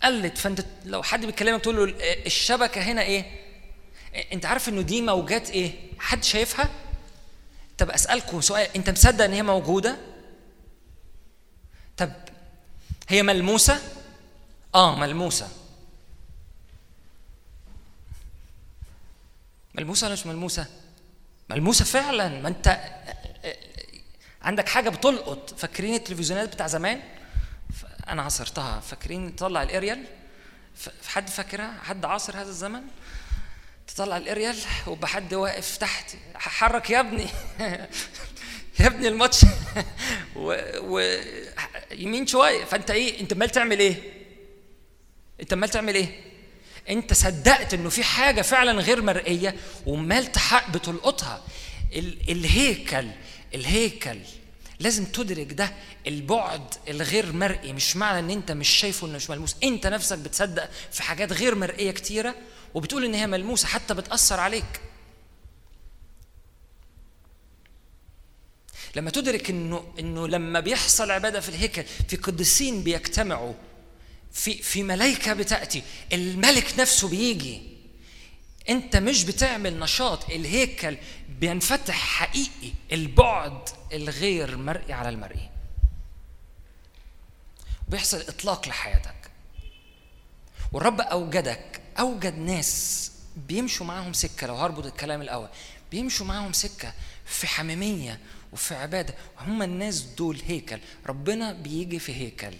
قلت 0.02 0.38
فانت 0.38 0.64
لو 0.84 1.02
حد 1.02 1.26
بيكلمك 1.26 1.60
تقول 1.62 1.76
له 1.76 1.84
ال- 1.84 2.26
الشبكة 2.26 2.80
هنا 2.80 3.02
إيه؟ 3.02 3.24
أنت 4.32 4.46
عارف 4.46 4.68
إنه 4.68 4.82
دي 4.82 5.02
موجات 5.02 5.50
إيه؟ 5.50 5.72
حد 5.98 6.24
شايفها؟ 6.24 6.70
طب 7.78 7.90
أسألكم 7.90 8.40
سؤال 8.40 8.68
أنت 8.76 8.90
مصدق 8.90 9.24
إن 9.24 9.32
هي 9.32 9.42
موجودة؟ 9.42 9.96
طب 11.96 12.12
هي 13.08 13.22
ملموسة؟ 13.22 13.80
آه 14.74 14.96
ملموسة. 14.98 15.48
ملموسة 19.74 20.04
ولا 20.06 20.12
مش 20.14 20.26
ملموسة؟ 20.26 20.66
ملموسة 21.50 21.84
فعلا. 21.84 22.28
ما 22.28 22.48
أنت 22.48 22.80
عندك 24.42 24.68
حاجة 24.68 24.88
بتلقط. 24.90 25.54
فاكرين 25.58 25.94
التلفزيونات 25.94 26.54
بتاع 26.54 26.66
زمان؟ 26.66 27.02
أنا 28.08 28.22
عصرتها 28.22 28.80
فاكرين 28.80 29.36
تطلع 29.36 29.62
الأريال؟ 29.62 30.04
حد 31.06 31.28
فاكرها؟ 31.28 31.78
حد 31.84 32.04
عاصر 32.04 32.36
هذا 32.36 32.48
الزمن؟ 32.48 32.82
تطلع 33.86 34.16
الأريال 34.16 34.56
ويبقى 34.86 35.08
حد 35.08 35.34
واقف 35.34 35.76
تحت. 35.76 36.16
حرك 36.34 36.90
يا 36.90 37.00
ابني. 37.00 37.26
يا 38.80 38.86
ابني 38.86 39.08
الماتش. 39.08 39.40
و... 40.36 40.56
و... 40.78 41.20
يمين 41.90 42.26
شوية. 42.26 42.64
فأنت 42.64 42.90
إيه؟ 42.90 43.20
أنت 43.20 43.32
عمال 43.32 43.50
تعمل 43.50 43.78
إيه؟ 43.78 43.96
أنت 45.40 45.52
عمال 45.52 45.68
تعمل 45.68 45.94
إيه؟ 45.94 46.20
أنت 46.88 47.12
صدقت 47.12 47.74
إنه 47.74 47.88
في 47.88 48.04
حاجة 48.04 48.42
فعلا 48.42 48.72
غير 48.72 49.02
مرئية 49.02 49.56
تحق 50.32 50.70
بتلقطها 50.70 51.44
ال... 51.92 52.30
الهيكل 52.30 53.08
الهيكل. 53.54 54.18
لازم 54.80 55.04
تدرك 55.04 55.52
ده 55.52 55.72
البعد 56.06 56.74
الغير 56.88 57.32
مرئي. 57.32 57.72
مش 57.72 57.96
معنى 57.96 58.18
إن 58.18 58.30
أنت 58.30 58.52
مش 58.52 58.68
شايفه 58.68 59.06
إنه 59.06 59.16
مش 59.16 59.30
ملموس. 59.30 59.56
أنت 59.62 59.86
نفسك 59.86 60.18
بتصدق 60.18 60.70
في 60.92 61.02
حاجات 61.02 61.32
غير 61.32 61.54
مرئية 61.54 61.90
كتيرة 61.90 62.34
وبتقول 62.74 63.04
إن 63.04 63.14
هي 63.14 63.26
ملموسة 63.26 63.68
حتى 63.68 63.94
بتأثر 63.94 64.40
عليك. 64.40 64.80
لما 68.96 69.10
تدرك 69.10 69.50
إنه 69.50 69.84
إنه 69.98 70.28
لما 70.28 70.60
بيحصل 70.60 71.10
عبادة 71.10 71.40
في 71.40 71.48
الهيكل 71.48 71.84
في 72.08 72.16
قديسين 72.16 72.82
بيجتمعوا 72.82 73.54
في 74.32 74.62
في 74.62 74.82
ملائكه 74.82 75.32
بتأتي 75.32 75.82
الملك 76.12 76.74
نفسه 76.78 77.08
بيجي. 77.08 77.62
أنت 78.68 78.96
مش 78.96 79.24
بتعمل 79.24 79.78
نشاط 79.78 80.30
الهيكل 80.30 80.96
بينفتح 81.40 81.94
حقيقي 81.94 82.72
البعد 82.92 83.68
الغير 83.92 84.56
مرئي 84.56 84.92
على 84.92 85.08
المرئي. 85.08 85.50
بيحصل 87.88 88.20
إطلاق 88.20 88.68
لحياتك. 88.68 89.30
والرب 90.72 91.00
أوجدك 91.00 91.80
أوجد 91.98 92.38
ناس 92.38 93.12
بيمشوا 93.36 93.86
معاهم 93.86 94.12
سكة. 94.12 94.46
لو 94.46 94.54
هربط 94.54 94.86
الكلام 94.86 95.22
الأول 95.22 95.48
بيمشوا 95.90 96.26
معاهم 96.26 96.52
سكة 96.52 96.92
في 97.24 97.46
حميمية 97.46 98.20
وفي 98.52 98.74
عبادة. 98.74 99.14
هم 99.38 99.62
الناس 99.62 100.00
دول 100.00 100.42
هيكل. 100.46 100.80
ربنا 101.06 101.52
بيجي 101.52 101.98
في 101.98 102.14
هيكل. 102.14 102.54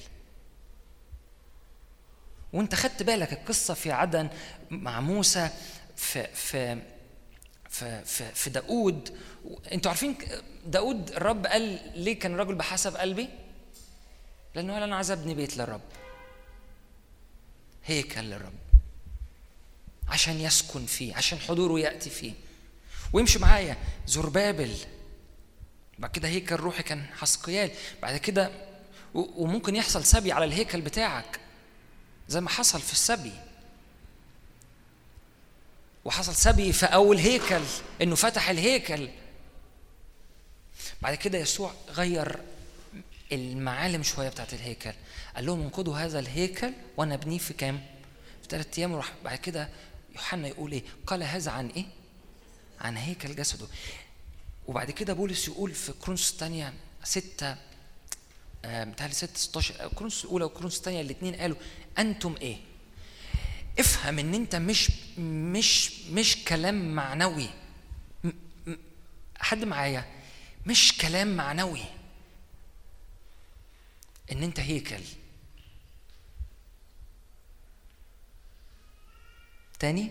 وانت 2.53 2.74
خدت 2.74 3.03
بالك 3.03 3.32
القصة 3.32 3.74
في 3.74 3.93
عدن 3.93 4.28
مع 4.70 5.01
موسى 5.01 5.51
في 5.97 6.27
في 6.35 6.82
في 7.78 8.05
في, 8.05 8.35
في 8.35 8.51
داود 8.51 9.19
أنتوا 9.73 9.90
عارفين 9.90 10.16
داود 10.66 11.11
الرب 11.11 11.47
قال 11.47 11.81
ليه 11.94 12.19
كان 12.19 12.36
رجل 12.36 12.55
بحسب 12.55 12.97
قلبي؟ 12.97 13.28
لأنه 14.55 14.73
قال 14.73 14.82
أنا 14.82 14.97
عايز 14.97 15.11
أبني 15.11 15.35
بيت 15.35 15.57
للرب. 15.57 15.81
هيكل 17.85 18.20
للرب. 18.20 18.53
عشان 20.09 20.40
يسكن 20.40 20.86
فيه 20.86 21.15
عشان 21.15 21.39
حضوره 21.39 21.81
يأتي 21.81 22.11
فيه. 22.11 22.32
ويمشي 23.12 23.39
معايا 23.39 23.77
زربابل. 24.07 24.77
بعد 25.98 26.11
كده 26.11 26.28
هيكل 26.28 26.57
روحي 26.57 26.82
كان 26.82 27.05
حسقيال. 27.19 27.70
بعد 28.03 28.16
كده 28.16 28.51
وممكن 29.15 29.77
يحصل 29.77 30.05
سبي 30.05 30.32
على 30.32 30.44
الهيكل 30.44 30.81
بتاعك. 30.81 31.40
زي 32.28 32.40
ما 32.40 32.48
حصل 32.48 32.81
في 32.81 32.93
السبي. 32.93 33.32
وحصل 36.06 36.34
سبي 36.34 36.72
في 36.72 36.86
أول 36.86 37.16
هيكل 37.16 37.60
إنه 38.02 38.14
فتح 38.14 38.50
الهيكل 38.50 39.08
بعد 41.02 41.14
كده 41.14 41.38
يسوع 41.38 41.72
غير 41.88 42.40
المعالم 43.32 44.02
شوية 44.02 44.28
بتاعت 44.28 44.54
الهيكل 44.54 44.92
قال 45.36 45.46
لهم 45.46 45.62
انقضوا 45.62 45.96
هذا 45.98 46.18
الهيكل 46.18 46.72
وأنا 46.96 47.14
ابنيه 47.14 47.38
في 47.38 47.54
كام؟ 47.54 47.86
في 48.42 48.48
ثلاث 48.48 48.78
أيام 48.78 48.92
وراح 48.92 49.12
بعد 49.24 49.38
كده 49.38 49.68
يوحنا 50.14 50.48
يقول 50.48 50.72
إيه؟ 50.72 50.82
قال 51.06 51.22
هذا 51.22 51.50
عن 51.50 51.68
إيه؟ 51.68 51.86
عن 52.80 52.96
هيكل 52.96 53.36
جسده 53.36 53.66
وبعد 54.66 54.90
كده 54.90 55.12
بولس 55.12 55.48
يقول 55.48 55.74
في 55.74 55.92
كورنثوس 55.93 56.30
الثانية 56.30 56.74
ستة 57.04 57.56
آه، 58.64 58.84
متهيألي 58.84 59.14
6 59.14 59.38
16 59.38 59.88
كورنثوس 59.94 60.24
الأولى 60.24 60.44
وكورنثوس 60.44 60.76
الثانية 60.76 61.00
الاثنين 61.00 61.34
قالوا 61.34 61.56
أنتم 61.98 62.34
إيه؟ 62.40 62.56
افهم 63.78 64.19
إن 64.19 64.35
أنت 64.35 64.57
مش 64.57 64.90
مش 65.19 66.01
مش 66.11 66.44
كلام 66.44 66.94
معنوي. 66.94 67.48
حد 69.39 69.65
معايا؟ 69.65 70.05
مش 70.66 70.98
كلام 70.98 71.36
معنوي. 71.36 71.82
إن 74.32 74.43
أنت 74.43 74.61
هيكل. 74.61 75.03
تاني؟ 79.78 80.11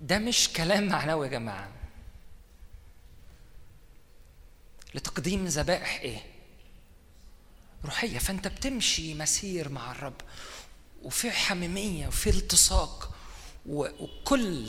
ده 0.00 0.18
مش 0.18 0.48
كلام 0.48 0.88
معنوي 0.88 1.26
يا 1.26 1.30
جماعة. 1.30 1.72
لتقديم 4.94 5.46
ذبائح 5.46 6.00
إيه؟ 6.00 6.20
روحية. 7.84 8.18
فانت 8.18 8.48
بتمشي 8.48 9.14
مسير 9.14 9.68
مع 9.68 9.92
الرب. 9.92 10.20
وفي 11.02 11.30
حميمية 11.30 12.06
وفي 12.06 12.30
التصاق 12.30 13.14
وكل 13.66 14.66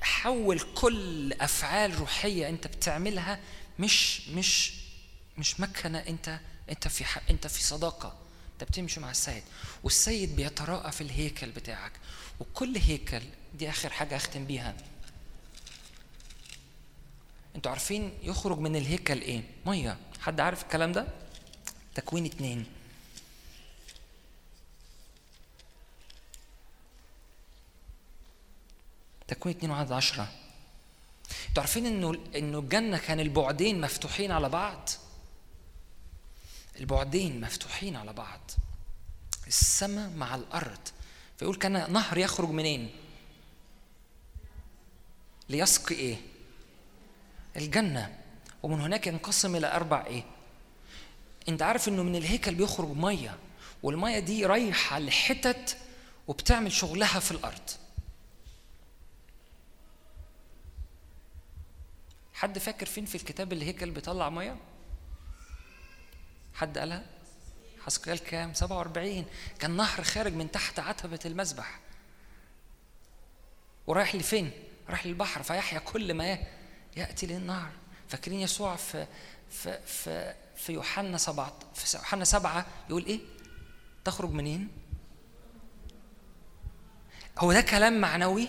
حول 0.00 0.60
كل 0.74 1.32
أفعال 1.32 1.98
روحية 1.98 2.48
أنت 2.48 2.66
بتعملها 2.66 3.40
مش 3.78 4.28
مش 4.28 4.72
مش 5.38 5.60
مكنة 5.60 5.98
انت 5.98 6.40
أنت 6.70 6.88
في 6.88 7.04
أنت 7.30 7.46
في 7.46 7.62
صداقة. 7.62 8.16
أنت 8.52 8.64
بتمشي 8.70 9.00
مع 9.00 9.10
السيد 9.10 9.42
والسيد 9.84 10.36
بيتراءى 10.36 10.92
في 10.92 11.00
الهيكل 11.00 11.50
بتاعك. 11.50 11.92
وكل 12.40 12.76
هيكل 12.78 13.22
دي 13.54 13.68
آخر 13.70 13.90
حاجة 13.90 14.16
أختم 14.16 14.44
بيها. 14.44 14.76
أنتوا 17.56 17.70
عارفين 17.70 18.12
يخرج 18.22 18.58
من 18.58 18.76
الهيكل 18.76 19.20
إيه؟ 19.20 19.42
مية. 19.66 19.96
حد 20.20 20.40
عارف 20.40 20.62
الكلام 20.62 20.92
ده؟ 20.92 21.06
تكوين 21.94 22.24
اتنين. 22.24 22.66
تكوين 29.28 29.56
اتنين 29.56 29.70
وعدد 29.70 29.92
عشرة. 29.92 30.28
أنتوا 31.48 31.62
عارفين 31.62 31.86
انه 31.86 32.18
إنه 32.36 32.58
الجنة 32.58 32.98
كان 32.98 33.20
البعدين 33.20 33.80
مفتوحين 33.80 34.30
على 34.30 34.48
بعض؟ 34.48 34.88
البعدين 36.80 37.40
مفتوحين 37.40 37.96
على 37.96 38.12
بعض. 38.12 38.40
السماء 39.46 40.10
مع 40.10 40.34
الأرض. 40.34 40.78
فيقول 41.38 41.56
كان 41.56 41.92
نهر 41.92 42.18
يخرج 42.18 42.48
منين؟ 42.48 42.90
ليسقي 45.48 45.94
إيه؟ 45.94 46.16
الجنة. 47.56 48.18
ومن 48.62 48.80
هناك 48.80 49.06
ينقسم 49.06 49.56
إلى 49.56 49.72
أربع 49.72 50.06
إيه؟ 50.06 50.24
أنت 51.48 51.62
عارف 51.62 51.88
إنه 51.88 52.02
من 52.02 52.16
الهيكل 52.16 52.54
بيخرج 52.54 52.88
مية 52.88 53.38
والمية 53.82 54.18
دي 54.18 54.46
رايحة 54.46 54.98
لحتت 54.98 55.76
وبتعمل 56.28 56.72
شغلها 56.72 57.20
في 57.20 57.30
الأرض. 57.30 57.70
حد 62.36 62.58
فاكر 62.58 62.86
فين 62.86 63.04
في 63.04 63.14
الكتاب 63.14 63.52
الهيكل 63.52 63.90
بيطلع 63.90 64.30
مية؟ 64.30 64.56
حد 66.54 66.78
قالها؟ 66.78 67.06
حسقيال 67.86 68.18
كام؟ 68.18 68.54
47 68.54 69.24
كان 69.58 69.76
نهر 69.76 70.02
خارج 70.04 70.32
من 70.32 70.50
تحت 70.50 70.78
عتبة 70.78 71.18
المذبح 71.24 71.80
ورايح 73.86 74.14
لفين؟ 74.14 74.50
رايح 74.88 75.06
للبحر 75.06 75.42
فيحيا 75.42 75.78
كل 75.78 76.14
ما 76.14 76.38
يأتي 76.96 77.26
للنهر 77.26 77.70
فاكرين 78.08 78.40
يسوع 78.40 78.76
في 78.76 79.06
في 79.50 79.80
في 79.86 80.34
في 80.56 80.72
يوحنا 80.72 81.18
سبعة 81.18 81.58
في 81.74 81.96
يوحنا 81.96 82.24
سبعة 82.24 82.66
يقول 82.88 83.04
إيه؟ 83.04 83.20
تخرج 84.04 84.30
منين؟ 84.30 84.68
هو 87.38 87.52
ده 87.52 87.60
كلام 87.60 88.00
معنوي؟ 88.00 88.48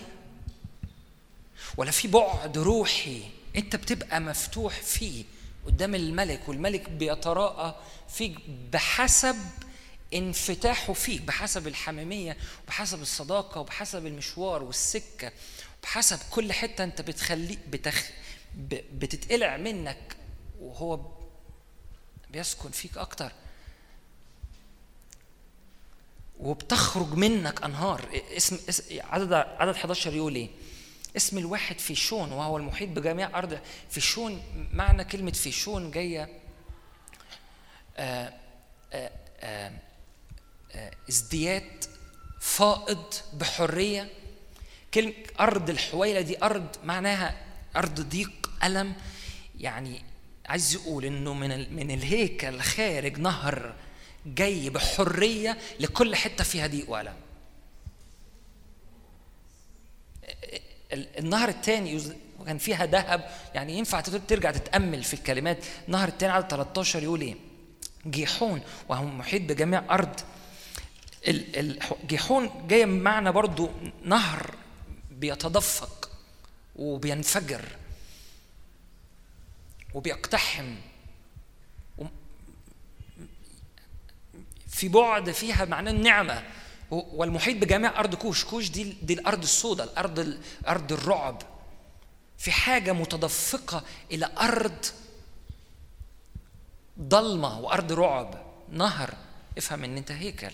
ولا 1.76 1.90
في 1.90 2.08
بعد 2.08 2.58
روحي 2.58 3.37
انت 3.56 3.76
بتبقى 3.76 4.20
مفتوح 4.20 4.74
فيه 4.82 5.24
قدام 5.66 5.94
الملك 5.94 6.48
والملك 6.48 6.88
بيتراءى 6.90 7.80
فيك 8.08 8.36
بحسب 8.72 9.36
انفتاحه 10.14 10.92
فيك 10.92 11.22
بحسب 11.22 11.66
الحميمية 11.66 12.36
وبحسب 12.64 13.02
الصداقة 13.02 13.60
وبحسب 13.60 14.06
المشوار 14.06 14.62
والسكة 14.62 15.32
بحسب 15.82 16.18
كل 16.30 16.52
حتة 16.52 16.84
انت 16.84 17.00
بتخلي 17.00 17.58
بتخ 17.70 18.10
بتتقلع 18.92 19.56
منك 19.56 20.16
وهو 20.60 21.00
بيسكن 22.30 22.70
فيك 22.70 22.98
أكتر 22.98 23.32
وبتخرج 26.40 27.14
منك 27.14 27.62
أنهار 27.62 28.22
اسم, 28.36 28.58
اسم 28.68 28.84
عدد 29.00 29.32
عدد 29.32 29.74
11 29.74 30.14
يقول 30.14 30.34
إيه؟ 30.34 30.48
اسم 31.18 31.38
الواحد 31.38 31.78
فيشون 31.78 32.32
وهو 32.32 32.56
المحيط 32.56 32.88
بجميع 32.88 33.38
أرض 33.38 33.58
فيشون 33.90 34.42
معنى 34.72 35.04
كلمة 35.04 35.30
فيشون 35.32 35.90
جاية 35.90 36.28
آه، 37.96 38.32
آه، 38.92 39.10
آه، 39.40 39.72
ازدياد 41.08 41.84
فائض 42.40 43.04
بحرية. 43.32 44.10
كلمه 44.94 45.12
أرض 45.40 45.70
الحويلة 45.70 46.20
دي 46.20 46.44
أرض 46.44 46.66
معناها 46.84 47.36
أرض 47.76 48.00
ضيق 48.00 48.50
ألم. 48.64 48.94
يعني 49.58 50.02
عايز 50.46 50.74
يقول 50.74 51.04
إنه 51.04 51.34
من 51.34 51.74
من 51.76 51.90
الهيكل 51.90 52.60
خارج 52.60 53.18
نهر 53.18 53.74
جاي 54.26 54.70
بحرية 54.70 55.58
لكل 55.80 56.16
حتة 56.16 56.44
فيها 56.44 56.66
ضيق 56.66 56.90
وألم 56.90 57.14
ال- 60.24 60.60
النهر 60.92 61.48
الثاني 61.48 62.00
وكان 62.40 62.58
فيها 62.58 62.86
ذهب 62.86 63.30
يعني 63.54 63.78
ينفع 63.78 64.00
ترجع 64.00 64.50
تتأمل 64.50 65.02
في 65.04 65.14
الكلمات. 65.14 65.64
النهر 65.86 66.08
الثاني 66.08 66.32
عدد 66.32 66.48
13 66.50 67.02
يقول 67.02 67.20
إيه؟ 67.20 67.34
جيحون 68.06 68.60
وهو 68.88 69.04
محيط 69.04 69.42
بجميع 69.42 69.82
أرض. 69.90 70.20
ال- 71.28 71.56
ال- 71.58 71.78
جيحون 72.06 72.66
جاية 72.68 72.84
بمعنى 72.84 73.32
برضو 73.32 73.70
نهر 74.04 74.54
بيتدفق 75.10 76.10
وبينفجر 76.76 77.64
وبيقتحم. 79.94 80.74
في 84.68 84.88
بعد 84.88 85.30
فيها 85.30 85.64
معناه 85.64 85.90
النعمة. 85.92 86.42
والمحيط 86.90 87.56
بجميع 87.56 88.00
أرض 88.00 88.14
كوش 88.14 88.44
كوش 88.44 88.68
دي 88.70 88.84
دي 89.02 89.14
الأرض 89.14 89.42
السوداء 89.42 89.86
الأرض 89.86 90.18
ال- 90.18 90.40
أرض 90.68 90.92
الرعب. 90.92 91.42
في 92.38 92.50
حاجة 92.50 92.92
متدفقة 92.92 93.82
إلى 94.12 94.30
أرض 94.40 94.86
ضلمة 97.00 97.60
وأرض 97.60 97.92
رعب. 97.92 98.42
نهر 98.72 99.14
افهم 99.58 99.84
إن 99.84 99.96
أنت 99.96 100.12
هيكل. 100.12 100.50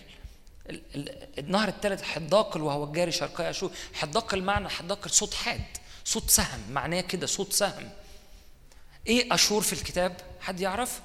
ال- 0.71 0.83
ال- 0.95 1.39
النهر 1.39 1.69
الثالث 1.69 2.03
حداقل 2.03 2.63
وهو 2.63 2.85
الجاري 2.85 3.13
شرقي 3.13 3.51
اشور 3.51 3.71
حداقل 3.95 4.43
معنى 4.43 4.69
حداقل 4.69 5.11
صوت 5.11 5.35
حاد 5.35 5.65
صوت 6.05 6.31
سهم. 6.31 6.61
معناه 6.71 7.01
كده 7.01 7.27
صوت 7.27 7.53
سهم. 7.53 7.91
إيه 9.07 9.35
أشور 9.35 9.63
في 9.63 9.73
الكتاب؟ 9.73 10.17
حد 10.41 10.61
يعرف؟ 10.61 11.01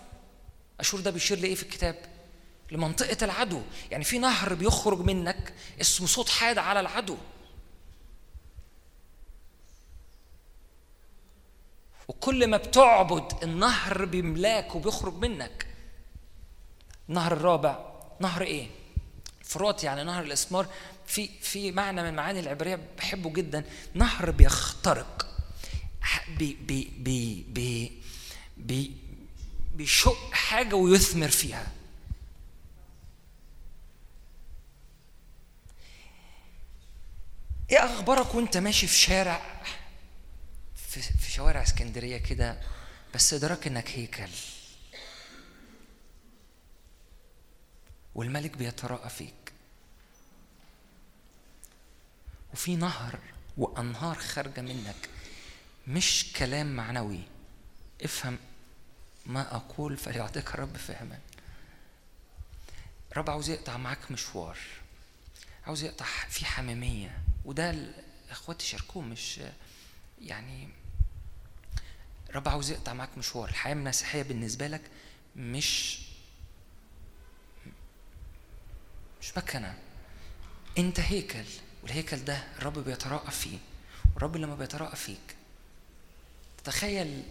أشور 0.80 1.00
ده 1.00 1.12
بيشير 1.12 1.40
لإيه 1.40 1.56
في 1.56 1.64
الكتاب؟ 1.64 1.96
لمنطقة 2.72 3.26
العدو. 3.26 3.62
يعني 3.92 4.04
في 4.04 4.20
نهر 4.20 4.54
بيخرج 4.54 5.00
منك 5.00 5.54
اسمه 5.82 6.08
صوت 6.08 6.30
حاد 6.30 6.58
على 6.58 6.80
العدو. 6.80 7.18
وكل 12.08 12.48
ما 12.48 12.58
بتعبد 12.58 13.44
النهر 13.44 14.06
بيملاك 14.06 14.76
وبيخرج 14.76 15.14
منك. 15.14 15.68
النهر 17.10 17.34
الرابع 17.34 17.80
نهر 18.20 18.42
إيه؟ 18.42 18.68
فرات 19.44 19.84
يعني 19.84 20.04
نهر 20.04 20.24
الإسمار. 20.24 20.68
في 21.06 21.30
في 21.42 21.72
معنى 21.72 22.04
من 22.04 22.16
معاني 22.16 22.40
العبرية 22.40 22.80
بحبه 22.98 23.30
جدا. 23.30 23.64
نهر 23.94 24.32
بيخترق. 24.32 25.26
بي 26.38 26.54
بي 26.54 26.92
بي 27.48 27.92
بي 28.58 28.92
بيشق 29.76 30.32
حاجة 30.32 30.76
ويثمر 30.76 31.28
فيها. 31.28 31.68
إيه 37.72 37.86
أخبارك 37.86 38.36
وأنت 38.36 38.58
ماشي 38.58 38.88
في 38.88 38.96
شارع؟ 38.96 39.62
في, 40.76 41.02
في 41.02 41.32
شوارع 41.32 41.64
اسكندرية 41.64 42.18
كده 42.18 42.62
بس 43.16 43.34
إدراك 43.34 43.68
إنك 43.68 43.90
هيكل. 43.90 44.30
والملك 48.16 48.58
بيتراءى 48.58 49.10
فيك. 49.10 49.54
وفي 52.54 52.76
نهر 52.76 53.20
وأنهار 53.58 54.16
خارجة 54.16 54.62
منك 54.62 55.10
مش 55.88 56.34
كلام 56.36 56.76
معنوي. 56.76 57.22
افهم 58.04 58.38
ما 59.26 59.56
أقول 59.56 59.98
فليعطيك 59.98 60.50
الرب 60.50 60.78
فهما. 60.78 61.20
رب 63.18 63.30
عاوز 63.30 63.50
يقطع 63.50 63.78
معاك 63.78 64.12
مشوار. 64.12 64.58
عاوز 65.66 65.84
يقطع 65.84 66.06
في 66.30 66.46
حميمية. 66.46 67.18
وده 67.50 67.76
إخواتي 68.32 68.66
شاركوه 68.66 69.04
مش 69.04 69.40
يعني 70.22 70.70
رب 72.36 72.50
عاوز 72.50 72.72
يقطع 72.72 72.94
معاك 72.94 73.18
مشوار. 73.18 73.50
الحياة 73.50 73.74
المسيحية 73.74 74.22
بالنسبة 74.22 74.68
لك 74.68 74.82
مش 75.36 76.00
مش 79.22 79.38
مكنه 79.38 79.78
أنت 80.78 81.00
هيكل 81.00 81.44
والهيكل 81.84 82.18
ده 82.26 82.44
الرب 82.58 82.80
بيتراءى 82.80 83.32
فيه. 83.32 83.58
والرب 84.14 84.38
لما 84.38 84.56
بيتراءى 84.56 84.96
فيك 84.96 85.36
تخيل 86.64 87.24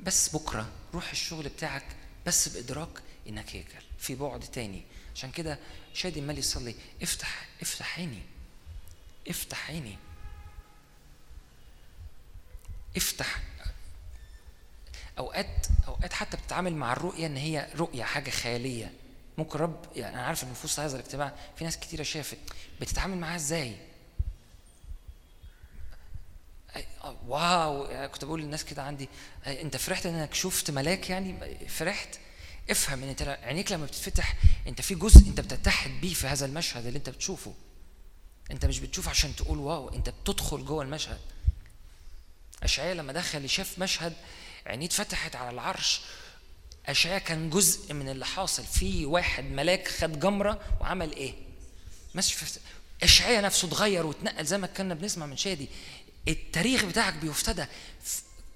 بس 0.00 0.36
بكرة 0.36 0.68
روح 0.94 1.10
الشغل 1.10 1.48
بتاعك 1.48 1.96
بس 2.26 2.48
بإدراك 2.48 3.02
إنك 3.28 3.56
هيكل 3.56 3.84
في 3.98 4.14
بعد 4.14 4.40
تاني. 4.40 4.82
عشان 5.14 5.30
كده 5.30 5.58
شادي 5.94 6.20
مالي 6.20 6.38
يصلي 6.38 6.74
افتح 7.02 7.48
افتح 7.62 7.98
عيني. 7.98 8.22
افتح 9.28 9.70
عيني. 9.70 9.98
افتح. 12.96 13.40
أوقات 15.18 15.66
أوقات 15.88 16.12
حتى 16.12 16.36
بتتعامل 16.36 16.74
مع 16.74 16.92
الرؤية 16.92 17.26
إن 17.26 17.36
هي 17.36 17.68
رؤية 17.76 18.04
حاجة 18.04 18.30
خيالية. 18.30 18.92
ممكن 19.38 19.58
رب 19.58 19.86
يعني 19.96 20.14
أنا 20.16 20.26
عارف 20.26 20.44
إن 20.44 20.54
في 20.54 20.80
هذا 20.80 20.96
الاجتماع. 20.96 21.34
في 21.56 21.64
ناس 21.64 21.78
كتيرة 21.78 22.02
شافت. 22.02 22.38
بتتعامل 22.80 23.16
معاها 23.18 23.36
إزاي؟ 23.36 23.76
آه، 27.04 27.16
واو. 27.26 27.84
يعني 27.84 28.08
كنت 28.08 28.24
بقول 28.24 28.40
للناس 28.40 28.64
كده 28.64 28.82
عندي. 28.82 29.08
أنت 29.46 29.76
فرحت 29.76 30.06
إنك 30.06 30.34
شفت 30.34 30.70
ملاك 30.70 31.10
يعني؟ 31.10 31.58
فرحت. 31.68 32.08
افهم 32.70 33.02
إن 33.02 33.08
انت 33.08 33.22
عينيك 33.22 33.72
لما 33.72 33.86
بتتفتح 33.86 34.34
أنت 34.66 34.80
في 34.80 34.94
جزء 34.94 35.28
أنت 35.28 35.40
بتتحد 35.40 35.90
بيه 35.90 36.14
في 36.14 36.26
هذا 36.26 36.46
المشهد 36.46 36.86
اللي 36.86 36.98
أنت 36.98 37.10
بتشوفه. 37.10 37.54
انت 38.50 38.64
مش 38.66 38.78
بتشوف 38.78 39.08
عشان 39.08 39.36
تقول 39.36 39.58
واو 39.58 39.88
انت 39.88 40.08
بتدخل 40.10 40.64
جوه 40.64 40.82
المشهد. 40.82 41.18
اشعياء 42.62 42.94
لما 42.94 43.12
دخل 43.12 43.50
شاف 43.50 43.78
مشهد 43.78 44.12
عينيه 44.66 44.86
اتفتحت 44.86 45.36
على 45.36 45.50
العرش 45.50 46.00
اشعياء 46.86 47.18
كان 47.18 47.50
جزء 47.50 47.94
من 47.94 48.08
اللي 48.08 48.26
حاصل. 48.26 48.64
في 48.64 49.06
واحد 49.06 49.44
ملاك 49.44 49.88
خد 49.88 50.20
جمرة 50.20 50.60
وعمل 50.80 51.12
إيه؟ 51.12 51.34
ماشي 52.14 52.34
في 52.34 52.60
اشعياء 53.02 53.42
نفسه 53.42 53.68
اتغير 53.68 54.06
واتنقل 54.06 54.44
زي 54.44 54.58
ما 54.58 54.66
كنا 54.66 54.94
بنسمع 54.94 55.26
من 55.26 55.36
شادي. 55.36 55.68
التاريخ 56.28 56.84
بتاعك 56.84 57.14
بيفتدى. 57.14 57.66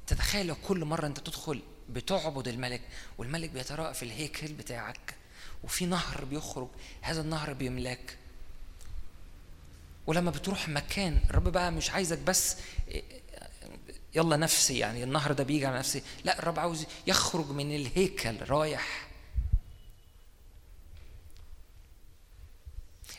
تتخيل 0.06 0.46
لو 0.46 0.54
كل 0.54 0.84
مرة 0.84 1.06
انت 1.06 1.20
بتدخل 1.20 1.62
بتعبد 1.88 2.48
الملك 2.48 2.80
والملك 3.18 3.50
بيتراءى 3.50 3.94
في 3.94 4.02
الهيكل 4.02 4.52
بتاعك 4.52 5.14
وفي 5.64 5.86
نهر 5.86 6.24
بيخرج 6.24 6.68
هذا 7.00 7.20
النهر 7.20 7.52
بيملاك. 7.52 8.16
ولما 10.06 10.30
بتروح 10.30 10.68
مكان 10.68 11.20
الرب 11.30 11.48
بقى 11.48 11.72
مش 11.72 11.90
عايزك 11.90 12.18
بس 12.18 12.56
يلا 14.14 14.36
نفسي 14.36 14.78
يعني 14.78 15.04
النهر 15.04 15.32
ده 15.32 15.44
بيجي 15.44 15.66
على 15.66 15.78
نفسي 15.78 16.02
لا 16.24 16.38
الرب 16.38 16.58
عاوز 16.58 16.86
يخرج 17.06 17.50
من 17.50 17.74
الهيكل 17.76 18.36
رايح. 18.48 19.08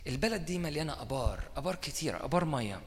البلد 0.07 0.45
دي 0.45 0.57
مليانة 0.57 1.01
أبار 1.01 1.43
أبار 1.55 1.75
كتيرة 1.75 2.25
أبار 2.25 2.45
مية. 2.45 2.81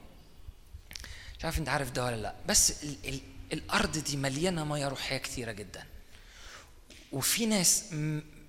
مش 1.38 1.44
عارف 1.44 1.58
أنت 1.58 1.68
عارف 1.68 1.90
ده 1.90 2.04
ولا 2.04 2.16
لأ 2.16 2.34
بس 2.48 2.84
ال 2.84 2.96
ال 3.04 3.20
الأرض 3.52 3.98
دي 3.98 4.16
مليانة 4.16 4.64
مية 4.64 4.88
روحية 4.88 5.16
كتيرة 5.16 5.52
جدا. 5.52 5.84
وفي 7.12 7.46
ناس 7.46 7.84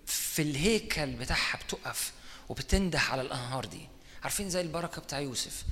في 0.05 0.41
الهيكل 0.41 1.11
بتاعها 1.13 1.57
بتقف 1.57 2.13
وبتنده 2.49 2.99
على 2.99 3.21
الأنهار 3.21 3.65
دي. 3.65 3.87
عارفين 4.25 4.49
زي 4.49 4.61
البركة 4.61 5.01
بتاع 5.01 5.19
يوسف. 5.19 5.63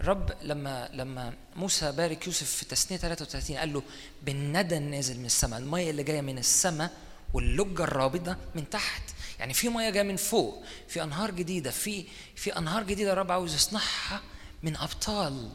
الرب 0.00 0.32
لما 0.42 0.88
لما 0.92 1.34
موسى 1.56 1.92
بارك 1.92 2.26
يوسف 2.26 2.50
في 2.50 2.64
تثنية 2.64 2.98
33 2.98 3.56
قال 3.56 3.72
له 3.72 3.82
بالندى 4.22 4.78
نازل 4.78 5.18
من 5.18 5.24
السماء 5.24 5.58
المية 5.60 5.90
اللي 5.90 6.02
جاية 6.02 6.20
من 6.20 6.38
السماء 6.38 6.92
واللجة 7.32 7.84
الرابضة 7.84 8.36
من 8.54 8.70
تحت. 8.70 9.02
يعني 9.38 9.54
في 9.54 9.68
مية 9.68 9.90
جاية 9.90 10.02
من 10.02 10.16
فوق 10.16 10.64
في 10.88 11.02
أنهار 11.02 11.30
جديدة 11.30 11.70
في 11.70 12.04
في 12.36 12.58
أنهار 12.58 12.82
جديدة 12.82 13.12
الرب 13.12 13.32
عاوز 13.32 13.54
يصنعها 13.54 14.22
من 14.62 14.76
أبطال. 14.76 15.50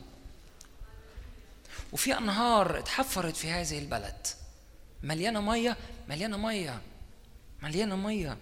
وفي 1.91 2.17
أنهار 2.17 2.79
اتحفرت 2.79 3.35
في 3.35 3.49
هذه 3.51 3.79
البلد. 3.79 4.27
مليانة 5.03 5.41
مية 5.41 5.77
مليانة 6.09 6.37
مية 6.37 6.81
مليانة 7.61 7.95
مية. 7.95 8.37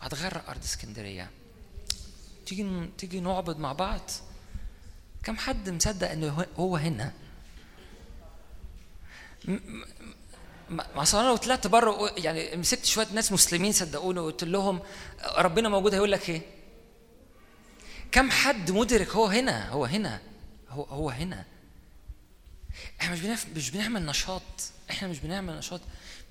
هتغرق 0.00 0.50
أرض 0.50 0.62
اسكندرية. 0.62 1.30
تيجي 2.46 2.88
تيجي 2.98 3.20
نعبد 3.20 3.58
مع 3.58 3.72
بعض. 3.72 4.10
كم 5.22 5.36
حد 5.36 5.70
مصدق 5.70 6.10
إنه 6.10 6.46
هو- 6.58 6.76
هنا؟ 6.76 7.12
ما 10.70 11.02
أصل 11.02 11.18
أنا 11.18 11.28
لو 11.28 11.36
طلعت 11.36 11.66
بره 11.66 12.10
يعني 12.16 12.56
مسكت 12.56 12.84
شوية 12.84 13.06
ناس 13.12 13.32
مسلمين 13.32 13.72
صدقوني 13.72 14.20
وقلت 14.20 14.44
لهم 14.44 14.80
ربنا 15.36 15.68
موجود 15.68 15.94
هيقول 15.94 16.12
لك 16.12 16.28
إيه؟ 16.30 16.42
كم 18.12 18.30
حد 18.30 18.70
مدرك 18.70 19.08
هو 19.10 19.26
هنا؟ 19.26 19.68
هو 19.68 19.84
هنا. 19.84 20.20
هو 20.68 20.82
هو 20.82 21.10
هنا. 21.10 21.44
إحنا 23.00 23.12
مش 23.12 23.20
بنعمل 23.20 23.38
مش 23.56 23.70
بنعمل 23.70 24.06
نشاط. 24.06 24.42
إحنا 24.90 25.08
مش 25.08 25.18
بنعمل 25.18 25.56
نشاط. 25.58 25.80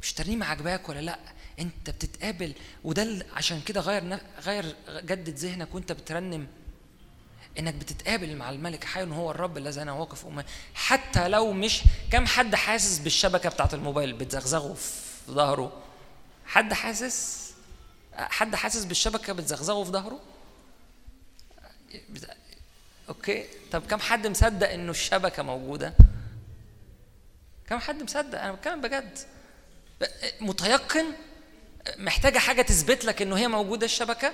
مش 0.01 0.13
ترنيمه 0.13 0.45
عجباك 0.45 0.89
ولا 0.89 0.99
لأ؟ 1.01 1.19
انت 1.59 1.89
بتتقابل 1.89 2.53
وده 2.83 3.25
عشان 3.33 3.61
كده 3.61 3.81
غير 3.81 4.17
غير 4.39 4.75
جدد 4.89 5.29
ذهنك 5.29 5.75
وانت 5.75 5.91
بترنم. 5.91 6.47
انك 7.59 7.73
بتتقابل 7.73 8.35
مع 8.35 8.49
الملك 8.49 8.83
حي 8.83 9.03
هو 9.03 9.31
الرب 9.31 9.57
الذي 9.57 9.81
أنا 9.81 9.91
واقف 9.91 10.25
امامه 10.25 10.45
حتى 10.73 11.27
لو 11.27 11.51
مش 11.51 11.81
كم 12.11 12.25
حد 12.25 12.55
حاسس 12.55 12.99
بالشبكة 12.99 13.49
بتاعت 13.49 13.73
الموبايل 13.73 14.13
بتزغزغه 14.13 14.73
في 14.73 15.31
ظهره. 15.31 15.81
حد 16.45 16.73
حاسس؟ 16.73 17.51
حد 18.13 18.55
حاسس 18.55 18.85
بالشبكة 18.85 19.33
بتزغزغه 19.33 19.83
في 19.83 19.91
ظهره؟ 19.91 20.19
أوكي. 23.09 23.45
طب 23.71 23.87
كم 23.87 23.99
حد 23.99 24.27
مصدق 24.27 24.69
إنه 24.69 24.91
الشبكة 24.91 25.43
موجودة؟ 25.43 25.93
كم 27.69 27.79
حد 27.79 28.03
مصدق؟ 28.03 28.41
أنا 28.41 28.51
بتكلم 28.51 28.81
بجد. 28.81 29.19
متيقن؟ 30.41 31.05
محتاجة 31.97 32.39
حاجة 32.39 32.61
تثبت 32.61 33.05
لك 33.05 33.21
إنه 33.21 33.37
هي 33.37 33.47
موجودة 33.47 33.85
الشبكة؟ 33.85 34.33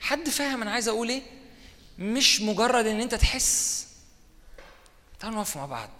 حد 0.00 0.28
فاهم 0.28 0.62
أنا 0.62 0.70
عايز 0.70 0.88
أقول 0.88 1.08
إيه؟ 1.08 1.22
مش 1.98 2.40
مجرد 2.40 2.86
إن 2.86 3.00
أنت 3.00 3.14
تحس. 3.14 3.86
تعالوا 5.20 5.38
نقف 5.38 5.56
مع 5.56 5.66
بعض. 5.66 5.90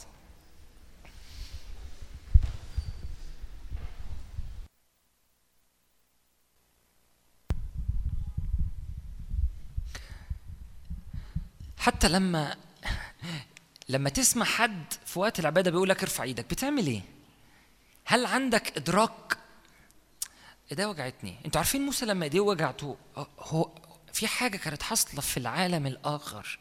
حتى 11.78 12.08
لما 12.08 12.56
لما 13.88 14.10
تسمع 14.10 14.44
حد 14.44 14.84
في 15.06 15.18
وقت 15.18 15.40
العبادة 15.40 15.70
بيقول 15.70 15.88
لك 15.88 16.02
ارفع 16.02 16.24
إيدك 16.24 16.50
بتعمل 16.50 16.86
إيه؟ 16.86 17.00
هل 18.04 18.26
عندك 18.26 18.76
إدراك 18.76 19.43
ايديه 20.70 20.86
وجعتني. 20.86 21.36
أنتوا 21.46 21.60
عارفين 21.60 21.80
موسى 21.80 22.06
لما 22.06 22.24
إيديه 22.24 22.40
وجعته 22.40 22.96
هو 23.38 23.70
في 24.12 24.26
حاجة 24.26 24.56
كانت 24.56 24.82
حاصلة 24.82 25.20
في 25.20 25.36
العالم 25.36 25.86
الآخر 25.86 26.58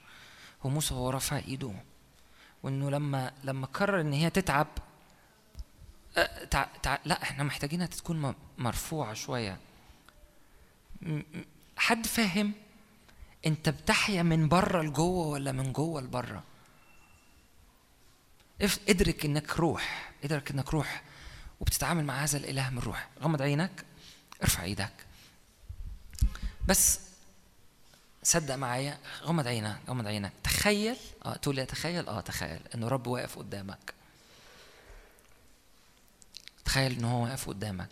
هو 0.65 0.69
موسى 0.69 0.93
وهو 0.93 1.09
رافع 1.09 1.37
إيده 1.37 1.73
وإنه 2.63 2.91
لما 2.91 3.33
لما 3.43 3.67
قرر 3.67 4.01
إن 4.01 4.13
هي 4.13 4.29
تتعب 4.29 4.67
تع... 6.51 6.67
تع... 6.83 6.97
لا 7.05 7.23
إحنا 7.23 7.43
محتاجينها 7.43 7.87
تكون 7.87 8.35
مرفوعة 8.57 9.13
شوية. 9.13 9.57
حد 11.77 12.05
فاهم 12.05 12.53
أنت 13.45 13.69
بتحيا 13.69 14.23
من 14.23 14.47
بره 14.47 14.81
لجوه 14.81 15.27
ولا 15.27 15.51
من 15.51 15.73
جوه 15.73 16.01
لبره؟ 16.01 16.43
ادرك 18.89 19.25
إنك 19.25 19.59
روح 19.59 20.11
ادرك 20.23 20.51
إنك 20.51 20.73
روح 20.73 21.03
وبتتعامل 21.59 22.05
مع 22.05 22.23
هذا 22.23 22.37
الإله 22.37 22.69
من 22.69 22.79
روح. 22.79 23.09
غمض 23.21 23.41
عينك. 23.41 23.85
ارفع 24.41 24.63
إيدك. 24.63 24.93
بس 26.67 26.99
صدق 28.23 28.55
معايا 28.55 28.99
غمض 29.21 29.47
عينك 29.47 29.79
غمض 29.87 30.07
عينك. 30.07 30.33
تخيل 30.43 30.97
آه 31.25 31.35
تقول 31.35 31.55
لي 31.55 31.65
تخيل؟ 31.65 32.07
آه 32.07 32.21
تخيل 32.21 32.59
إنه 32.75 32.87
رب 32.87 33.07
واقف 33.07 33.37
قدامك. 33.37 33.93
تخيل 36.65 36.91
ان 36.91 37.05
هو 37.05 37.23
واقف 37.23 37.49
قدامك. 37.49 37.89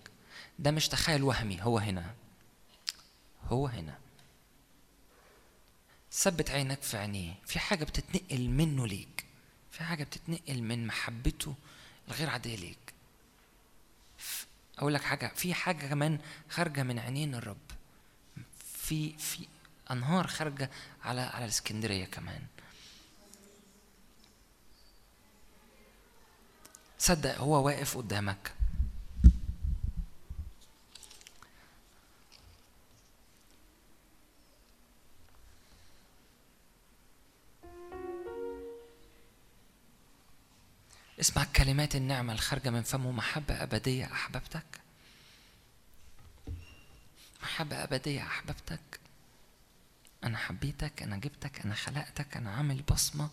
ده 0.60 0.72
مش 0.72 0.88
تخيل 0.88 1.24
وهمي 1.24 1.62
هو 1.62 1.78
هنا. 1.78 2.14
هو 3.48 3.68
هنا. 3.68 3.98
ثبت 6.14 6.52
عينك 6.52 6.82
في 6.82 6.98
عينيه. 6.98 7.34
في 7.46 7.60
حاجة 7.60 7.84
بتتنقل 7.84 8.50
منه 8.50 8.88
ليك. 8.88 9.26
في 9.72 9.84
حاجة 9.84 10.04
بتتنقل 10.04 10.62
من 10.62 10.88
محبته 10.88 11.56
الغير 12.08 12.30
عادية 12.30 12.56
ليك. 12.56 12.78
أقول 14.82 14.94
لك 14.94 15.02
حاجة 15.02 15.32
في 15.36 15.54
حاجة 15.54 15.88
كمان 15.88 16.20
خارجة 16.50 16.84
من 16.84 17.00
عينين 17.00 17.36
الرب. 17.36 17.58
في 18.74 19.18
في 19.18 19.48
أنهار 19.92 20.28
خارجة 20.28 20.70
على 21.04 21.22
على 21.22 21.46
الإسكندرية 21.46 22.06
كمان. 22.06 22.42
صدق 27.00 27.38
هو 27.38 27.66
واقف 27.66 27.98
قدامك. 27.98 28.54
اسمع 41.22 41.44
كلمات 41.56 41.96
النعمة 41.96 42.34
الخارجة 42.34 42.70
من 42.70 42.82
فمه. 42.82 43.12
محبة 43.12 43.64
أبدية 43.64 44.06
أحببتك. 44.14 44.66
محبة 47.44 47.84
أبدية 47.84 48.22
أحببتك. 48.22 49.00
أنا 50.24 50.38
حبيتك 50.38 51.04
أنا 51.04 51.18
جبتك 51.18 51.62
أنا 51.66 51.76
خلقتك 51.76 52.38
أنا 52.38 52.52
عامل 52.52 52.82
بصمة. 52.82 53.30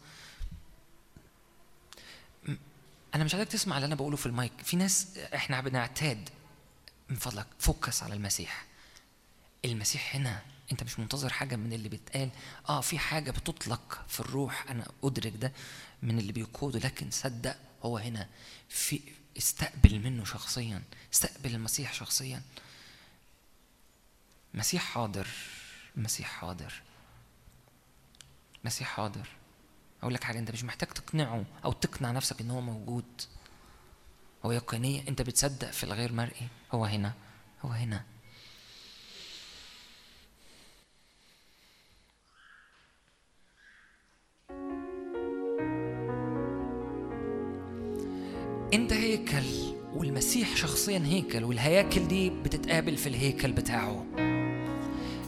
أنا 3.14 3.24
مش 3.24 3.34
عايزك 3.34 3.48
تسمع 3.52 3.76
اللي 3.76 3.86
أنا 3.86 3.94
بقوله 3.94 4.16
في 4.16 4.26
المايك. 4.26 4.52
في 4.64 4.76
ناس 4.76 5.18
إحنا 5.18 5.60
بنعتاد 5.60 6.28
من 7.08 7.16
فضلك. 7.16 7.46
فوكس 7.58 8.02
على 8.02 8.14
المسيح. 8.14 8.64
المسيح 9.64 10.16
هنا. 10.16 10.42
أنت 10.72 10.82
مش 10.82 10.98
منتظر 10.98 11.32
حاجة 11.32 11.56
من 11.56 11.72
اللي 11.72 11.88
بيتقال. 11.88 12.30
آه 12.68 12.80
في 12.80 12.98
حاجة 12.98 13.30
بتطلق 13.30 14.04
في 14.08 14.20
الروح. 14.20 14.70
أنا 14.70 14.86
أدرك 15.04 15.32
ده 15.36 15.52
من 16.02 16.18
اللي 16.18 16.32
بيقوده. 16.32 16.78
لكن 16.78 17.10
صدق 17.10 17.56
هو 17.82 17.98
هنا 17.98 18.28
في 18.68 19.00
استقبل 19.38 20.00
منه 20.00 20.24
شخصيا 20.24 20.82
استقبل 21.12 21.54
المسيح 21.54 21.92
شخصيا. 21.92 22.42
مسيح 24.54 24.82
حاضر 24.82 25.28
مسيح 25.96 26.28
حاضر. 26.28 26.82
مسيح 28.64 28.88
حاضر. 28.88 29.28
أقول 30.02 30.14
لك 30.14 30.24
حاجة 30.24 30.38
أنت 30.38 30.50
مش 30.50 30.64
محتاج 30.64 30.88
تقنعه 30.88 31.44
أو 31.64 31.72
تقنع 31.72 32.10
نفسك 32.10 32.40
إن 32.40 32.50
هو 32.50 32.60
موجود. 32.60 33.22
هو 34.44 34.52
يقينية 34.52 35.08
أنت 35.08 35.22
بتصدق 35.22 35.70
في 35.70 35.84
الغير 35.84 36.12
مرئي. 36.12 36.48
هو 36.72 36.84
هنا 36.84 37.14
هو 37.64 37.70
هنا. 37.70 38.04
انت 48.74 48.92
هيكل 48.92 49.44
والمسيح 49.94 50.56
شخصيا 50.56 50.98
هيكل 50.98 51.44
والهياكل 51.44 52.08
دي 52.08 52.30
بتتقابل 52.30 52.96
في 52.96 53.08
الهيكل 53.08 53.52
بتاعه. 53.52 54.04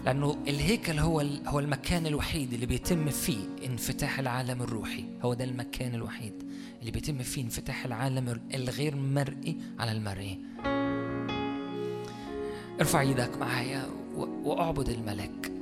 لأنه 0.06 0.36
الهيكل 0.48 0.98
هو 0.98 1.20
هو 1.46 1.58
المكان 1.58 2.06
الوحيد 2.06 2.52
اللي 2.52 2.66
بيتم 2.66 3.08
فيه 3.10 3.38
انفتاح 3.66 4.18
العالم 4.18 4.62
الروحي. 4.62 5.04
هو 5.22 5.34
ده 5.34 5.44
المكان 5.44 5.94
الوحيد 5.94 6.32
اللي 6.80 6.90
بيتم 6.90 7.18
فيه 7.18 7.42
انفتاح 7.42 7.84
العالم 7.84 8.40
الغير 8.54 8.96
مرئي 8.96 9.56
على 9.78 9.92
المرئي. 9.92 10.38
ارفع 12.80 13.00
إيدك 13.00 13.38
معايا 13.38 13.86
وأعبد 14.16 14.88
الملك. 14.88 15.52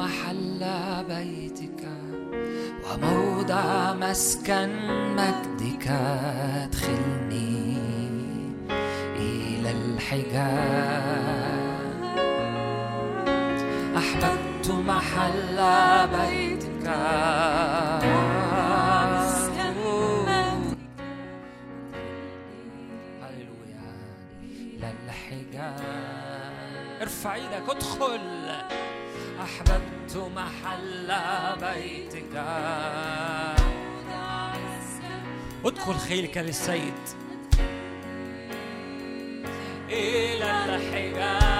محل 0.00 0.62
بيتك 1.08 1.82
وموضع 2.84 3.94
مسكن 3.94 4.70
مجدك 5.16 5.86
أدخلني 6.64 7.76
إلى 9.16 9.70
الحجاب 9.70 11.20
أحببت 13.96 14.70
محل 14.70 15.58
بيتك. 16.08 16.70
ارفع 27.02 27.34
إيدك 27.34 27.68
ادخل. 27.68 28.39
أحببت 29.42 30.30
محل 30.36 31.12
بيتك. 31.60 32.34
ادخل 35.64 35.94
خيلك 35.94 36.38
للسيد. 36.38 36.94
إلى 39.88 40.50
الحجاز. 40.64 41.50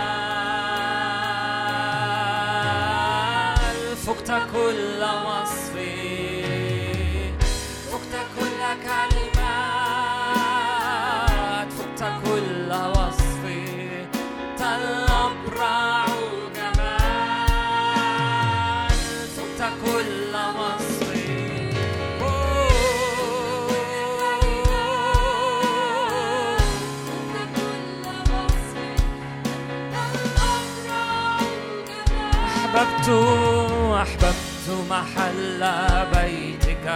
فقت 4.06 4.30
كل 4.52 5.02
مصر 5.26 5.59
أحببت 32.80 33.08
أحببت 34.02 34.66
محل 34.90 35.60
بيتك. 36.14 36.86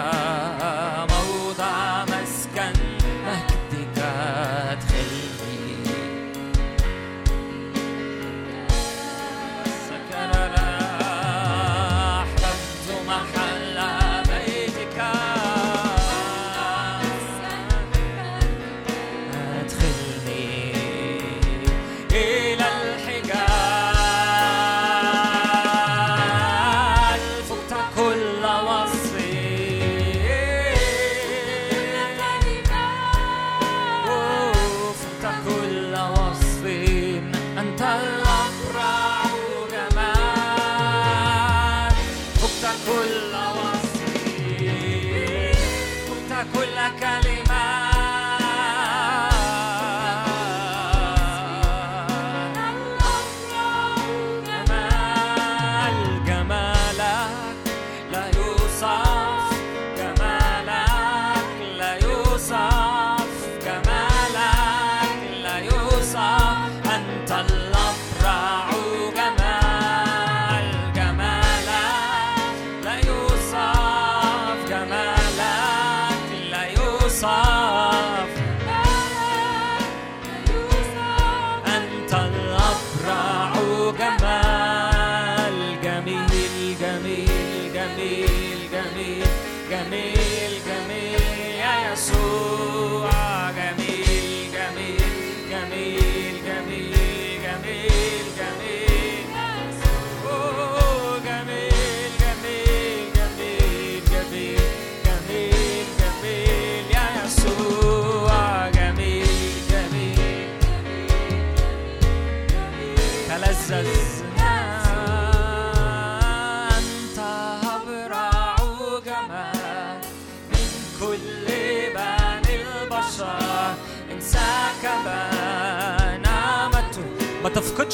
جميل 95.65 96.37
جميل 96.47 96.95
جميل 97.43 98.25
جميل. 98.39 98.94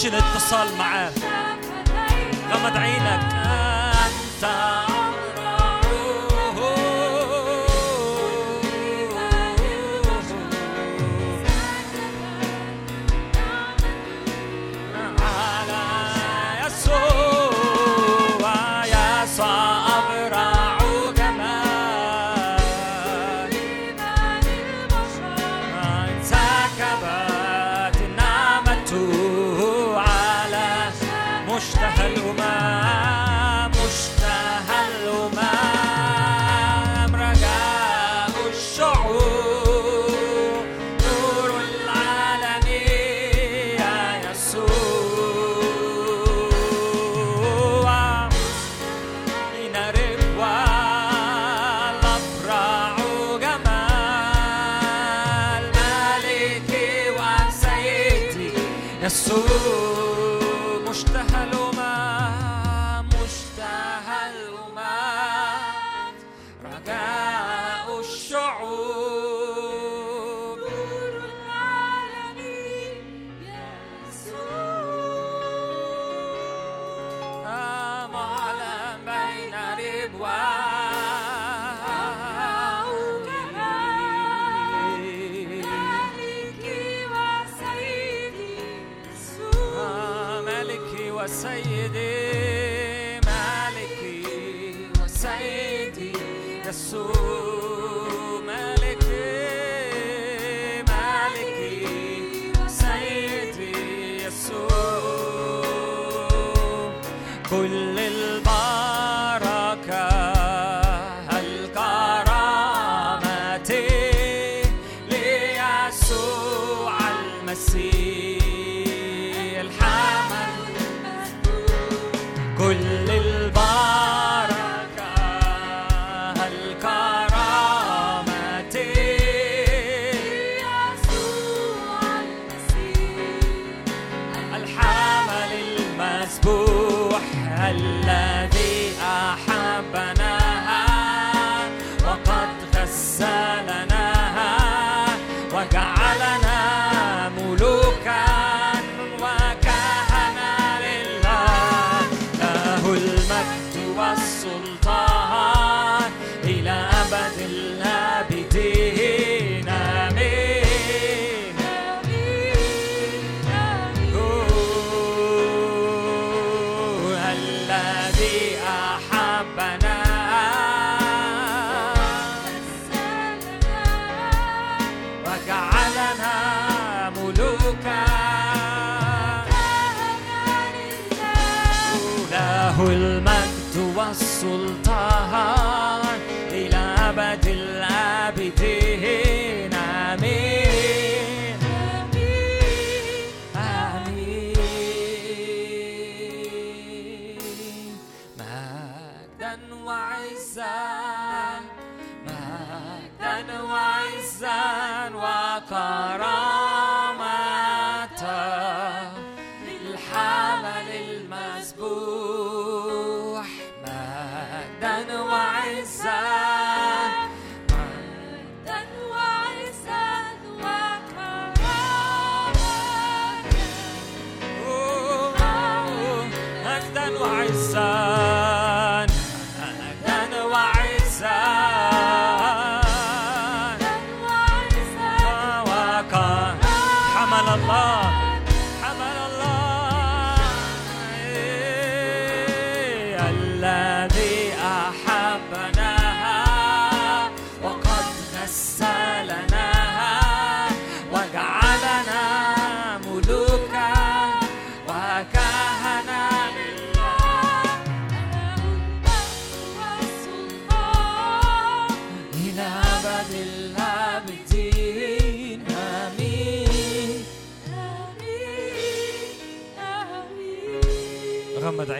الاتصال 0.06 0.76
معاه. 0.78 1.12
غمض 2.52 2.76
عينك. 2.76 3.34
أنت 4.44 4.89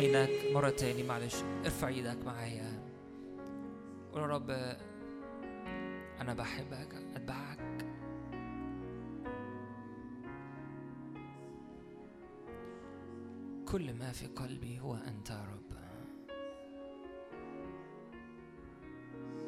عينك 0.01 0.31
مرة 0.55 0.71
تاني 0.71 1.03
معلش. 1.03 1.43
ارفع 1.65 1.89
إيدك 1.89 2.25
معايا. 2.27 2.83
قول 4.13 4.23
يا 4.23 4.27
رب 4.27 4.51
أنا 6.21 6.35
بحبك 6.35 6.95
أتبعك. 6.95 7.87
كل 13.69 13.95
ما 13.95 14.13
في 14.13 14.27
قلبي 14.27 14.81
هو 14.81 14.95
أنت 14.95 15.31
يا 15.31 15.45
رب. 15.45 15.71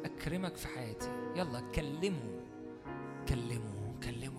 أكرمك 0.05 0.55
في 0.55 0.67
حياتي. 0.67 1.11
يلا 1.35 1.59
كلمه. 1.75 2.41
كلمه. 3.29 3.95
كلمه. 4.03 4.32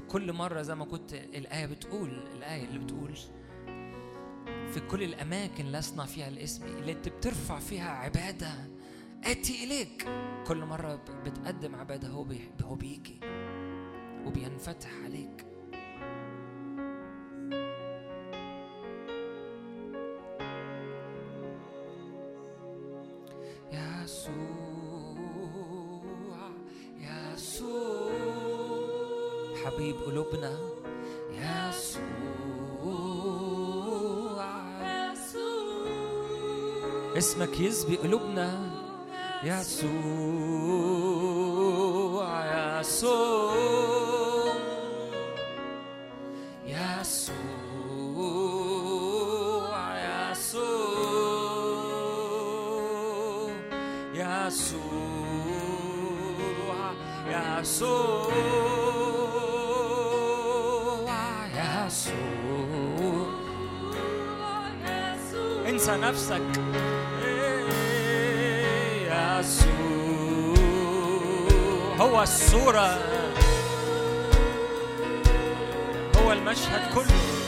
في 0.00 0.06
كل 0.06 0.32
مرة 0.32 0.62
زي 0.62 0.74
ما 0.74 0.84
كنت 0.84 1.12
الآية 1.14 1.66
بتقول 1.66 2.10
الآية 2.36 2.64
اللي 2.64 2.78
بتقول 2.78 3.14
في 4.72 4.80
كل 4.90 5.02
الأماكن 5.02 5.66
اللي 5.66 5.78
أصنع 5.78 6.06
فيها 6.06 6.28
الاسم 6.28 6.64
اللي 6.66 6.92
أنت 6.92 7.08
بترفع 7.08 7.58
فيها 7.58 7.90
عبادة 7.90 8.52
آتي 9.24 9.64
إليك. 9.64 10.06
كل 10.46 10.64
مرة 10.64 10.94
بتقدم 11.24 11.74
عبادة 11.74 12.08
هو 12.08 12.26
هو 12.62 12.74
بيجي 12.74 13.20
وبينفتح 14.26 14.90
عليك. 15.04 15.46
اسمك 37.20 37.60
يسبي 37.60 37.96
قلوبنا. 37.96 38.70
يسوع 39.44 39.90
يسوع 42.80 43.54
يسوع 46.66 47.40
يسوع 50.34 51.00
يسوع 54.14 54.80
يسوع. 57.60 58.69
انسى 65.80 65.96
نفسك. 65.96 66.42
إيه، 67.24 67.68
يسوع 69.40 70.54
هو 72.00 72.22
الصورة. 72.22 72.98
هو 76.16 76.32
المشهد 76.32 76.94
كله. 76.94 77.39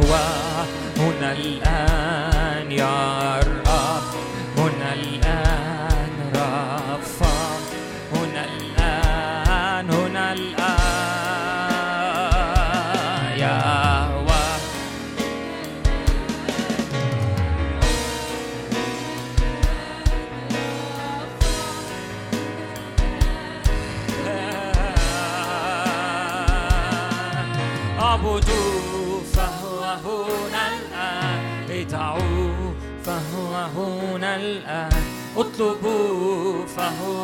يهوى 0.00 0.66
هنا 0.98 1.32
الآن 1.32 2.72
يا 2.72 3.39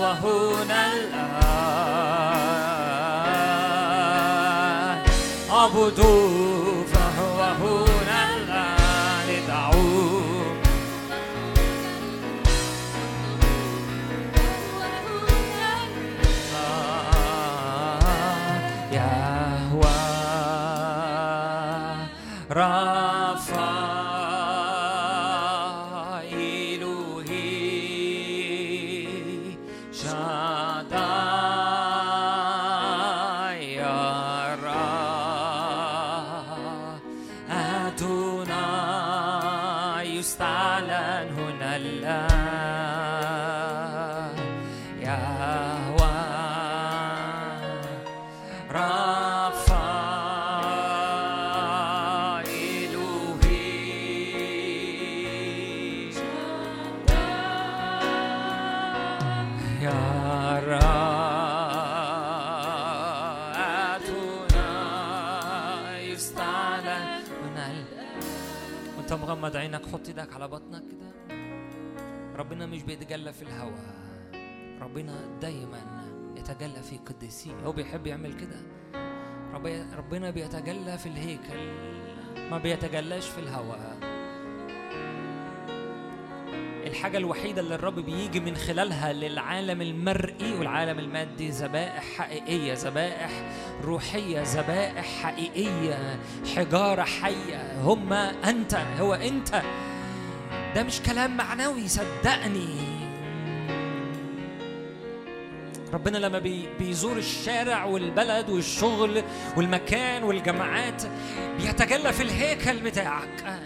فهو 0.07 0.55
هنا 0.55 0.93
الآن. 0.93 1.37
اعبدوا 5.51 6.36
مش 72.67 72.83
بيتجلى 72.83 73.33
في 73.33 73.43
الهواء 73.43 73.97
ربنا 74.81 75.15
دايما 75.41 76.03
يتجلى 76.37 76.83
في 76.83 76.97
قديسيه. 76.99 77.53
هو 77.67 77.73
بيحب 77.73 78.07
يعمل 78.07 78.33
كده. 78.33 78.57
رب- 79.55 79.87
ربنا 79.99 80.31
بيتجلى 80.31 80.99
في 80.99 81.07
الهيكل 81.07 81.71
ما 82.51 82.59
بيتجلاش 82.59 83.29
في 83.29 83.39
الهواء 83.39 83.97
الحاجة 86.87 87.19
الوحيدة 87.19 87.61
اللي 87.61 87.75
الرب 87.75 87.95
بيجي 88.01 88.41
من 88.41 88.57
خلالها 88.57 89.13
للعالم 89.13 89.83
المرئي 89.83 90.53
والعالم 90.59 90.99
المادي 90.99 91.49
ذبائح 91.51 92.05
حقيقية 92.19 92.73
ذبائح 92.75 93.31
روحية 93.85 94.43
ذبائح 94.43 95.23
حقيقية 95.23 96.19
حجارة 96.57 97.03
حية. 97.03 97.81
هم 97.83 98.13
أنت 98.13 98.75
هو 98.75 99.15
أنت. 99.15 99.63
ده 100.77 100.83
مش 100.83 101.01
كلام 101.01 101.37
معنوي 101.37 101.89
صدقني. 101.89 102.69
ربنا 105.93 106.19
لما 106.19 106.39
بي 106.39 106.69
بيزور 106.79 107.17
الشارع 107.17 107.85
والبلد 107.85 108.51
والشغل 108.51 109.23
والمكان 109.57 110.23
والجماعات 110.23 111.03
بيتجلى 111.61 112.13
في 112.13 112.23
الهيكل 112.23 112.77
بتاعك. 112.77 113.63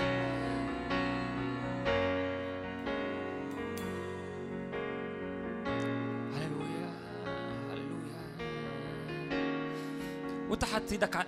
وانت 10.50 10.64
حاطط 10.64 10.92
إيدك 10.92 11.26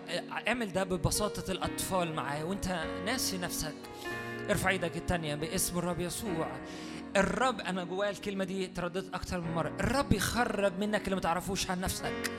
اعمل 0.48 0.72
ده 0.72 0.84
ببساطة 0.84 1.52
الأطفال 1.52 2.14
معاه 2.14 2.44
وانت 2.44 2.84
ناسي 3.06 3.38
نفسك. 3.38 3.74
ارفع 4.52 4.70
إيدك 4.70 4.96
التانية 4.96 5.34
باسم 5.34 5.78
الرب 5.78 6.00
يسوع. 6.00 6.46
الرب 7.16 7.60
أنا 7.60 7.84
جوايا 7.84 8.10
الكلمة 8.10 8.44
دي 8.44 8.66
ترددت 8.66 9.14
أكتر 9.14 9.40
من 9.40 9.54
مرة. 9.54 9.72
الرب 9.80 10.12
يخرج 10.12 10.72
منك 10.80 11.04
اللي 11.04 11.14
ما 11.14 11.20
تعرفوش 11.20 11.70
عن 11.70 11.80
نفسك. 11.80 12.30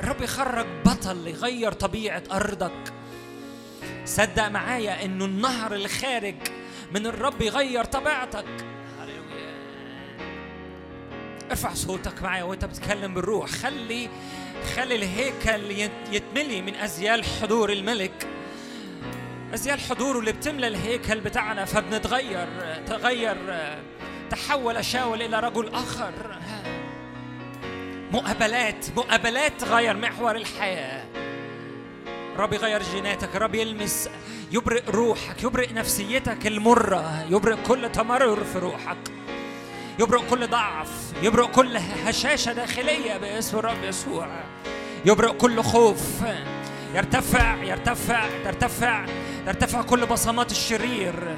الرب 0.00 0.22
يخرج 0.22 0.66
بطل 0.84 1.26
يغير 1.26 1.72
طبيعة 1.72 2.22
أرضك. 2.32 2.92
صدق 4.04 4.48
معايا 4.48 5.04
إنه 5.04 5.24
النهر 5.24 5.74
اللي 5.74 5.88
خارج 5.88 6.36
من 6.94 7.06
الرب 7.06 7.40
يغير 7.42 7.84
طبيعتك. 7.84 8.46
ارفع 11.50 11.74
صوتك 11.74 12.22
معايا 12.22 12.42
وانت 12.42 12.64
بتتكلم 12.64 13.14
بالروح. 13.14 13.50
خلي 13.50 14.08
خلي 14.76 14.96
الهيكل 14.96 15.70
يت- 15.70 16.12
يتملي 16.12 16.62
من 16.62 16.74
ازيال 16.74 17.24
حضور 17.24 17.72
الملك. 17.72 18.26
ازيال 19.54 19.80
حضوره 19.80 20.18
اللي 20.18 20.32
بتملى 20.32 20.66
الهيكل 20.66 21.20
بتاعنا 21.20 21.64
فبنتغير 21.64 22.48
تغير 22.86 23.36
تحول 24.30 24.84
شاول 24.84 25.22
إلى 25.22 25.40
رجل 25.40 25.68
آخر. 25.74 26.12
مقابلات 28.12 28.86
مقابلات 28.96 29.64
غير 29.64 29.96
محور 29.96 30.36
الحياة. 30.36 31.04
رب 32.36 32.52
يغير 32.52 32.82
جيناتك 32.82 33.36
رب 33.36 33.54
يلمس 33.54 34.08
يبرئ 34.52 34.82
روحك 34.88 35.42
يبرئ 35.42 35.72
نفسيتك 35.72 36.46
المرة 36.46 37.24
يبرئ 37.30 37.56
كل 37.66 37.92
تمرر 37.92 38.44
في 38.44 38.58
روحك. 38.58 38.98
يبرئ 39.98 40.20
كل 40.30 40.46
ضعف 40.46 41.12
يبرئ 41.22 41.46
كل 41.46 41.76
هشاشة 41.76 42.52
داخلية 42.52 43.16
باسم 43.16 43.58
الرب 43.58 43.84
يسوع. 43.84 44.28
يبرئ 45.04 45.32
كل 45.32 45.62
خوف. 45.62 46.22
يرتفع 46.94 47.62
يرتفع 47.62 48.28
ترتفع 48.44 49.06
ترتفع 49.46 49.82
كل 49.82 50.06
بصمات 50.06 50.50
الشرير. 50.50 51.36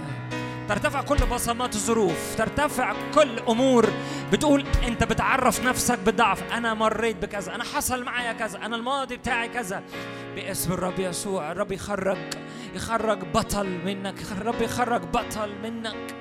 ترتفع 0.69 1.03
كل 1.03 1.17
بصمات 1.17 1.75
الظروف. 1.75 2.35
ترتفع 2.39 2.95
كل 3.15 3.39
أمور. 3.39 3.89
بتقول 4.33 4.65
أنت 4.89 5.05
بتعرف 5.05 5.65
نفسك 5.65 5.99
بالضعف 5.99 6.53
أنا 6.53 6.75
مريت 6.75 7.17
بكذا. 7.17 7.55
أنا 7.55 7.65
حصل 7.65 8.05
معايا 8.05 8.33
كذا. 8.33 8.59
أنا 8.59 8.77
الماضي 8.77 9.17
بتاعي 9.17 9.49
كذا. 9.49 9.83
باسم 10.35 10.73
الرب 10.73 10.99
يسوع. 10.99 11.53
الرب 11.53 11.73
يخرج. 11.73 12.19
يخرج 12.75 13.19
بطل 13.35 13.79
منك. 13.85 14.15
الرب 14.33 14.63
يخرج 14.63 15.03
بطل 15.03 15.53
منك. 15.63 16.15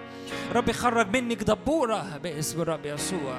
الرب 0.52 0.70
يخرج 0.70 1.18
منك 1.18 1.44
دبورة. 1.44 2.18
باسم 2.24 2.62
الرب 2.62 2.86
يسوع. 2.86 3.38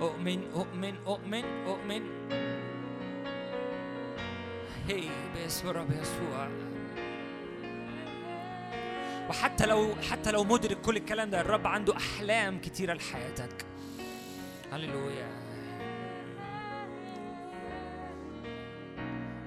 أؤمن 0.00 0.40
أؤمن 0.54 0.94
أؤمن 1.06 1.44
أؤمن. 1.66 2.02
هي 4.88 5.08
باسم 5.34 5.68
الرب 5.68 5.90
يسوع 5.90 6.48
وحتى 9.28 9.66
لو 9.66 9.94
حتى 10.10 10.30
لو 10.30 10.44
مدرك 10.44 10.80
كل 10.80 10.96
الكلام 10.96 11.30
ده 11.30 11.40
الرب 11.40 11.66
عنده 11.66 11.96
أحلام 11.96 12.58
كتيرة 12.60 12.94
لحياتك. 12.94 13.66
هللويا. 14.72 15.28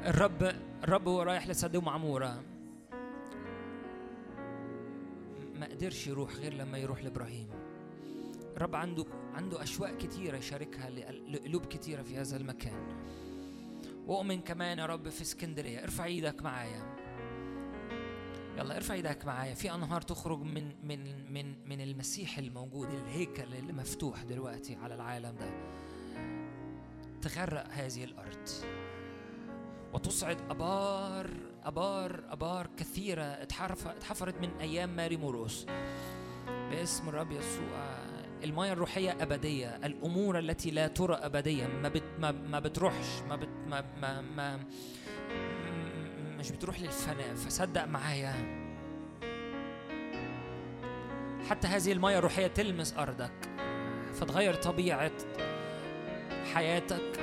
الرب 0.06 0.56
الرب 0.84 1.08
وهو 1.08 1.22
رايح 1.22 1.48
لسدوم 1.48 1.90
عموره 1.90 2.42
ما 5.56 5.66
قدرش 5.66 6.08
يروح 6.08 6.36
غير 6.36 6.54
لما 6.54 6.78
يروح 6.78 7.04
لإبراهيم. 7.04 7.48
الرب 8.58 8.76
عنده 8.76 9.06
عنده 9.34 9.64
أشواق 9.64 9.98
كتيرة 9.98 10.38
يشاركها 10.38 10.90
لقل- 10.90 11.34
لقلوب 11.34 11.66
كتيرة 11.66 12.02
في 12.02 12.18
هذا 12.18 12.38
المكان. 12.38 12.99
وأؤمن 14.10 14.42
كمان 14.42 14.80
يا 14.80 14.86
رب 14.86 15.10
في 15.10 15.22
اسكندرية. 15.22 15.84
ارفع 15.84 16.06
إيدك 16.06 16.42
معايا. 16.44 16.96
يلا 18.58 18.76
ارفع 18.76 18.94
إيدك 18.94 19.26
معايا. 19.26 19.54
في 19.54 19.74
أنهار 19.74 20.02
تخرج 20.02 20.40
من 20.40 20.72
من 20.84 21.34
من 21.34 21.70
من 21.70 21.82
المسيح 21.82 22.38
الموجود 22.38 22.90
الهيكل 22.90 23.54
اللي 23.54 23.74
مفتوح 23.74 24.24
دلوقتي 24.24 24.76
على 24.76 24.96
العالم 24.96 25.36
ده. 25.36 25.50
تغرق 27.22 27.68
هذه 27.72 28.04
الأرض. 28.04 28.48
وتصعد 29.94 30.38
أبار 30.50 31.30
أبار 31.64 32.24
أبار 32.30 32.68
كثيرة 32.78 33.24
اتحفرت 33.24 34.42
من 34.42 34.50
أيام 34.60 34.96
ماري 34.96 35.18
موروس. 35.18 35.66
باسم 36.48 37.10
الرب 37.10 37.32
يسوع. 37.32 38.09
المياه 38.44 38.74
الروحية 38.74 39.18
أبدية 39.22 39.76
الأمور 39.76 40.40
التي 40.40 40.72
لا 40.72 40.88
ترى 40.88 41.16
أبدية 41.16 41.68
ما 41.68 41.90
بت 41.90 42.04
ما, 42.20 42.32
ما 42.32 42.60
بتروحش 42.60 43.22
ما 43.30 43.36
بت 43.36 43.50
ما 43.68 43.84
ما, 44.02 44.22
ما 44.22 44.60
مش 46.40 46.52
بتروح 46.52 46.80
للفناء 46.82 47.36
فصدق 47.36 47.86
معايا. 47.86 48.60
حتى 51.50 51.68
هذه 51.68 51.92
المياه 51.92 52.18
الروحية 52.18 52.48
تلمس 52.48 52.94
أرضك 52.98 53.50
فتغير 54.14 54.54
طبيعة 54.54 55.12
حياتك. 56.54 57.20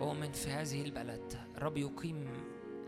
أؤمن 0.00 0.32
في 0.32 0.50
هذه 0.50 0.82
البلد 0.82 1.34
الرب 1.56 1.76
يقيم 1.76 2.26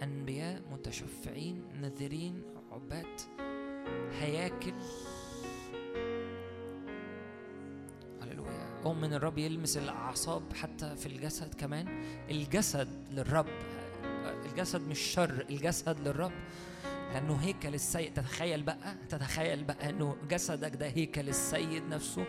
أنبياء 0.02 0.62
متشفعين 0.72 1.64
نذرين 1.80 2.42
عباد 2.72 3.20
هياكل 4.20 4.74
أؤمن 8.84 9.14
الرب 9.14 9.38
يلمس 9.38 9.76
الأعصاب 9.76 10.42
حتى 10.52 10.96
في 10.96 11.06
الجسد 11.06 11.54
كمان. 11.54 12.04
الجسد 12.30 12.88
للرب 13.10 13.46
الجسد 14.50 14.88
مش 14.88 14.98
شر 14.98 15.44
الجسد 15.50 16.08
للرب. 16.08 16.32
لأنه 17.12 17.34
هيكل 17.34 17.74
السيد. 17.74 18.14
تتخيل 18.14 18.62
بقى 18.62 18.94
تتخيل 19.08 19.64
بقى 19.64 19.90
أنه 19.90 20.16
جسدك 20.30 20.76
ده 20.76 20.86
هيكل 20.86 21.28
السيد 21.28 21.82
نفسه. 21.88 22.24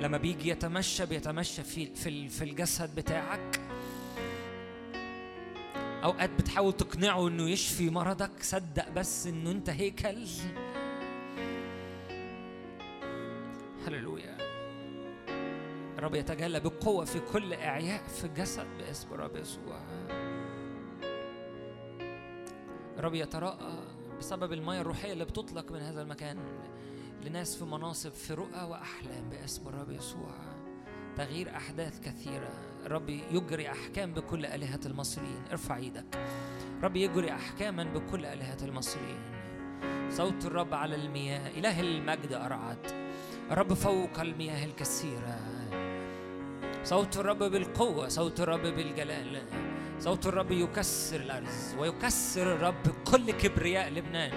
لما 0.00 0.18
بيجي 0.18 0.48
يتمشى 0.48 1.06
بيتمشى 1.06 1.62
في 1.62 1.94
في 1.94 2.28
في 2.28 2.44
الجسد 2.44 2.94
بتاعك. 2.94 3.60
أوقات 6.04 6.30
بتحاول 6.30 6.72
تقنعه 6.72 7.28
إنه 7.28 7.50
يشفي 7.50 7.90
مرضك. 7.90 8.30
صدق 8.40 8.88
بس 8.88 9.26
إنه 9.26 9.50
أنت 9.50 9.70
هيكل. 9.70 10.26
هللويا. 13.86 14.37
الرب 15.98 16.14
يتجلى 16.14 16.60
بقوة 16.60 17.04
في 17.04 17.20
كل 17.32 17.54
إعياء 17.54 18.02
في 18.02 18.24
الجسد 18.24 18.66
باسم 18.78 19.14
الرب 19.14 19.36
يسوع. 19.36 19.80
الرب 22.98 23.14
يتراءى 23.14 23.78
بسبب 24.18 24.52
المياه 24.52 24.80
الروحية 24.80 25.12
اللي 25.12 25.24
بتطلق 25.24 25.72
من 25.72 25.80
هذا 25.80 26.02
المكان 26.02 26.38
لناس 27.22 27.56
في 27.56 27.64
مناصب 27.64 28.10
في 28.10 28.34
رؤى 28.34 28.62
وأحلام 28.62 29.30
باسم 29.30 29.68
الرب 29.68 29.90
يسوع. 29.90 30.34
تغيير 31.16 31.56
أحداث 31.56 32.00
كثيرة. 32.00 32.50
الرب 32.86 33.08
يجري 33.08 33.70
أحكام 33.70 34.14
بكل 34.14 34.46
آلهة 34.46 34.80
المصريين. 34.86 35.42
ارفع 35.50 35.76
إيدك. 35.76 36.18
رب 36.82 36.96
يجري 36.96 37.32
أحكاما 37.32 37.84
بكل 37.84 38.26
آلهة 38.26 38.58
المصريين. 38.62 39.22
صوت 40.10 40.46
الرب 40.46 40.74
على 40.74 40.94
المياه. 40.94 41.48
إله 41.48 41.80
المجد 41.80 42.32
أرعد. 42.32 43.08
الرب 43.50 43.74
فوق 43.74 44.20
المياه 44.20 44.64
الكثيرة. 44.64 45.57
صوت 46.84 47.16
الرب 47.16 47.38
بالقوة 47.38 48.08
صوت 48.08 48.40
الرب 48.40 48.62
بالجلال. 48.62 49.42
صوت 50.00 50.26
الرب 50.26 50.50
يكسر 50.50 51.20
الأرز 51.20 51.74
ويكسر 51.78 52.52
الرب 52.52 52.88
كل 53.10 53.30
كبرياء 53.30 53.88
لبنان. 53.88 54.30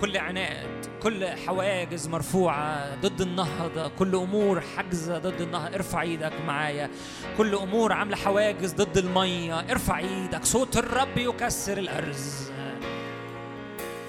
كل 0.00 0.16
عناد 0.16 0.86
كل 1.02 1.26
حواجز 1.26 2.08
مرفوعة 2.08 2.94
ضد 3.00 3.20
النهضة 3.20 3.88
كل 3.88 4.14
أمور 4.14 4.60
حاجزة 4.60 5.18
ضد 5.18 5.40
النهضة. 5.40 5.74
ارفع 5.74 6.02
إيدك 6.02 6.32
معايا. 6.46 6.90
كل 7.36 7.54
أمور 7.54 7.92
عاملة 7.92 8.16
حواجز 8.16 8.72
ضد 8.72 8.98
المية. 8.98 9.60
ارفع 9.60 9.98
إيدك. 9.98 10.44
صوت 10.44 10.76
الرب 10.76 11.16
يكسر 11.18 11.78
الأرز. 11.78 12.50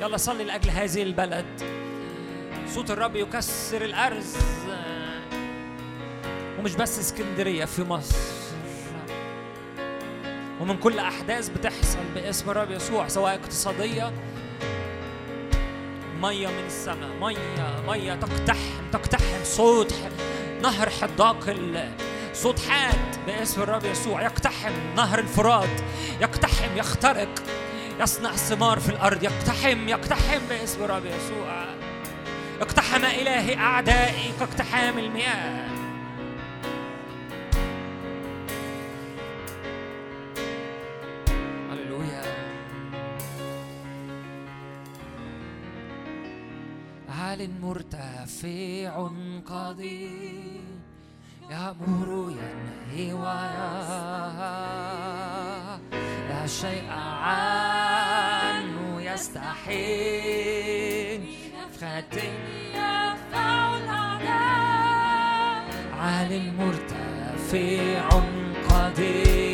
يلا 0.01 0.17
صلي 0.17 0.43
لأجل 0.43 0.69
هذه 0.69 1.03
البلد. 1.03 1.61
صوت 2.67 2.91
الرب 2.91 3.15
يكسر 3.15 3.85
الأرز. 3.85 4.37
ومش 6.63 6.75
بس 6.75 6.99
اسكندرية 6.99 7.65
في 7.65 7.83
مصر. 7.83 8.15
ومن 10.61 10.77
كل 10.77 10.99
أحداث 10.99 11.49
بتحصل 11.49 11.99
باسم 12.15 12.49
الرب 12.49 12.71
يسوع 12.71 13.07
سواء 13.07 13.35
اقتصادية 13.35 14.13
مية 16.21 16.47
من 16.47 16.65
السماء 16.65 17.09
مية 17.21 17.81
مية. 17.87 18.15
تقتحم 18.15 18.91
تقتحم 18.91 19.43
صوت 19.43 19.93
نهر 20.61 20.89
حداق 20.89 21.55
صوت 22.33 22.59
حاد 22.59 23.15
باسم 23.27 23.61
الرب 23.61 23.85
يسوع. 23.85 24.21
يقتحم 24.21 24.73
نهر 24.95 25.19
الفرات 25.19 25.81
يقتحم 26.21 26.77
يخترق 26.77 27.43
يصنع 27.99 28.31
ثمار 28.31 28.79
في 28.79 28.89
الأرض. 28.89 29.23
يقتحم 29.23 29.89
يقتحم 29.89 30.39
باسم 30.49 30.83
الرب 30.83 31.05
يسوع. 31.05 31.65
اقتحم 32.61 33.05
إلهي 33.05 33.55
أعدائي 33.55 34.33
كاقتحام 34.39 34.99
المياه 34.99 35.72
عال 47.33 47.49
مرتفع 47.61 48.93
قدير 49.45 50.61
يأمر 51.49 52.09
ينهي 52.31 53.13
ويا 53.13 53.73
لا 56.29 56.47
شيء 56.47 56.89
عنه 57.25 58.81
يستحيل. 59.01 60.41
ختم 61.77 62.35
يرفع 62.75 63.77
الأعداء 63.77 65.61
عال 65.93 66.31
مرتفع 66.57 68.09
قدير 68.69 69.52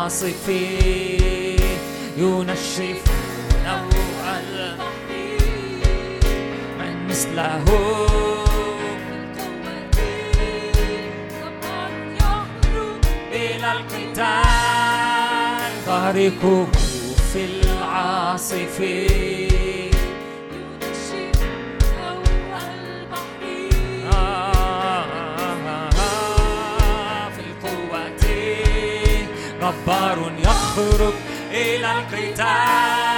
العاصف 0.00 0.48
ينشف 2.16 3.02
نوء 3.66 4.24
من 6.78 7.06
مثله 7.08 7.64
إلى 13.32 13.72
القتال 13.72 14.90
طريقه 15.86 16.66
في 17.32 17.44
العاصف 17.44 18.80
جبار 29.70 30.32
يخرج 30.38 31.12
إلى 31.50 31.92
القتال. 31.92 33.09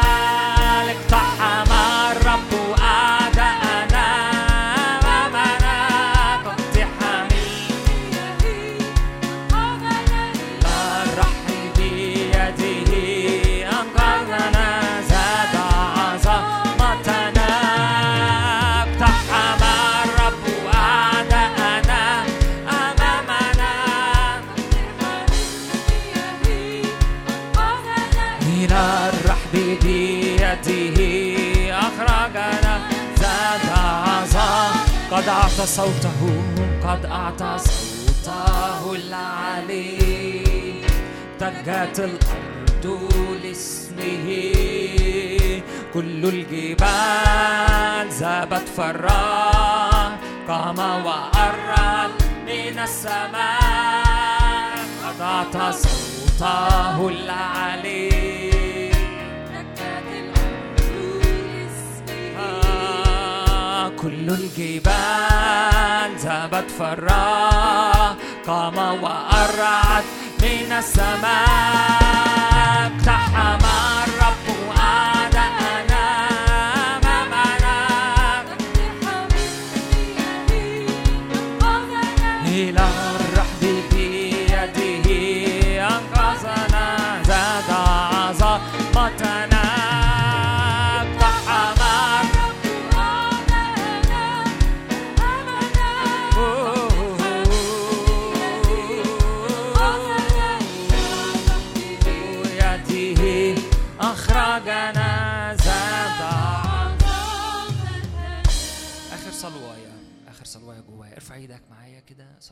صوته 35.65 36.43
قد 36.85 37.07
أعطى 37.07 37.57
صوته 37.59 38.95
العلي 38.95 40.83
تجت 41.41 41.99
الأرض 41.99 43.01
لاسمه. 43.43 44.27
كل 45.95 46.25
الجبال 46.25 48.09
ذابت 48.11 48.69
فرا. 48.77 49.51
قام 50.49 50.79
وأرد 50.79 52.23
من 52.47 52.79
السماء. 52.79 54.77
قد 55.07 55.21
أعطى 55.21 55.73
صوته 55.73 57.09
العلي 57.09 58.32
كل 64.03 64.31
الجبال 64.31 66.11
ذابت 66.19 66.71
فرا 66.79 68.17
قام 68.47 68.79
وأرعد 68.79 70.05
من 70.43 70.73
السماء 70.79 72.33
اقتحم 72.87 73.72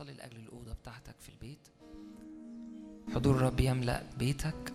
كده 0.03 0.13
صلي 0.13 0.13
لأجل 0.13 0.37
الأوضة 0.37 0.73
بتاعتك 0.73 1.15
في 1.19 1.29
البيت؟ 1.29 1.67
حضور 3.15 3.35
الرب 3.35 3.59
يملأ 3.59 4.03
بيتك. 4.19 4.73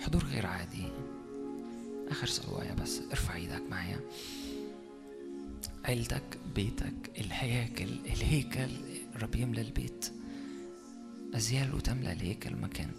حضور 0.00 0.24
غير 0.24 0.46
عادي. 0.46 0.88
آخر 2.08 2.26
صلوايا 2.26 2.74
بس 2.74 3.00
ارفع 3.10 3.34
إيدك 3.34 3.62
معايا. 3.70 4.00
عيلتك 5.84 6.38
بيتك 6.54 7.10
الهياكل 7.18 7.88
الهيكل 8.06 8.70
الرب 9.14 9.34
يملأ 9.34 9.60
البيت. 9.60 10.12
أزياله 11.34 11.80
تملأ 11.80 12.12
الهيكل 12.12 12.56
مكان 12.56 12.90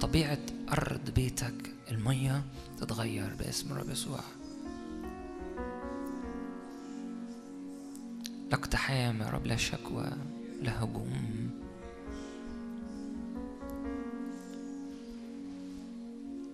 طبيعة 0.00 0.46
أرض 0.72 1.10
بيتك 1.10 1.74
المية 1.90 2.44
تتغير 2.78 3.34
باسم 3.34 3.72
الرب 3.72 3.90
يسوع. 3.90 4.20
لا 8.50 8.54
اقتحام 8.54 9.22
يا 9.22 9.30
رب 9.30 9.46
لا 9.46 9.56
شكوى 9.56 10.10
لا 10.62 10.84
هجوم. 10.84 11.50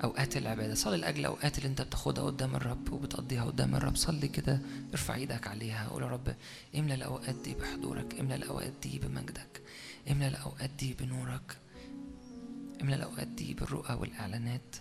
أوقات 0.04 0.36
العبادة 0.36 0.74
صلي 0.74 0.96
لأجل 0.96 1.24
أوقات 1.24 1.58
اللي 1.58 1.68
أنت 1.68 1.82
بتاخدها 1.82 2.24
قدام 2.24 2.56
الرب 2.56 2.92
وبتقضيها 2.92 3.44
قدام 3.44 3.74
الرب. 3.74 3.96
صلي 3.96 4.28
كده 4.28 4.60
ارفع 4.92 5.14
إيدك 5.14 5.46
عليها 5.46 5.88
قول 5.88 6.02
يا 6.02 6.08
رب 6.08 6.34
املى 6.76 6.94
الأوقات 6.94 7.34
دي 7.34 7.54
بحضورك 7.54 8.20
املى 8.20 8.34
الأوقات 8.34 8.72
دي 8.82 8.98
بمجدك 8.98 9.62
املى 10.10 10.28
الأوقات 10.28 10.70
دي 10.70 10.94
بنورك 10.94 11.56
املى 12.82 12.94
الأوقات 12.96 13.26
دي 13.28 13.54
بالرؤى 13.54 13.94
والإعلانات 13.94 14.76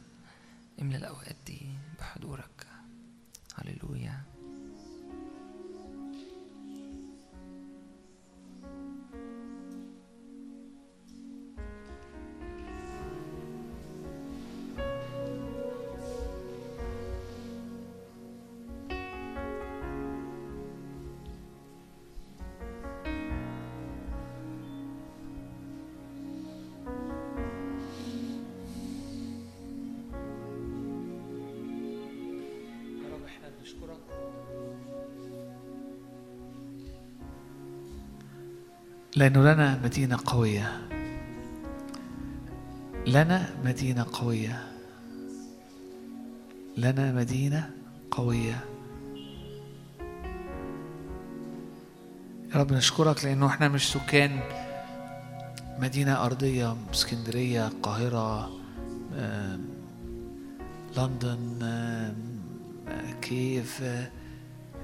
املى 0.82 0.98
الأوقات 0.98 1.36
دي 1.48 1.62
بحضورك. 2.00 2.68
هللويا. 3.56 4.29
لأنه 39.20 39.42
لنا 39.42 39.80
مدينة 39.84 40.20
قوية. 40.26 40.88
لنا 43.08 43.50
مدينة 43.66 44.06
قوية. 44.14 44.69
لنا 46.80 47.12
مدينة 47.12 47.70
قوية. 48.12 48.66
يا 52.54 52.56
رب 52.56 52.74
نشكرك 52.74 53.26
لأنه 53.26 53.48
إحنا 53.48 53.68
مش 53.68 53.92
سكان. 53.92 54.40
مدينة 55.80 56.26
أرضية 56.26 56.76
اسكندرية 56.94 57.68
القاهرة 57.68 58.52
لندن 60.98 62.14
كيف 63.22 63.84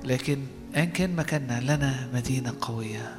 لكن 0.04 0.40
أيا 0.76 0.86
كان 0.86 1.16
مكاننا 1.16 1.76
لنا 1.76 2.10
مدينة 2.14 2.54
قوية. 2.62 3.18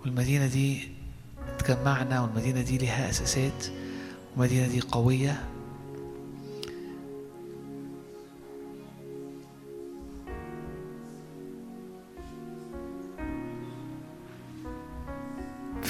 والمدينة 0.00 0.46
دي 0.46 0.88
تجمعنا 1.58 2.20
والمدينة 2.20 2.62
دي 2.62 2.78
لها 2.78 3.10
أساسات 3.10 3.66
والمدينة 4.36 4.68
دي 4.68 4.80
قوية. 4.80 5.53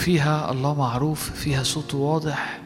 فيها 0.04 0.50
الله 0.50 0.74
معروف 0.74 1.30
فيها 1.30 1.62
صوته 1.62 1.98
واضح. 1.98 2.60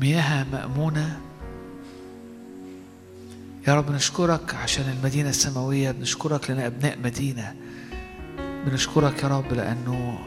مياه 0.00 0.44
مأمونة. 0.52 1.20
يا 3.68 3.74
رب 3.74 3.90
نشكرك 3.90 4.54
عشان 4.54 4.84
المدينة 4.98 5.28
السماوية 5.28 5.90
بنشكرك 5.90 6.50
لنا 6.50 6.66
أبناء 6.66 6.98
مدينة. 6.98 7.54
بنشكرك 8.38 9.22
يا 9.22 9.28
رب 9.28 9.52
لأنه 9.52 10.18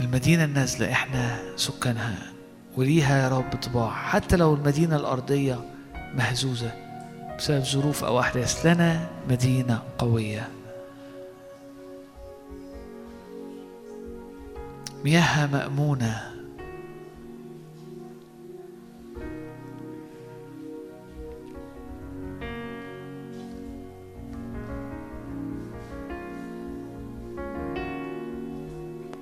المدينة 0.00 0.44
النازلة 0.44 0.92
إحنا 0.92 1.38
سكانها 1.56 2.32
وليها 2.76 3.22
يا 3.22 3.28
رب 3.28 3.50
طباع. 3.62 3.90
حتى 3.90 4.36
لو 4.36 4.54
المدينة 4.54 4.96
الأرضية 4.96 5.60
مهزوزة 6.14 6.87
بسبب 7.38 7.64
ظروف 7.64 8.04
أو 8.04 8.20
أحداث 8.20 8.66
لنا 8.66 9.08
مدينة 9.28 9.82
قوية. 9.98 10.48
مياهها 15.04 15.46
مأمونة. 15.46 16.34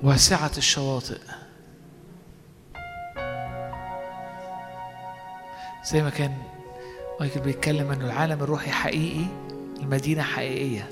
واسعة 0.03 0.51
الشواطئ. 0.59 1.21
زي 5.85 6.03
ما 6.03 6.11
كان 6.11 6.56
مايكل 7.21 7.41
بيتكلم 7.41 7.91
إنه 7.91 8.05
العالم 8.05 8.43
الروحي 8.43 8.71
حقيقي 8.71 9.27
المدينة 9.83 10.23
حقيقية. 10.23 10.89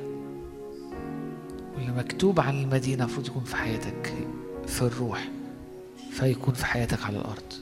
واللي 1.74 1.92
مكتوب 1.92 2.40
عن 2.40 2.62
المدينة 2.62 3.04
المفروض 3.04 3.26
يكون 3.26 3.44
في 3.44 3.56
حياتك 3.56 4.12
في 4.66 4.82
الروح 4.82 5.28
فيكون 6.10 6.54
في 6.54 6.66
حياتك 6.66 7.04
على 7.04 7.18
الأرض. 7.18 7.52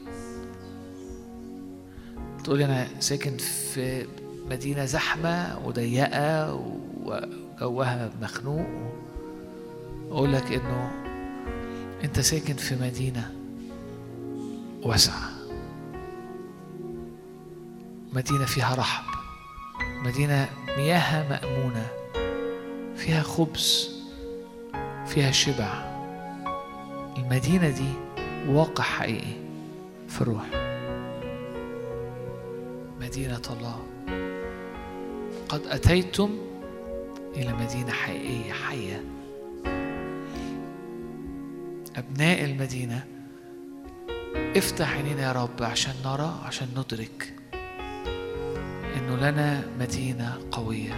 تقولي 2.44 2.65
أنا 2.65 2.86
ساكن 3.00 3.36
في 3.36 4.07
مدينة 4.50 4.84
زحمة 4.84 5.58
وضيقة 5.65 6.55
وجوها 7.05 8.10
مخنوق. 8.23 8.66
أقول 10.10 10.32
لك 10.32 10.52
إنه 10.52 10.91
أنت 12.05 12.20
ساكن 12.20 12.55
في 12.55 12.76
مدينة 12.76 13.32
واسعة. 14.82 15.32
مدينة 18.12 18.44
فيها 18.44 18.74
رحب 18.74 19.05
مدينة 20.05 20.50
مياهها 20.76 21.28
مأمونة 21.28 21.86
فيها 22.97 23.23
خبز 23.23 23.91
فيها 25.07 25.31
شبع. 25.31 25.92
المدينة 27.18 27.70
دي 27.70 27.92
واقع 28.49 28.84
حقيقي 28.84 29.34
في 30.08 30.20
الروح. 30.20 30.44
مدينة 33.00 33.42
الله. 33.50 33.82
قد 35.49 35.66
أتيتم 35.66 36.31
إلى 37.36 37.52
مدينة 37.52 37.92
حقيقية 37.92 38.52
حية. 38.52 39.05
أبناء 41.97 42.44
المدينة 42.44 43.05
افتح 44.57 44.92
عينينا 44.92 45.23
يا 45.23 45.32
رب 45.32 45.62
عشان 45.62 45.94
نرى 46.05 46.41
عشان 46.47 46.68
ندرك. 46.76 47.32
إنه 49.12 49.31
لنا 49.31 49.62
مدينة 49.81 50.39
قوية 50.52 50.94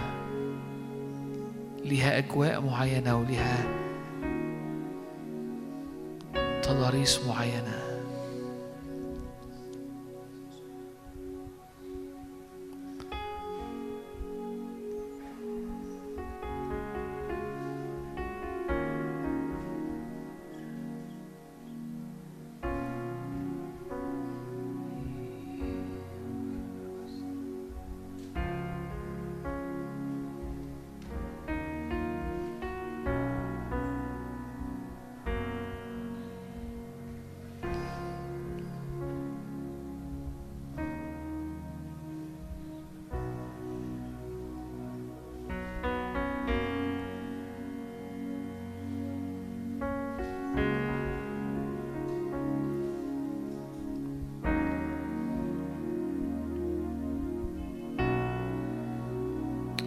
ليها 1.85 2.17
أجواء 2.17 2.61
معينة 2.61 3.19
وليها 3.19 3.57
تضاريس 6.63 7.19
معينة. 7.27 7.94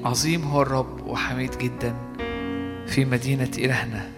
عظيم 0.09 0.43
هو 0.43 0.63
الرب 0.63 1.07
وحميد 1.07 1.59
جدا 1.59 1.95
في 2.87 3.05
مدينة 3.05 3.51
إلهنا 3.59 4.09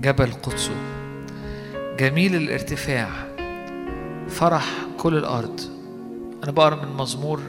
جبل 0.00 0.32
قدسه 0.32 0.76
جميل 1.98 2.34
الارتفاع 2.34 3.08
فرح 4.28 4.64
كل 4.98 5.16
الأرض. 5.16 5.60
أنا 6.44 6.52
بقرأ 6.52 6.84
من 6.84 6.96
مزمور 6.96 7.40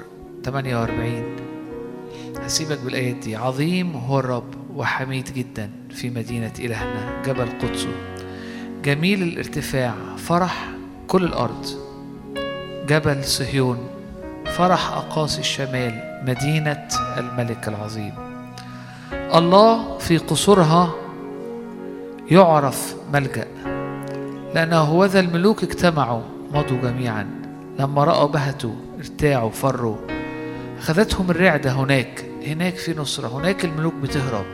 48 0.46 1.24
هسيبك 2.40 2.80
بالآيات 2.80 3.16
دي. 3.16 3.36
عظيم 3.36 3.96
هو 3.96 4.20
الرب 4.20 4.54
وحميد 4.76 5.34
جدا 5.34 5.72
في 5.90 6.10
مدينة 6.10 6.54
إلهنا 6.60 7.22
جبل 7.26 7.48
قدسه 7.62 7.96
جميل 8.84 9.24
الارتفاع 9.24 9.96
فرح 10.18 10.70
كل 11.08 11.24
الأرض. 11.24 11.66
جبل 12.88 13.24
صهيون 13.24 13.78
فرح 14.46 14.92
أقاصي 14.92 15.40
الشمال 15.40 16.22
مدينة 16.28 16.88
الملك 17.18 17.68
العظيم. 17.68 18.14
الله 19.36 19.98
في 19.98 20.18
قصورها 20.18 20.96
يعرف 22.32 22.96
ملجأ 23.14 23.48
لأنه 24.56 24.78
هوذا 24.78 25.20
الملوك 25.20 25.64
اجتمعوا 25.64 26.22
مضوا 26.54 26.78
جميعا 26.78 27.28
لما 27.80 28.04
رأوا 28.04 28.28
بهتوا 28.28 28.74
ارتاعوا 29.00 29.50
فروا. 29.50 29.98
أخذتهم 30.80 31.32
الرعدة 31.32 31.72
هناك 31.72 32.26
هناك 32.48 32.76
في 32.76 33.00
نصرة 33.00 33.28
هناك 33.28 33.66
الملوك 33.66 33.94
بتهرب. 33.94 34.46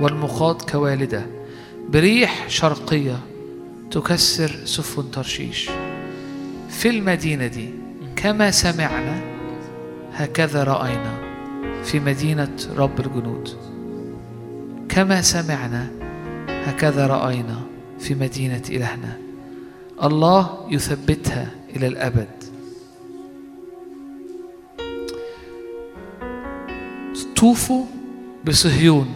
والمخاض 0.00 0.62
كوالدة 0.62 1.26
بريح 1.88 2.48
شرقية 2.48 3.18
تكسر 3.90 4.50
سفن 4.64 5.10
ترشيش. 5.10 5.70
في 6.68 6.90
المدينة 6.90 7.46
دي 7.46 7.70
كما 8.16 8.50
سمعنا 8.50 9.33
هكذا 10.14 10.64
رأينا 10.64 11.14
في 11.84 12.00
مدينة 12.00 12.56
رب 12.76 13.00
الجنود. 13.00 13.48
كما 14.88 15.22
سمعنا 15.22 15.90
هكذا 16.48 17.06
رأينا 17.06 17.60
في 17.98 18.14
مدينة 18.14 18.62
إلهنا. 18.70 19.18
الله 20.02 20.66
يثبتها 20.70 21.50
إلى 21.76 21.86
الأبد. 21.86 22.28
طوفوا 27.36 27.84
بصهيون. 28.44 29.14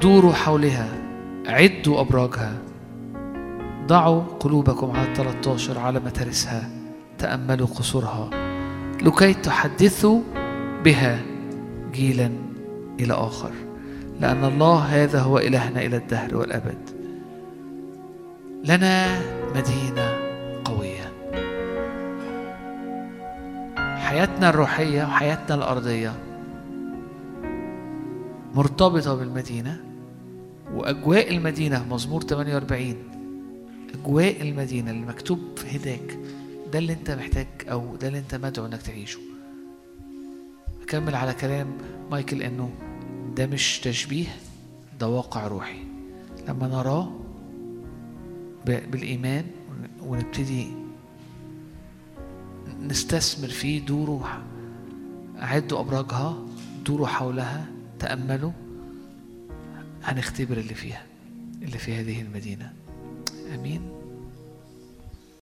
دوروا 0.00 0.32
حولها. 0.32 0.88
عدوا 1.46 2.00
أبراجها. 2.00 2.58
ضعوا 3.86 4.22
قلوبكم 4.40 4.90
على 4.90 5.14
13 5.14 5.78
على 5.78 6.00
متارسها. 6.00 6.70
تأملوا 7.18 7.66
قصورها. 7.66 8.39
لكي 9.02 9.34
تحدثوا 9.34 10.20
بها 10.84 11.22
جيلا 11.92 12.30
إلى 13.00 13.12
آخر. 13.12 13.50
لأن 14.20 14.44
الله 14.44 14.78
هذا 14.78 15.20
هو 15.20 15.38
إلهنا 15.38 15.82
إلى 15.82 15.96
الدهر 15.96 16.36
والأبد. 16.36 16.78
لنا 18.64 19.20
مدينة 19.54 20.16
قوية. 20.64 21.10
حياتنا 23.98 24.50
الروحية 24.50 25.04
وحياتنا 25.04 25.54
الأرضية 25.54 26.12
مرتبطة 28.54 29.14
بالمدينة 29.14 29.80
وأجواء 30.74 31.36
المدينة 31.36 31.84
مزمور 31.90 32.22
48 32.22 32.96
أجواء 33.94 34.42
المدينة 34.42 34.90
اللي 34.90 35.06
مكتوب 35.06 35.38
هداك. 35.72 36.18
ده 36.72 36.78
اللي 36.78 36.92
أنت 36.92 37.10
محتاج 37.10 37.46
أو 37.70 37.96
ده 37.96 38.08
اللي 38.08 38.18
أنت 38.18 38.34
مدعو 38.34 38.66
إنك 38.66 38.82
تعيشه. 38.82 39.18
أكمل 40.82 41.14
على 41.14 41.34
كلام 41.34 41.66
مايكل 42.10 42.42
إنه 42.42 42.70
ده 43.36 43.46
مش 43.46 43.80
تشبيه 43.80 44.26
ده 45.00 45.08
واقع 45.08 45.46
روحي. 45.46 45.78
لما 46.48 46.68
نراه 46.68 47.12
ب- 48.66 48.90
بالإيمان 48.90 49.44
ونبتدي 50.02 50.66
نستثمر 52.82 53.48
فيه 53.48 53.80
دوروا 53.86 54.20
أعدوا 55.38 55.80
أبراجها 55.80 56.46
دوروا 56.86 57.06
حولها 57.06 57.66
تأملوا 57.98 58.52
هنختبر 60.04 60.56
اللي 60.56 60.74
فيها 60.74 61.02
اللي 61.62 61.78
في 61.78 61.94
هذه 61.94 62.22
المدينة. 62.22 62.72
آمين. 63.54 63.82